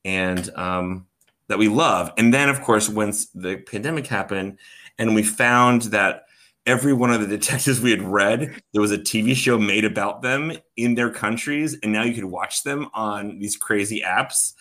And 0.04 0.50
um, 0.56 1.06
that 1.50 1.58
we 1.58 1.68
love. 1.68 2.14
And 2.18 2.34
then, 2.34 2.48
of 2.48 2.62
course, 2.62 2.88
once 2.88 3.26
the 3.28 3.58
pandemic 3.58 4.08
happened, 4.08 4.58
and 4.98 5.14
we 5.14 5.24
found 5.24 5.84
that 5.84 6.26
every 6.66 6.94
one 6.94 7.12
of 7.12 7.20
the 7.22 7.28
detectives 7.38 7.82
we 7.82 7.92
had 7.92 8.02
read, 8.02 8.62
there 8.72 8.82
was 8.82 8.92
a 8.92 8.98
TV 8.98 9.36
show 9.36 9.58
made 9.58 9.84
about 9.84 10.22
them 10.22 10.54
in 10.78 10.96
their 10.96 11.10
countries, 11.10 11.78
and 11.84 11.92
now 11.92 12.04
you 12.04 12.14
could 12.14 12.26
watch 12.26 12.64
them 12.64 12.88
on 12.94 13.40
these 13.40 13.58
crazy 13.58 14.02
apps. 14.06 14.54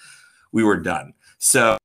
We 0.50 0.64
were 0.64 0.78
done. 0.78 1.12
So, 1.38 1.76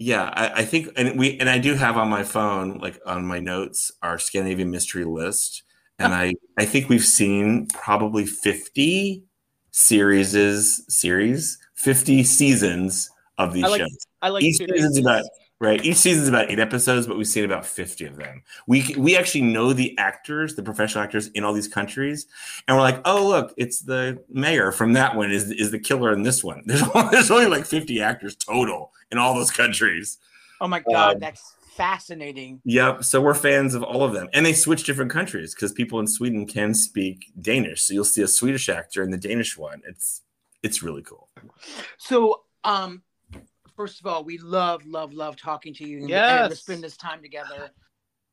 yeah, 0.00 0.32
I, 0.32 0.62
I 0.62 0.64
think, 0.64 0.88
and 0.96 1.18
we, 1.18 1.38
and 1.38 1.48
I 1.50 1.58
do 1.58 1.74
have 1.74 1.98
on 1.98 2.08
my 2.08 2.22
phone, 2.22 2.78
like 2.78 2.98
on 3.04 3.26
my 3.26 3.38
notes, 3.38 3.92
our 4.00 4.18
Scandinavian 4.18 4.70
mystery 4.70 5.04
list, 5.04 5.62
oh. 6.00 6.06
and 6.06 6.14
I, 6.14 6.32
I 6.58 6.64
think 6.64 6.88
we've 6.88 7.04
seen 7.04 7.66
probably 7.66 8.24
fifty 8.24 9.24
series, 9.72 10.32
series, 10.88 11.58
fifty 11.74 12.24
seasons 12.24 13.10
of 13.36 13.52
these 13.52 13.64
I 13.64 13.68
like- 13.68 13.80
shows. 13.82 13.98
I 14.22 14.28
like 14.30 14.42
each 14.42 14.56
series. 14.56 14.72
season's 14.72 14.98
about 14.98 15.24
right. 15.60 15.84
Each 15.84 15.96
season's 15.96 16.28
about 16.28 16.50
eight 16.50 16.58
episodes, 16.58 17.06
but 17.06 17.16
we've 17.16 17.26
seen 17.26 17.44
about 17.44 17.66
fifty 17.66 18.06
of 18.06 18.16
them. 18.16 18.42
We 18.66 18.94
we 18.98 19.16
actually 19.16 19.42
know 19.42 19.72
the 19.72 19.96
actors, 19.98 20.56
the 20.56 20.62
professional 20.62 21.04
actors 21.04 21.28
in 21.28 21.44
all 21.44 21.52
these 21.52 21.68
countries, 21.68 22.26
and 22.66 22.76
we're 22.76 22.82
like, 22.82 23.00
oh 23.04 23.28
look, 23.28 23.54
it's 23.56 23.82
the 23.82 24.22
mayor 24.28 24.72
from 24.72 24.94
that 24.94 25.16
one 25.16 25.30
is 25.30 25.50
is 25.50 25.70
the 25.70 25.78
killer 25.78 26.12
in 26.12 26.22
this 26.22 26.42
one. 26.42 26.62
There's 26.66 26.82
only, 26.82 27.08
there's 27.10 27.30
only 27.30 27.46
like 27.46 27.66
fifty 27.66 28.00
actors 28.00 28.34
total 28.34 28.92
in 29.12 29.18
all 29.18 29.34
those 29.34 29.50
countries. 29.50 30.18
Oh 30.60 30.68
my 30.68 30.80
god, 30.80 31.14
Um, 31.14 31.20
that's 31.20 31.54
fascinating. 31.76 32.60
Yep. 32.64 33.04
So 33.04 33.22
we're 33.22 33.32
fans 33.34 33.74
of 33.74 33.82
all 33.82 34.02
of 34.02 34.12
them, 34.12 34.28
and 34.34 34.44
they 34.44 34.52
switch 34.52 34.84
different 34.84 35.10
countries 35.10 35.54
because 35.54 35.72
people 35.72 35.98
in 35.98 36.06
Sweden 36.06 36.46
can 36.46 36.74
speak 36.74 37.32
Danish. 37.40 37.82
So 37.82 37.94
you'll 37.94 38.04
see 38.04 38.22
a 38.22 38.28
Swedish 38.28 38.68
actor 38.68 39.02
in 39.02 39.10
the 39.10 39.16
Danish 39.16 39.56
one. 39.56 39.80
It's 39.86 40.22
it's 40.62 40.82
really 40.82 41.02
cool. 41.02 41.28
So, 41.96 42.42
um, 42.64 43.02
first 43.80 43.98
of 43.98 44.06
all, 44.06 44.22
we 44.22 44.36
love, 44.36 44.84
love, 44.84 45.14
love 45.14 45.36
talking 45.38 45.72
to 45.72 45.88
you 45.88 46.00
and, 46.00 46.08
Yes. 46.10 46.42
and 46.42 46.50
to 46.50 46.56
spend 46.56 46.84
this 46.84 46.98
time 46.98 47.22
together. 47.22 47.70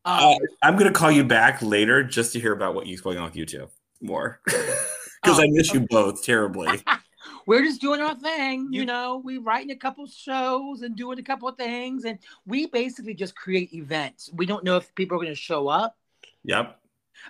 Um, 0.04 0.20
Uh, 0.22 0.36
I'm 0.62 0.76
gonna 0.76 0.92
call 0.92 1.10
you 1.10 1.24
back 1.24 1.62
later 1.62 2.04
just 2.04 2.34
to 2.34 2.40
hear 2.42 2.52
about 2.52 2.76
what 2.76 2.86
you's 2.86 3.00
going 3.00 3.18
on 3.18 3.24
with 3.24 3.38
you 3.38 3.46
two 3.46 3.70
more 4.02 4.42
because 4.46 5.40
I 5.40 5.44
Oh, 5.46 5.52
miss 5.52 5.74
you 5.74 5.88
both 5.90 6.22
terribly. 6.22 6.68
we're 7.48 7.64
just 7.64 7.80
doing 7.80 8.02
our 8.02 8.14
thing, 8.16 8.68
you 8.74 8.82
You- 8.82 8.86
know. 8.86 9.22
We 9.24 9.38
writing 9.38 9.72
a 9.72 9.76
couple 9.78 10.06
shows 10.08 10.82
and 10.82 10.98
doing 10.98 11.18
a 11.18 11.24
couple 11.24 11.48
of 11.48 11.56
things, 11.56 12.04
and 12.04 12.20
we 12.46 12.66
basically 12.68 13.14
just 13.14 13.34
create 13.34 13.74
events. 13.74 14.30
We 14.34 14.46
don't 14.46 14.66
know 14.66 14.76
if 14.76 14.94
people 14.96 15.16
are 15.16 15.22
going 15.22 15.30
to 15.34 15.36
show 15.36 15.70
up. 15.70 15.96
yep. 16.44 16.78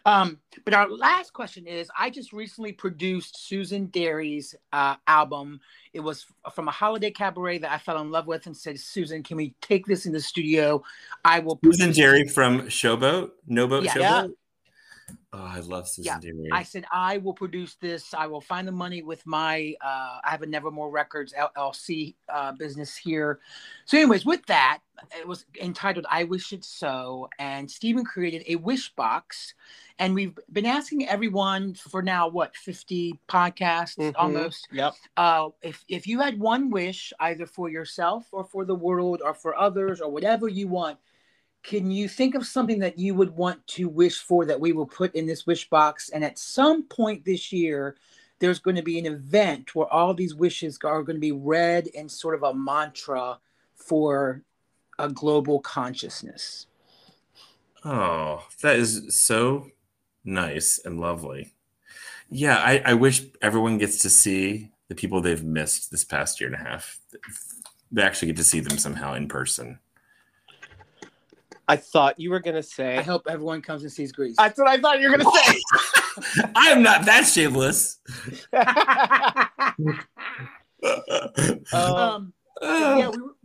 Um, 0.05 0.39
but 0.65 0.73
our 0.73 0.89
last 0.89 1.33
question 1.33 1.67
is: 1.67 1.89
I 1.97 2.09
just 2.09 2.33
recently 2.33 2.71
produced 2.71 3.47
Susan 3.47 3.87
Derry's 3.87 4.55
uh, 4.73 4.95
album. 5.07 5.59
It 5.93 5.99
was 5.99 6.25
from 6.53 6.67
a 6.67 6.71
holiday 6.71 7.11
cabaret 7.11 7.59
that 7.59 7.71
I 7.71 7.77
fell 7.77 7.99
in 8.01 8.11
love 8.11 8.27
with, 8.27 8.45
and 8.45 8.55
said, 8.55 8.79
"Susan, 8.79 9.23
can 9.23 9.37
we 9.37 9.53
take 9.61 9.85
this 9.85 10.05
in 10.05 10.13
the 10.13 10.21
studio? 10.21 10.83
I 11.25 11.39
will." 11.39 11.59
Susan 11.63 11.91
Derry 11.91 12.27
from 12.27 12.63
Showboat, 12.63 13.31
No 13.47 13.67
Boat 13.67 13.83
Yeah. 13.83 13.93
Showboat. 13.93 14.33
Oh, 15.33 15.43
I 15.43 15.59
love 15.59 15.87
Susan 15.87 16.13
Yeah. 16.13 16.19
Derry. 16.19 16.49
I 16.51 16.63
said, 16.63 16.85
I 16.91 17.17
will 17.17 17.33
produce 17.33 17.75
this. 17.75 18.13
I 18.13 18.27
will 18.27 18.41
find 18.41 18.67
the 18.67 18.71
money 18.71 19.03
with 19.03 19.25
my, 19.25 19.75
uh, 19.81 20.19
I 20.23 20.29
have 20.29 20.41
a 20.41 20.45
Nevermore 20.45 20.89
Records 20.89 21.33
LLC 21.37 22.15
uh, 22.29 22.53
business 22.53 22.95
here. 22.95 23.39
So, 23.85 23.97
anyways, 23.97 24.25
with 24.25 24.45
that, 24.47 24.79
it 25.17 25.27
was 25.27 25.45
entitled 25.61 26.05
I 26.09 26.23
Wish 26.23 26.53
It 26.53 26.63
So. 26.63 27.29
And 27.39 27.69
Stephen 27.69 28.03
created 28.05 28.43
a 28.47 28.55
wish 28.55 28.89
box. 28.95 29.53
And 29.99 30.13
we've 30.15 30.37
been 30.51 30.65
asking 30.65 31.07
everyone 31.07 31.73
for 31.73 32.01
now, 32.01 32.27
what, 32.27 32.55
50 32.55 33.19
podcasts 33.27 33.97
Mhm. 33.97 34.13
almost? 34.17 34.67
Yep. 34.71 34.93
Uh, 35.17 35.49
if, 35.61 35.83
if 35.87 36.07
you 36.07 36.19
had 36.19 36.39
one 36.39 36.69
wish, 36.69 37.11
either 37.19 37.45
for 37.45 37.69
yourself 37.69 38.27
or 38.31 38.43
for 38.43 38.63
the 38.65 38.75
world 38.75 39.21
or 39.23 39.33
for 39.33 39.57
others 39.57 39.99
or 40.01 40.09
whatever 40.11 40.47
you 40.47 40.67
want, 40.67 40.99
can 41.67 41.91
you 41.91 42.07
think 42.07 42.33
of 42.33 42.47
something 42.47 42.79
that 42.79 42.97
you 42.97 43.13
would 43.13 43.35
want 43.35 43.65
to 43.67 43.89
wish 43.89 44.19
for 44.19 44.45
that 44.45 44.59
we 44.59 44.71
will 44.71 44.85
put 44.85 45.13
in 45.13 45.25
this 45.25 45.45
wish 45.45 45.69
box? 45.69 46.09
And 46.09 46.23
at 46.23 46.39
some 46.39 46.83
point 46.83 47.25
this 47.25 47.51
year, 47.51 47.97
there's 48.39 48.59
going 48.59 48.77
to 48.77 48.81
be 48.81 48.97
an 48.97 49.05
event 49.05 49.75
where 49.75 49.91
all 49.93 50.13
these 50.13 50.33
wishes 50.33 50.79
are 50.85 51.03
going 51.03 51.17
to 51.17 51.21
be 51.21 51.33
read 51.33 51.87
in 51.87 52.07
sort 52.07 52.35
of 52.35 52.43
a 52.43 52.53
mantra 52.53 53.37
for 53.75 54.43
a 54.97 55.09
global 55.09 55.59
consciousness. 55.59 56.67
oh, 57.83 58.47
that 58.61 58.77
is 58.77 59.19
so 59.19 59.67
nice 60.23 60.79
and 60.85 61.01
lovely. 61.01 61.51
Yeah, 62.29 62.57
I, 62.57 62.81
I 62.85 62.93
wish 62.93 63.23
everyone 63.41 63.77
gets 63.77 63.99
to 64.03 64.09
see 64.09 64.71
the 64.87 64.95
people 64.95 65.19
they've 65.19 65.43
missed 65.43 65.91
this 65.91 66.05
past 66.05 66.39
year 66.39 66.47
and 66.47 66.55
a 66.55 66.69
half. 66.69 66.97
They 67.91 68.03
actually 68.03 68.29
get 68.29 68.37
to 68.37 68.43
see 68.45 68.61
them 68.61 68.77
somehow 68.77 69.15
in 69.15 69.27
person. 69.27 69.79
I 71.67 71.75
thought 71.75 72.19
you 72.19 72.29
were 72.29 72.39
gonna 72.39 72.63
say. 72.63 72.97
I 72.97 73.01
hope 73.01 73.27
everyone 73.29 73.61
comes 73.61 73.83
and 73.83 73.91
sees 73.91 74.11
Grease. 74.11 74.35
That's 74.37 74.57
what 74.57 74.67
I 74.67 74.79
thought 74.79 74.99
you 75.01 75.09
were 75.09 75.17
gonna 75.17 75.31
say. 75.31 75.61
I 76.55 76.71
am 76.71 76.81
not 76.81 77.05
that 77.05 77.25
shameless. 77.25 77.99
um, 81.73 82.33
yeah, 82.61 83.09
we 83.09 83.17
were, 83.21 83.35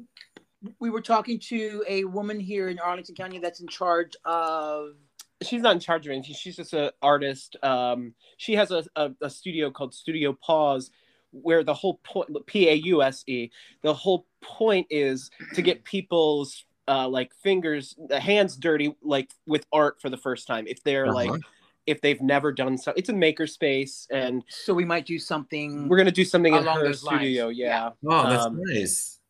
we 0.79 0.91
were 0.91 1.01
talking 1.01 1.39
to 1.41 1.85
a 1.89 2.05
woman 2.05 2.39
here 2.39 2.69
in 2.69 2.79
Arlington 2.79 3.15
County 3.15 3.39
that's 3.39 3.61
in 3.61 3.67
charge 3.67 4.15
of 4.25 4.95
she's 5.43 5.63
not 5.63 5.75
in 5.75 5.81
charge 5.81 6.07
of 6.07 6.13
anything. 6.13 6.35
She's 6.35 6.57
just 6.57 6.73
an 6.73 6.91
artist. 7.03 7.57
Um, 7.63 8.15
she 8.37 8.55
has 8.55 8.71
a, 8.71 8.85
a, 8.97 9.11
a 9.23 9.31
studio 9.31 9.71
called 9.71 9.95
Studio 9.95 10.33
Pause, 10.33 10.91
where 11.33 11.65
the 11.65 11.75
whole 11.75 12.01
point 12.05 12.29
P 12.47 12.69
A 12.69 12.75
U 12.75 13.03
S 13.03 13.25
E. 13.27 13.51
The 13.83 13.95
whole 13.95 14.27
point 14.41 14.87
is 14.91 15.31
to 15.55 15.63
get 15.63 15.85
people's 15.85 16.65
uh, 16.89 17.09
like 17.09 17.33
fingers, 17.43 17.95
the 18.09 18.21
hands 18.21 18.57
dirty, 18.57 18.95
like 19.03 19.31
with 19.47 19.67
art 19.73 20.01
for 20.01 20.11
the 20.11 20.17
first 20.17 20.47
time. 20.47 20.67
If 20.67 20.83
they're 20.83 21.07
Uh-huh. 21.07 21.33
like, 21.33 21.43
if 21.87 22.01
they've 22.01 22.21
never 22.21 22.53
done 22.53 22.79
so, 22.79 22.93
it's 22.97 23.09
a 23.09 23.13
maker 23.13 23.47
space, 23.47 24.07
and 24.11 24.45
so 24.49 24.73
we 24.75 24.85
might 24.85 25.05
do 25.07 25.19
something 25.19 25.89
we're 25.89 25.97
gonna 25.97 26.11
do 26.13 26.25
something 26.25 26.55
in 26.55 26.63
Along 26.63 26.77
her 26.77 26.85
those 26.85 27.03
lines. 27.03 27.21
studio. 27.21 27.49
Yeah. 27.49 27.91
Oh, 28.07 28.29
that's 28.29 28.45
Um, 28.47 28.61
nice. 28.73 29.21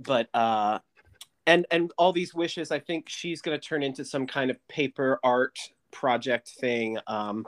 but 0.00 0.28
uh 0.34 0.78
and 1.46 1.66
and 1.70 1.92
all 1.98 2.12
these 2.12 2.32
wishes 2.34 2.70
i 2.70 2.78
think 2.78 3.08
she's 3.08 3.42
going 3.42 3.58
to 3.58 3.62
turn 3.68 3.82
into 3.82 4.04
some 4.04 4.26
kind 4.26 4.50
of 4.50 4.56
paper 4.68 5.18
art 5.22 5.58
project 5.94 6.48
thing 6.60 6.98
um 7.06 7.46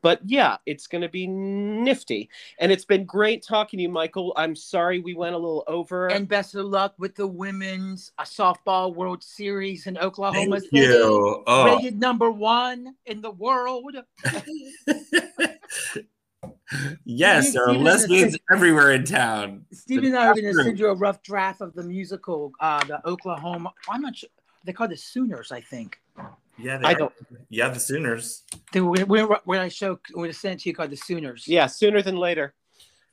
but 0.00 0.20
yeah 0.24 0.56
it's 0.64 0.86
going 0.86 1.02
to 1.02 1.08
be 1.08 1.26
nifty. 1.26 2.30
And 2.60 2.70
it's 2.70 2.84
been 2.84 3.04
great 3.04 3.42
talking 3.44 3.78
to 3.78 3.82
you 3.82 3.88
michael. 3.88 4.32
I'm 4.36 4.54
sorry 4.54 5.00
we 5.00 5.14
went 5.14 5.34
a 5.34 5.38
little 5.38 5.64
over. 5.66 6.06
And 6.06 6.28
best 6.28 6.54
of 6.54 6.66
luck 6.66 6.94
with 6.98 7.16
the 7.16 7.26
women's 7.26 8.12
uh, 8.18 8.22
softball 8.22 8.94
world 8.94 9.22
series 9.24 9.86
in 9.88 9.98
oklahoma 9.98 10.60
Thank 10.60 10.70
city. 10.72 10.86
you. 10.86 11.42
Oh, 11.46 11.64
rated 11.76 11.98
number 11.98 12.30
one 12.30 12.94
in 13.06 13.20
the 13.20 13.32
world. 13.32 13.96
Yes, 17.04 17.52
there 17.54 17.64
are 17.64 17.70
Steven- 17.70 17.82
lesbians 17.84 18.36
everywhere 18.52 18.92
in 18.92 19.04
town. 19.04 19.64
steve 19.72 20.04
and 20.04 20.16
i 20.16 20.26
are 20.26 20.34
going 20.34 20.44
to 20.54 20.62
send 20.62 20.78
you 20.78 20.88
a 20.88 20.94
rough 20.94 21.22
draft 21.22 21.60
of 21.62 21.72
the 21.74 21.82
musical 21.82 22.52
uh 22.60 22.84
the 22.84 23.04
oklahoma 23.08 23.72
i'm 23.88 24.02
not 24.02 24.14
sure 24.16 24.28
they 24.64 24.72
call 24.72 24.86
it 24.86 24.90
the 24.90 24.96
sooners 24.96 25.50
i 25.50 25.60
think 25.60 25.98
Yeah, 26.58 26.78
they 26.78 26.86
I 26.88 26.92
are. 26.92 26.98
don't- 26.98 27.12
Yeah, 27.50 27.68
the 27.68 27.80
Sooners. 27.80 28.42
they 28.72 28.80
we're, 28.80 29.06
we're, 29.06 29.38
we're 29.46 29.62
to 29.62 29.70
show 29.70 29.98
we're 30.14 30.24
going 30.24 30.30
to 30.32 30.38
send 30.38 30.60
to 30.60 30.68
you 30.68 30.74
called 30.74 30.90
the 30.90 30.96
sooners 30.96 31.46
yeah 31.46 31.66
sooner 31.66 32.02
than 32.02 32.16
later 32.16 32.54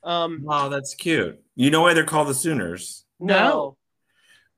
um 0.02 0.44
Oh, 0.48 0.68
that's 0.68 0.94
cute. 0.94 1.40
You 1.54 1.70
know 1.70 1.82
why 1.82 1.94
they're 1.94 2.04
called 2.04 2.28
the 2.28 2.34
Sooners? 2.34 3.04
no 3.20 3.76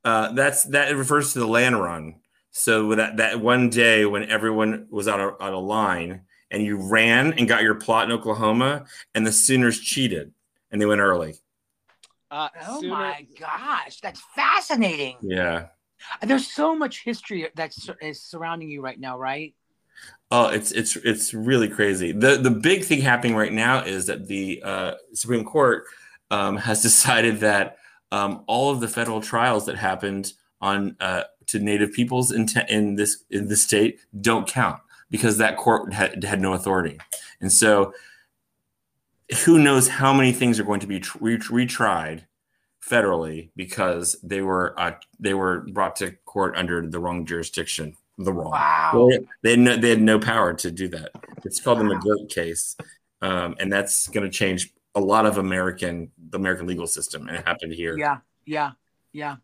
Uh, 0.04 0.32
that's 0.32 0.62
that 0.64 0.94
refers 0.96 1.32
to 1.34 1.38
the 1.40 1.46
land 1.46 1.80
run. 1.80 2.14
So 2.50 2.94
that 2.94 3.18
that 3.18 3.40
one 3.40 3.68
day 3.68 4.04
when 4.06 4.24
everyone 4.30 4.86
was 4.90 5.06
out 5.06 5.20
a 5.20 5.28
on 5.44 5.52
a 5.52 5.58
line 5.58 6.22
and 6.50 6.62
you 6.62 6.76
ran 6.78 7.34
and 7.34 7.46
got 7.46 7.62
your 7.62 7.74
plot 7.74 8.06
in 8.06 8.12
Oklahoma, 8.12 8.86
and 9.14 9.26
the 9.26 9.32
Sooners 9.32 9.78
cheated 9.80 10.32
and 10.70 10.80
they 10.80 10.86
went 10.86 11.00
early. 11.00 11.34
uh 12.30 12.48
oh 12.66 12.80
Sooner- 12.80 12.94
my 12.94 13.26
gosh 13.38 14.00
that's 14.00 14.22
fascinating 14.34 15.16
Yeah. 15.22 15.66
There's 16.22 16.46
so 16.46 16.74
much 16.76 17.04
history 17.04 17.48
that's 17.54 17.88
is 18.00 18.22
surrounding 18.22 18.70
you 18.70 18.80
right 18.82 19.00
now 19.00 19.18
right 19.18 19.54
Oh, 20.30 20.48
it's 20.48 20.70
it's 20.72 20.94
it's 20.96 21.34
really 21.34 21.68
crazy. 21.68 22.12
the 22.12 22.36
The 22.36 22.50
big 22.52 22.84
thing 22.84 23.00
happening 23.00 23.34
right 23.34 23.52
now 23.52 23.82
is 23.82 24.06
that 24.06 24.28
the 24.28 24.62
uh, 24.62 24.94
Supreme 25.12 25.44
Court 25.44 25.84
um, 26.30 26.56
has 26.56 26.82
decided 26.88 27.40
that 27.40 27.78
um, 28.12 28.44
all 28.46 28.70
of 28.70 28.80
the 28.80 28.88
federal 28.88 29.20
trials 29.20 29.66
that 29.66 29.76
happened 29.76 30.32
on 30.60 30.96
uh, 31.00 31.24
to 31.46 31.58
Native 31.58 31.92
peoples 31.92 32.30
in, 32.30 32.46
te- 32.46 32.60
in 32.68 32.94
this 32.94 33.24
in 33.30 33.48
the 33.48 33.56
state 33.56 34.00
don't 34.20 34.46
count 34.46 34.80
because 35.10 35.38
that 35.38 35.56
court 35.56 35.92
had, 35.92 36.22
had 36.22 36.40
no 36.40 36.52
authority, 36.52 36.98
and 37.40 37.50
so 37.50 37.92
who 39.44 39.58
knows 39.58 39.88
how 39.88 40.12
many 40.12 40.32
things 40.32 40.60
are 40.60 40.64
going 40.64 40.80
to 40.80 40.86
be 40.86 41.00
tr- 41.00 41.18
retried 41.18 42.22
federally 42.86 43.50
because 43.56 44.16
they 44.22 44.40
were 44.40 44.78
uh, 44.78 44.92
they 45.18 45.34
were 45.34 45.66
brought 45.72 45.96
to 45.96 46.12
court 46.24 46.56
under 46.56 46.86
the 46.86 46.98
wrong 46.98 47.26
jurisdiction 47.26 47.94
the 48.18 48.32
wrong. 48.32 48.50
Wow. 48.50 49.08
They, 49.10 49.18
they, 49.42 49.50
had 49.50 49.58
no, 49.60 49.76
they 49.76 49.90
had 49.90 50.02
no 50.02 50.18
power 50.18 50.52
to 50.54 50.70
do 50.70 50.88
that. 50.88 51.12
It's 51.44 51.60
called 51.60 51.80
wow. 51.80 51.88
the 51.88 51.94
McGirt 51.94 52.28
case, 52.28 52.76
um, 53.22 53.54
and 53.58 53.72
that's 53.72 54.08
going 54.08 54.24
to 54.24 54.30
change 54.30 54.72
a 54.94 55.00
lot 55.00 55.26
of 55.26 55.38
American 55.38 56.10
the 56.30 56.38
American 56.38 56.66
legal 56.66 56.86
system, 56.86 57.28
and 57.28 57.36
it 57.36 57.46
happened 57.46 57.72
here. 57.72 57.96
Yeah, 57.96 58.18
yeah, 58.44 58.72
yeah. 59.12 59.36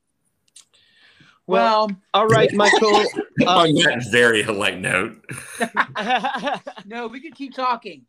Well, 1.46 1.86
well 1.86 1.96
all 2.12 2.26
right, 2.26 2.52
Michael. 2.54 3.04
on 3.46 3.68
um, 3.68 3.74
that 3.74 4.08
very 4.10 4.42
light 4.42 4.80
note. 4.80 5.24
no, 6.86 7.06
we 7.06 7.20
could 7.20 7.34
keep 7.34 7.54
talking. 7.54 8.06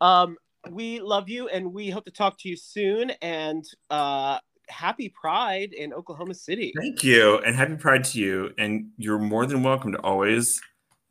Um, 0.00 0.36
we 0.70 1.00
love 1.00 1.28
you, 1.28 1.48
and 1.48 1.72
we 1.72 1.90
hope 1.90 2.06
to 2.06 2.10
talk 2.10 2.38
to 2.38 2.48
you 2.48 2.56
soon. 2.56 3.10
And 3.22 3.64
uh, 3.90 4.38
happy 4.68 5.08
Pride 5.08 5.72
in 5.72 5.92
Oklahoma 5.92 6.34
City. 6.34 6.72
Thank 6.76 7.02
you, 7.02 7.38
and 7.38 7.56
happy 7.56 7.76
Pride 7.76 8.04
to 8.04 8.18
you. 8.18 8.54
And 8.58 8.90
you're 8.96 9.18
more 9.18 9.46
than 9.46 9.62
welcome 9.62 9.92
to 9.92 10.00
always 10.00 10.60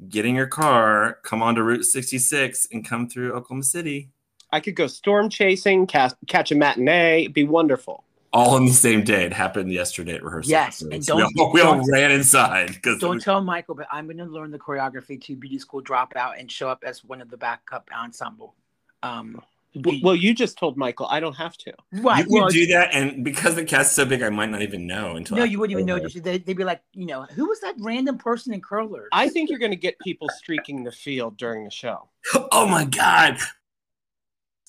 get 0.09 0.25
in 0.25 0.35
your 0.35 0.47
car, 0.47 1.19
come 1.23 1.41
onto 1.41 1.61
Route 1.61 1.83
66, 1.83 2.67
and 2.71 2.87
come 2.87 3.09
through 3.09 3.33
Oklahoma 3.33 3.63
City. 3.63 4.09
I 4.51 4.59
could 4.59 4.75
go 4.75 4.87
storm 4.87 5.29
chasing, 5.29 5.87
catch, 5.87 6.13
catch 6.27 6.51
a 6.51 6.55
matinee. 6.55 7.21
It'd 7.21 7.33
be 7.33 7.43
wonderful. 7.43 8.03
All 8.33 8.55
on 8.55 8.65
the 8.65 8.73
same 8.73 9.03
day. 9.03 9.23
It 9.23 9.33
happened 9.33 9.71
yesterday 9.71 10.15
at 10.15 10.23
rehearsal. 10.23 10.51
Yes, 10.51 10.81
and 10.81 11.05
don't 11.05 11.33
we 11.35 11.41
all, 11.41 11.53
we 11.53 11.61
all 11.61 11.81
ran 11.89 12.11
inside 12.11 12.67
because 12.67 12.99
don't 12.99 13.21
tell 13.21 13.41
Michael, 13.41 13.75
but 13.75 13.87
I'm 13.91 14.05
going 14.05 14.17
to 14.17 14.25
learn 14.25 14.51
the 14.51 14.59
choreography 14.59 15.21
to 15.23 15.35
Beauty 15.35 15.59
School 15.59 15.81
Dropout 15.81 16.39
and 16.39 16.51
show 16.51 16.69
up 16.69 16.83
as 16.85 17.03
one 17.03 17.21
of 17.21 17.29
the 17.29 17.37
backup 17.37 17.89
ensemble. 17.97 18.53
Um, 19.01 19.41
well, 19.75 20.15
you 20.15 20.33
just 20.33 20.57
told 20.57 20.77
Michael. 20.77 21.07
I 21.07 21.19
don't 21.19 21.35
have 21.35 21.57
to. 21.57 21.73
Right. 21.93 22.25
You 22.25 22.33
well, 22.41 22.49
do 22.49 22.65
that, 22.67 22.89
and 22.93 23.23
because 23.23 23.55
the 23.55 23.63
cast's 23.63 23.95
so 23.95 24.05
big, 24.05 24.23
I 24.23 24.29
might 24.29 24.49
not 24.49 24.61
even 24.61 24.87
know 24.87 25.15
until. 25.15 25.37
No, 25.37 25.43
you 25.43 25.59
wouldn't 25.59 25.77
even 25.77 25.85
know. 25.85 25.99
They, 25.99 26.43
would 26.45 26.57
be 26.57 26.63
like, 26.63 26.81
you 26.93 27.05
know, 27.05 27.23
who 27.23 27.47
was 27.47 27.59
that 27.61 27.75
random 27.79 28.17
person 28.17 28.53
in 28.53 28.61
curlers? 28.61 29.09
I 29.11 29.29
think 29.29 29.49
you're 29.49 29.59
going 29.59 29.71
to 29.71 29.77
get 29.77 29.99
people 29.99 30.29
streaking 30.35 30.83
the 30.83 30.91
field 30.91 31.37
during 31.37 31.63
the 31.63 31.71
show. 31.71 32.09
Oh 32.51 32.67
my 32.67 32.85
god! 32.85 33.37